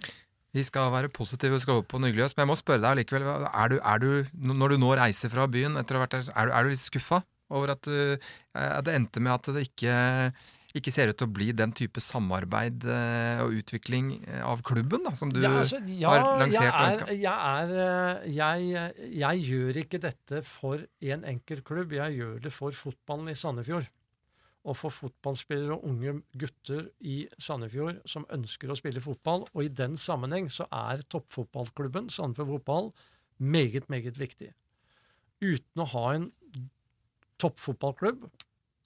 [0.57, 2.83] Vi skal være positive og skal håpe på en hyggelig, høst, men jeg må spørre
[2.83, 3.27] deg allikevel.
[3.51, 4.09] Er du, er du,
[4.55, 6.73] når du nå reiser fra byen etter å ha vært der, er du, er du
[6.73, 7.21] litt skuffa
[7.55, 9.95] over at, eh, at det endte med at det ikke,
[10.77, 15.03] ikke ser ut til å bli den type samarbeid eh, og utvikling eh, av klubben
[15.07, 19.81] da, som du Ja, altså, ja, har lansert og er, jeg, eh, jeg, jeg gjør
[19.83, 23.89] ikke dette for en enkelt klubb, jeg gjør det for fotballen i Sandefjord.
[24.69, 29.47] Og for fotballspillere og unge gutter i Sandefjord som ønsker å spille fotball.
[29.57, 32.91] Og i den sammenheng så er toppfotballklubben Sandefjord Fotball
[33.41, 34.53] meget, meget viktig.
[35.41, 36.29] Uten å ha en
[37.41, 38.29] toppfotballklubb,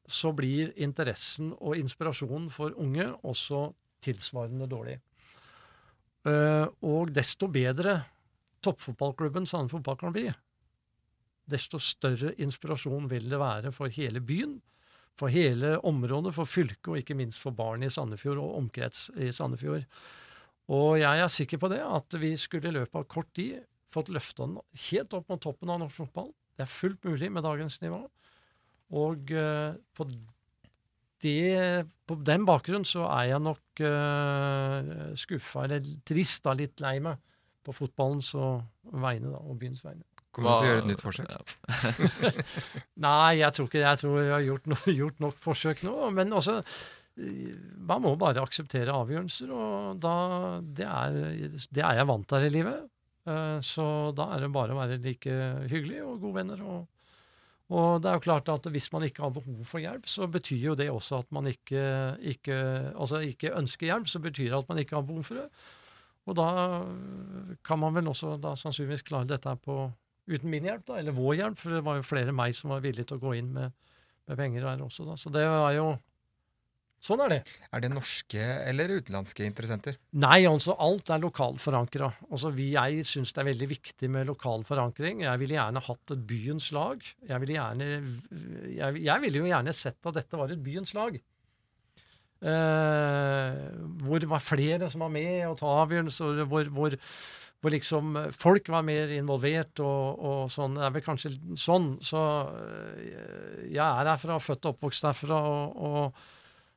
[0.07, 3.67] så blir interessen og inspirasjonen for unge også
[4.05, 4.99] tilsvarende dårlig.
[6.29, 7.99] Eh, og desto bedre
[8.65, 10.29] toppfotballklubben Sandefjord Fotball kan bli,
[11.45, 14.59] desto større inspirasjon vil det være for hele byen,
[15.15, 19.31] for hele området, for fylket og ikke minst for barn i Sandefjord og omkrets i
[19.33, 19.85] Sandefjord.
[20.73, 23.61] Og jeg er sikker på det, at vi skulle i løpet av kort tid
[23.93, 24.59] fått løfta den
[24.89, 26.33] helt opp mot toppen av norsk fotball.
[26.57, 28.01] Det er fullt mulig med dagens nivå.
[28.93, 30.07] Og eh, på,
[31.25, 36.99] det, på den bakgrunn så er jeg nok uh, skuffa, eller trist, da, litt lei
[37.03, 37.17] meg,
[37.65, 38.61] på fotballens og
[39.01, 40.05] vegne, da, og byens vegne.
[40.35, 41.31] Kommer du til å gjøre et nytt forsøk?
[41.31, 42.31] Ja.
[43.07, 43.87] Nei, jeg tror ikke det.
[43.87, 45.95] Jeg tror jeg har gjort, no, gjort nok forsøk nå.
[46.17, 46.57] Men også,
[47.79, 50.15] Man må bare akseptere avgjørelser, og da
[50.59, 51.19] Det er,
[51.71, 52.89] det er jeg vant til her i livet.
[53.31, 53.87] Eh, Så
[54.19, 55.37] da er det bare å være like
[55.71, 56.65] hyggelig og gode venner.
[56.67, 56.89] Og,
[57.73, 60.67] og det er jo klart at hvis man ikke har behov for hjelp, så betyr
[60.69, 61.85] jo det også at man ikke,
[62.21, 62.57] ikke,
[62.93, 64.11] altså ikke ønsker hjelp.
[64.11, 65.47] Så betyr det at man ikke har behov for det.
[66.29, 66.49] Og da
[67.65, 69.79] kan man vel også da sannsynligvis klare dette på
[70.29, 72.73] uten min hjelp, da, eller vår hjelp, for det var jo flere enn meg som
[72.73, 73.75] var villige til å gå inn med,
[74.29, 75.05] med penger her også.
[75.09, 75.17] Da.
[75.21, 75.91] Så det var jo
[77.05, 77.41] Sånn er det.
[77.69, 79.99] Er det norske eller utenlandske interessenter?
[80.17, 82.09] Nei, altså alt er lokalt forankra.
[82.31, 85.21] Altså, jeg syns det er veldig viktig med lokal forankring.
[85.27, 87.05] Jeg ville gjerne hatt et byens lag.
[87.29, 87.89] Jeg ville gjerne
[88.73, 91.19] jeg, jeg ville jo gjerne sett at dette var et byens lag.
[92.45, 93.59] Eh,
[94.05, 96.97] hvor det var flere som var med og ta avgjørelser, hvor, hvor,
[97.61, 100.81] hvor liksom folk var mer involvert og, og sånn.
[100.81, 101.91] Det er vel kanskje sånn.
[102.01, 102.25] Så
[102.63, 105.43] eh, jeg er herfra, født og oppvokst herfra.
[105.53, 106.34] og, og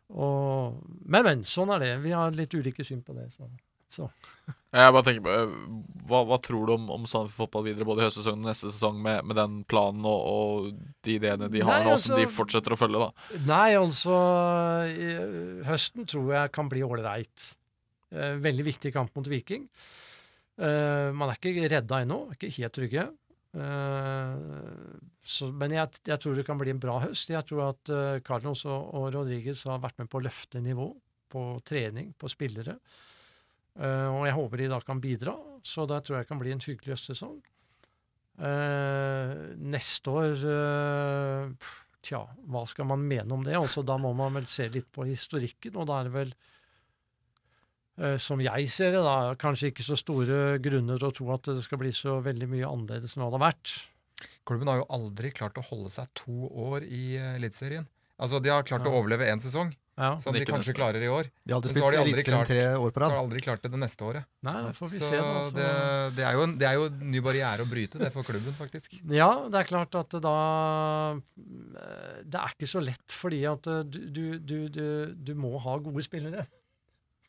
[0.09, 1.41] og, men, men.
[1.47, 1.91] Sånn er det.
[2.05, 3.27] Vi har litt ulike syn på det.
[3.34, 3.47] Så.
[3.91, 4.07] så.
[4.77, 5.51] Jeg bare tenker på, eh,
[6.07, 8.99] Hva, hva tror du om, om Sandefjord fotball videre, både i høstsesongen og neste sesong,
[9.03, 12.75] med, med den planen og, og de ideene de har nå, altså- som de fortsetter
[12.75, 13.03] å følge?
[13.07, 13.38] da?
[13.47, 14.17] Nei, altså
[14.91, 17.47] i- Høsten tror jeg kan bli ålreit.
[18.13, 19.65] Eh, Veldig viktig kamp mot Viking.
[20.57, 23.03] Uh, Man er ikke redda ennå, ikke helt trygge.
[23.57, 24.34] Eh,
[25.27, 27.34] Så, men jeg, jeg tror det kan bli en bra høst.
[27.34, 30.85] Jeg tror at uh, Carlos og, og Rodriguez har vært med på å løfte nivå
[31.27, 32.77] på trening, på spillere.
[33.75, 35.34] Uh, og jeg håper de da kan bidra,
[35.67, 37.41] så da tror jeg det kan bli en hyggelig høstsesong.
[38.38, 40.38] Uh, neste år
[42.07, 43.57] Tja, hva skal man mene om det?
[43.57, 46.31] Altså, da må man vel se litt på historikken, og da er det vel
[48.22, 51.64] som jeg ser det, da, kanskje ikke så store grunner til å tro at det
[51.65, 53.74] skal bli så veldig mye annerledes enn hva det har vært.
[54.48, 57.88] Klubben har jo aldri klart å holde seg to år i eh, Eliteserien.
[58.18, 58.90] Altså, De har klart Ja.
[58.94, 60.18] å overleve én sesong, Ja.
[60.22, 60.78] som de kanskje neste.
[60.78, 61.28] klarer i år.
[61.45, 63.80] De har aldri spilt Eliteserien tre år på Så har de aldri klart det det
[63.82, 64.26] neste året.
[64.45, 65.18] Nei, det får vi Så se.
[65.18, 65.53] Da, så.
[65.57, 68.24] det, det, er jo en, det er jo en ny barriere å bryte, det for
[68.24, 68.98] klubben, faktisk.
[69.10, 70.36] Ja, det er klart at da
[71.38, 75.57] eh, Det er ikke så lett, fordi at eh, du, du, du, du, du må
[75.61, 76.45] ha gode spillere.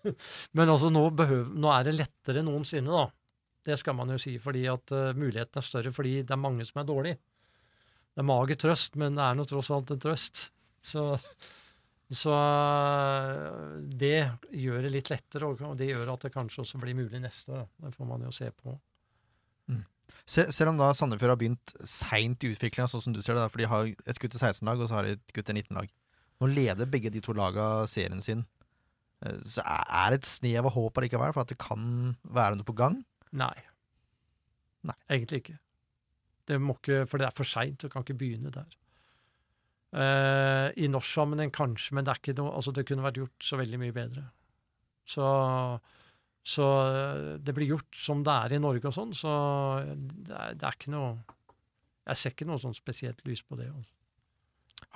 [0.56, 3.08] Men altså, nå, behøver, nå er det lettere enn noensinne, da.
[3.68, 6.64] Det skal man jo si, fordi at uh, muligheten er større fordi det er mange
[6.64, 7.20] som er dårlige.
[8.14, 10.44] Det er mager trøst, men det er nå tross alt en trøst.
[10.88, 11.04] Så,
[12.08, 14.16] så uh, det
[14.56, 17.66] gjør det litt lettere, og det gjør at det kanskje også blir mulig neste år.
[17.66, 17.88] da.
[17.88, 18.78] Det får man jo se på.
[20.28, 23.44] Se, selv om da Sandefjord har begynt seint i utviklinga, sånn som du ser det,
[23.44, 25.92] da, for de har et gutte 16-lag, og så har de et gutte 19-lag.
[26.38, 28.44] Nå leder begge de to laga serien sin.
[29.24, 32.68] Eh, Så er det et snev av håp allikevel for at det kan være noe
[32.68, 33.00] på gang?
[33.32, 33.54] Nei.
[34.88, 34.98] Nei.
[35.10, 35.58] Egentlig ikke.
[36.48, 38.68] Det ikke, For det er for seint, du kan ikke begynne der.
[39.88, 43.44] Uh, I norsk sammenheng kanskje, men det er ikke noe, altså det kunne vært gjort
[43.44, 44.24] så veldig mye bedre.
[45.08, 45.24] Så,
[46.44, 49.30] så eh, det blir gjort som det er i Norge og sånn, så
[49.96, 51.14] det er, det er ikke noe
[52.04, 53.70] Jeg ser ikke noe sånn spesielt lys på det.
[53.72, 53.97] Altså.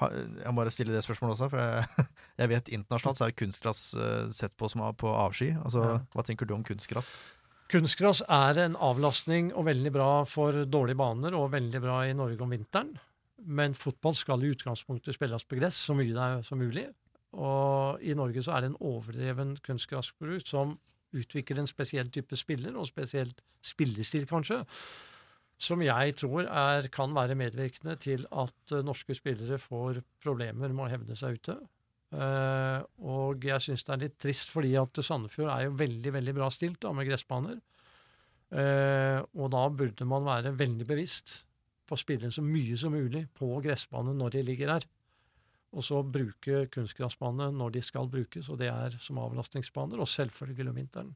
[0.01, 2.09] Jeg må bare stille det spørsmålet også, for jeg,
[2.41, 5.53] jeg vet internasjonalt så er kunstgress eh, sett på som på avsky.
[5.61, 6.01] Altså, Ja.
[6.15, 7.19] Hva tenker du om kunstgress?
[7.73, 12.45] Kunstgress er en avlastning og veldig bra for dårlige baner, og veldig bra i Norge
[12.45, 12.97] om vinteren.
[13.43, 16.87] Men fotball skal i utgangspunktet spilles på gress så mye det er som mulig.
[17.33, 20.77] Og i Norge så er det en overdreven kunstgressbruk som
[21.17, 24.63] utvikler en spesiell type spiller, og spesielt spillestil kanskje,
[25.63, 30.87] som jeg tror er, kan være medvirkende til at eh, norske spillere får problemer med
[30.87, 31.57] å hevde seg ute.
[32.13, 36.35] Uh, og jeg syns det er litt trist, fordi at Sandefjord er jo veldig veldig
[36.37, 37.57] bra stilt da, med gressbaner.
[38.53, 41.39] Uh, og da burde man være veldig bevisst
[41.89, 44.89] på å spille så mye som mulig på gressbane når de ligger her.
[45.73, 50.75] Og så bruke kunstgressbane når de skal brukes, og det er som avlastningsbaner, og selvfølgelig
[50.75, 51.15] om vinteren.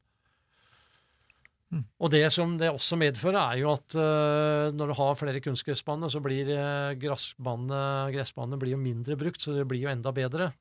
[1.74, 1.82] Mm.
[1.98, 6.12] Og det som det også medfører, er jo at uh, når du har flere kunstgressbaner,
[6.12, 10.52] så blir uh, gressbanene blir jo mindre brukt, så det blir jo enda bedre.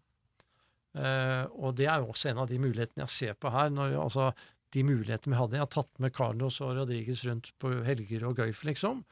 [0.95, 3.69] Uh, og det er jo også en av de mulighetene jeg ser på her.
[3.73, 4.31] Når, altså,
[4.75, 5.57] de mulighetene vi hadde.
[5.59, 9.03] Jeg har tatt med Carlos og Rodriguez rundt på helger og gøyf, liksom.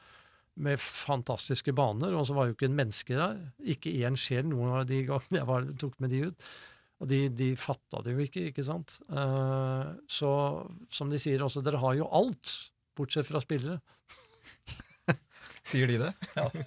[0.64, 2.14] Med fantastiske baner.
[2.16, 3.40] Og så var jo ikke en menneske der.
[3.74, 6.48] Ikke én sjel noen av de gangene jeg var, tok med de ut.
[7.02, 8.98] Og de, de fatta det jo ikke, ikke sant.
[9.10, 10.30] Eh, så
[10.94, 12.54] som de sier også, dere har jo alt,
[12.94, 13.80] bortsett fra spillere.
[15.64, 16.10] Sier de det?
[16.36, 16.50] Ja.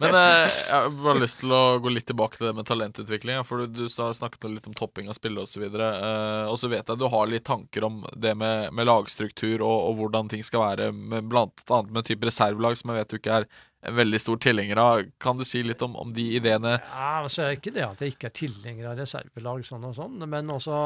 [0.00, 3.42] Men eh, jeg har bare lyst til å gå litt tilbake til det med talentutvikling.
[3.44, 5.66] For du, du snakket litt om topping av spillere osv.
[5.68, 9.78] Uh, og så vet jeg du har litt tanker om det med, med lagstruktur og,
[9.90, 13.20] og hvordan ting skal være, med, blant annet med type reservelag, som jeg vet du
[13.20, 13.48] ikke er
[13.84, 15.04] en veldig stor tilhenger av.
[15.20, 16.76] Kan du si litt om, om de ideene?
[16.80, 20.52] Ja, altså Ikke det at jeg ikke er tilhenger av reservelag, sånn og sånn, men
[20.54, 20.80] også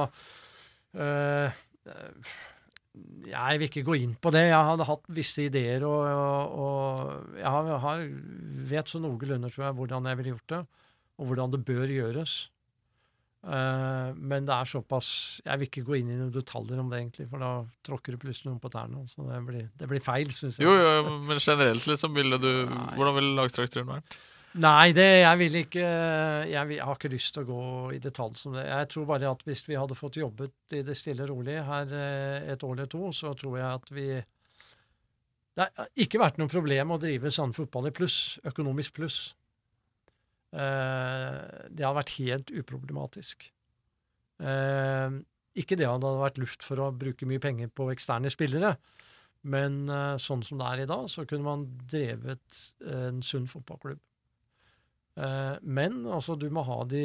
[0.98, 1.62] øh,
[3.28, 4.48] Jeg vil ikke gå inn på det.
[4.50, 8.04] Jeg hadde hatt visse ideer, og, og, og jeg har,
[8.74, 10.62] vet så noenlunde, tror jeg, hvordan jeg ville gjort det,
[11.18, 12.38] og hvordan det bør gjøres.
[13.46, 15.08] Eh, men det er såpass
[15.44, 17.52] Jeg vil ikke gå inn i noen detaljer om det, egentlig, for da
[17.86, 19.04] tråkker du plutselig noen på tærne.
[19.10, 20.66] Så det blir, det blir feil, syns jeg.
[20.66, 22.90] Jo, jo, men generelt, liksom, ville du Nei.
[22.98, 24.18] Hvordan ville lagstrukturen vært?
[24.58, 28.00] Nei, det, jeg vil ikke jeg, vil, jeg har ikke lyst til å gå i
[28.02, 28.64] detalj som det.
[28.66, 31.92] Jeg tror bare at hvis vi hadde fått jobbet i det stille og rolig her
[31.94, 34.08] eh, et år eller to, så tror jeg at vi
[35.58, 39.20] Det har ikke vært noe problem å drive Sand fotball i pluss, økonomisk pluss.
[40.48, 41.38] Eh,
[41.68, 43.48] det hadde vært helt uproblematisk.
[44.40, 45.18] Eh,
[45.58, 48.76] ikke det at det hadde vært luft for å bruke mye penger på eksterne spillere,
[49.48, 54.02] men eh, sånn som det er i dag, så kunne man drevet en sunn fotballklubb.
[55.18, 57.00] Men altså, du må ha de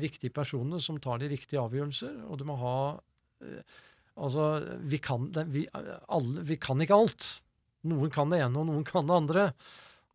[0.00, 2.78] riktige personene som tar de riktige avgjørelser, og du må ha
[4.18, 4.46] Altså,
[4.90, 7.26] vi kan, vi, alle, vi kan ikke alt.
[7.86, 9.44] Noen kan det ene, og noen kan det andre.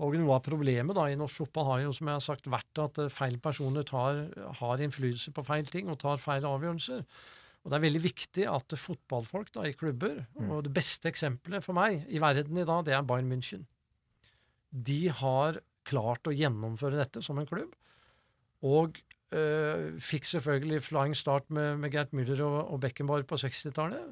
[0.02, 2.82] Og noe av problemet da i norsk fotball har jo, som jeg har sagt, vært
[2.82, 4.26] at eh, feil personer tar,
[4.60, 7.03] har innflytelse på feil ting og tar feil avgjørelser.
[7.64, 11.78] Og det er veldig viktig at fotballfolk da i klubber Og det beste eksempelet for
[11.78, 13.64] meg i verden i dag, det er Bayern München.
[14.74, 17.72] De har klart å gjennomføre dette som en klubb.
[18.64, 18.98] Og
[19.36, 24.11] øh, fikk selvfølgelig flying start med, med Gert Müller og, og Beckenbauer på 60-tallet,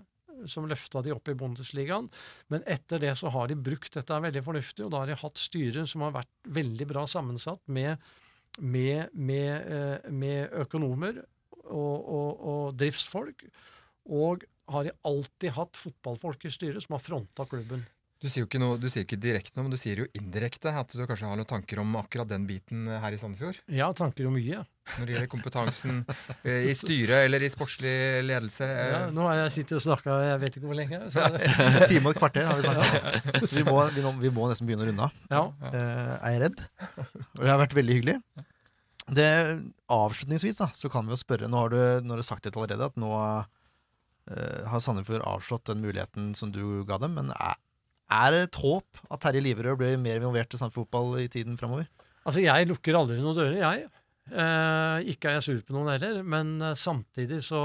[0.49, 2.09] som løfta de opp i Bundesligaen.
[2.53, 5.41] Men etter det så har de brukt dette veldig fornuftig, og da har de hatt
[5.41, 8.01] styrer som har vært veldig bra sammensatt med,
[8.59, 11.21] med, med, øh, med økonomer
[11.65, 13.45] og, og, og driftsfolk.
[14.11, 17.83] Og har de alltid hatt fotballfolk i styret som har fronta klubben.
[18.21, 20.69] Du sier jo ikke, noe, du sier ikke direkte noe, men du sier jo indirekte
[20.77, 23.57] at du kanskje har noen tanker om akkurat den biten eh, her i Sandefjord?
[23.73, 24.59] Ja, tanker om mye.
[24.99, 26.03] Når det gjelder kompetansen
[26.43, 27.93] eh, i styret eller i sportslig
[28.27, 28.67] ledelse?
[28.69, 30.99] eh, Ja, nå har jeg sittet og snakka jeg vet ikke hvor lenge.
[31.15, 33.07] Så, En time og et kvarter har vi snakket
[33.41, 33.47] om.
[33.49, 35.17] Så vi må, vi, nå- vi må nesten begynne å runde av.
[35.33, 35.41] ja.
[35.65, 36.61] Uh, er jeg redd.
[37.39, 38.17] Og det har vært veldig hyggelig.
[39.17, 39.27] Det,
[39.91, 42.55] avslutningsvis da, så kan vi jo spørre Nå har du, nå har du sagt litt
[42.55, 43.49] allerede, at nå uh,
[44.69, 47.17] har Sandefjord avslått den muligheten som du ga dem.
[47.17, 47.57] Men er,
[48.11, 51.57] er det et håp at Terje Liverød blir mer involvert i samfunnsfotball fotball i tiden
[51.59, 51.87] framover?
[52.21, 53.89] Altså, jeg lukker aldri noen dører, jeg.
[54.31, 57.61] Eh, ikke er jeg sur på noen heller, men eh, samtidig så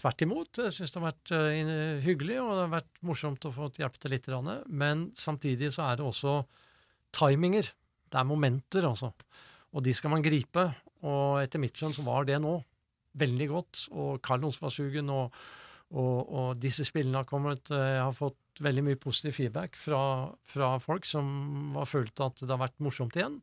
[0.00, 0.62] tvert imot.
[0.64, 4.00] Jeg syns det har vært uh, hyggelig, og det har vært morsomt å få hjelpe
[4.00, 4.30] til litt.
[4.66, 6.40] Men samtidig så er det også
[7.14, 7.70] timinger.
[8.08, 9.12] Det er momenter, altså.
[9.76, 10.64] Og de skal man gripe.
[11.06, 12.56] Og etter mitt skjønn så var det nå
[13.20, 13.86] veldig godt.
[13.92, 15.36] Og Carlos var sugen, og,
[15.92, 17.70] og, og disse spillene har kommet.
[17.70, 20.00] eh, Jeg har fått veldig mye positiv feedback fra,
[20.48, 23.38] fra folk som har følt at det har vært morsomt igjen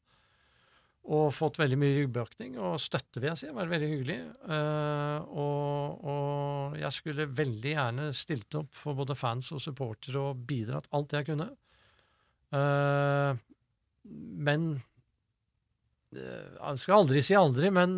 [1.05, 3.49] og fått veldig mye ryggbøkning og støtte, vil jeg si.
[3.49, 4.17] Det var veldig hyggelig.
[4.49, 10.41] Uh, og, og jeg skulle veldig gjerne stilt opp for både fans og supportere og
[10.49, 11.51] bidratt alt jeg kunne.
[12.55, 13.37] Uh,
[14.05, 14.67] men
[16.13, 17.95] eh, Jeg skal aldri si aldri, men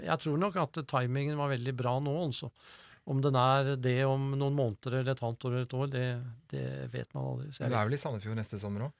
[0.00, 2.48] jeg tror nok at timingen var veldig bra nå, altså.
[3.10, 6.06] Om den er det om noen måneder eller et halvt år eller et år, det,
[6.52, 7.50] det vet man aldri.
[7.58, 8.96] Du er vel i Sandefjord neste sommer òg?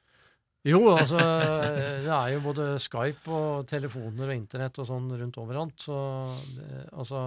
[0.67, 1.17] jo, altså
[2.05, 5.87] det er jo både Skype og telefoner og internett og sånn rundt overalt.
[5.87, 5.97] Så
[6.93, 7.21] altså,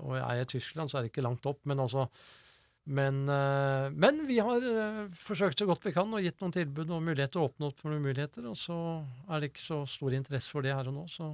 [0.00, 2.08] og jeg er i Tyskland, så er det ikke langt opp, men altså
[2.84, 6.90] men, eh, men vi har eh, forsøkt så godt vi kan og gitt noen tilbud
[6.90, 8.46] og muligheter, åpne opp for noen muligheter.
[8.50, 8.76] Og så
[9.28, 11.32] er det ikke så stor interesse for det her og nå, så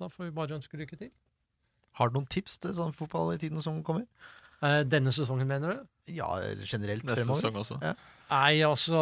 [0.00, 1.12] da får vi bare ønske lykke til.
[1.98, 4.06] Har du noen tips til Sandefjord fotball i tiden som kommer?
[4.62, 5.88] Eh, denne sesongen, mener du?
[6.12, 6.28] Ja,
[6.68, 7.40] generelt Neste fremover.
[7.40, 7.80] sesong også.
[8.30, 9.00] Nei, altså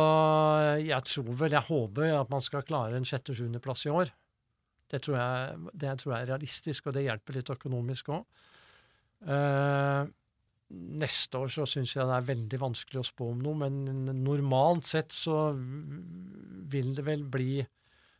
[0.81, 4.13] Jeg tror vel, jeg håper at man skal klare en sjette-sjuendeplass i år.
[4.89, 8.23] Det tror, jeg, det tror jeg er realistisk, og det hjelper litt økonomisk òg.
[10.69, 14.89] neste år så syns jeg det er veldig vanskelig å spå om noe, men normalt
[14.89, 17.67] sett så vil det vel bli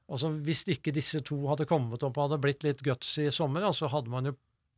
[0.09, 3.67] Altså Hvis ikke disse to hadde kommet opp og hadde blitt litt guts i sommer,
[3.77, 4.33] så hadde man jo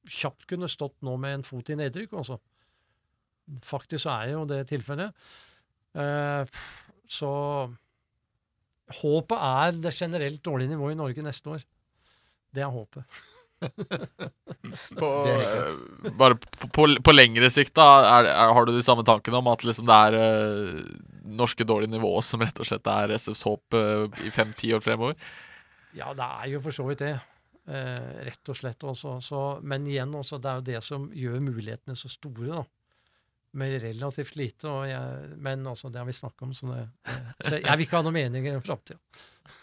[0.08, 2.38] kjapt kunne stått nå med en fot i nedrykk, altså.
[3.66, 5.16] Faktisk så er jo det tilfellet.
[5.98, 6.60] Eh,
[7.10, 7.32] så
[9.00, 11.66] håpet er det generelt dårlige nivået i Norge neste år.
[12.54, 13.20] Det er håpet.
[15.00, 17.84] På, eh, bare på, på, på lengre sikt, da,
[18.20, 20.78] er, er, har du de samme tankene om at liksom det er uh,
[21.36, 25.18] norske dårlige nivå som rett og slett er SFs håp uh, i fem-ti år fremover?
[25.96, 27.18] Ja, det er jo for så vidt det.
[27.70, 29.16] Eh, rett og slett også.
[29.22, 32.64] Så, men igjen, også, det er jo det som gjør mulighetene så store, da.
[33.60, 34.66] med relativt lite.
[34.70, 37.86] Og jeg, men altså, det har vi snakket om, så, det, det, så jeg vil
[37.86, 38.98] ikke ha noen mening om framtida.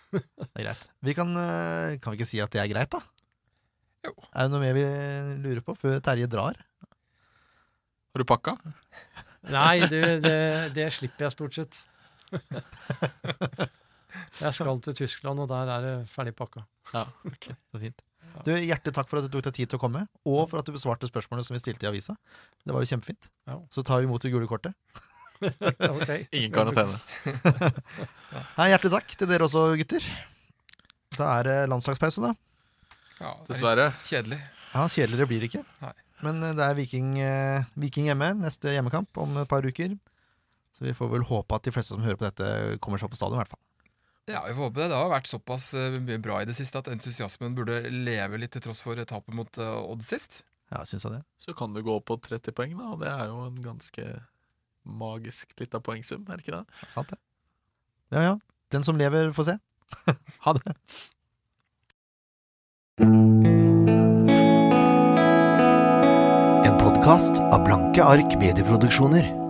[0.08, 0.84] Det er greit.
[1.04, 3.02] Vi kan, eh, kan vi ikke si at det er greit, da?
[4.08, 4.14] Jo.
[4.32, 4.86] Er det noe mer vi
[5.44, 6.56] lurer på før Terje drar?
[8.16, 8.54] Har du pakka?
[9.52, 10.38] Nei, du, det,
[10.78, 11.82] det slipper jeg stort sett.
[14.42, 16.66] Jeg skal til Tyskland, og der er det ferdig pakka.
[16.94, 17.06] Ja.
[17.72, 18.04] Så fint.
[18.46, 20.68] Du, Hjertelig takk for at du tok deg tid til å komme, og for at
[20.68, 22.18] du besvarte spørsmålene som vi stilte i avisa.
[22.64, 23.30] Det var jo kjempefint.
[23.50, 23.58] Ja.
[23.74, 24.76] Så tar vi imot det gule kortet.
[25.38, 26.10] Ok.
[26.34, 26.96] Ingen karantene.
[28.58, 30.08] Nei, hjertelig takk til dere også, gutter.
[31.14, 32.32] Da er det landslagspause, da.
[33.20, 33.86] Ja, det er Dessverre.
[34.06, 34.40] Kjedelig.
[34.74, 35.62] Ja, Kjedeligere blir det ikke.
[35.84, 35.94] Nei.
[36.26, 39.94] Men eh, det er Viking, eh, Viking hjemme, neste hjemmekamp om et par uker.
[40.78, 43.16] Så vi får vel håpe at de fleste som hører på dette, kommer seg opp
[43.16, 43.62] på stadion, i hvert fall.
[44.28, 44.90] Ja, vi får håpe det.
[44.92, 48.52] Det har vært såpass eh, mye bra i det siste at entusiasmen burde leve litt
[48.58, 50.42] til tross for tapet mot eh, Odd sist.
[50.68, 51.22] Ja, syns jeg det.
[51.40, 54.08] Så kan du gå opp på 30 poeng, da, og det er jo en ganske
[54.88, 56.66] magisk lita poengsum, er det ikke det?
[56.82, 57.20] Det er sant, det.
[58.16, 58.36] Ja ja.
[58.72, 59.58] Den som lever, får se.
[60.44, 60.76] ha det.
[66.68, 69.47] En podkast av Blanke ark medieproduksjoner.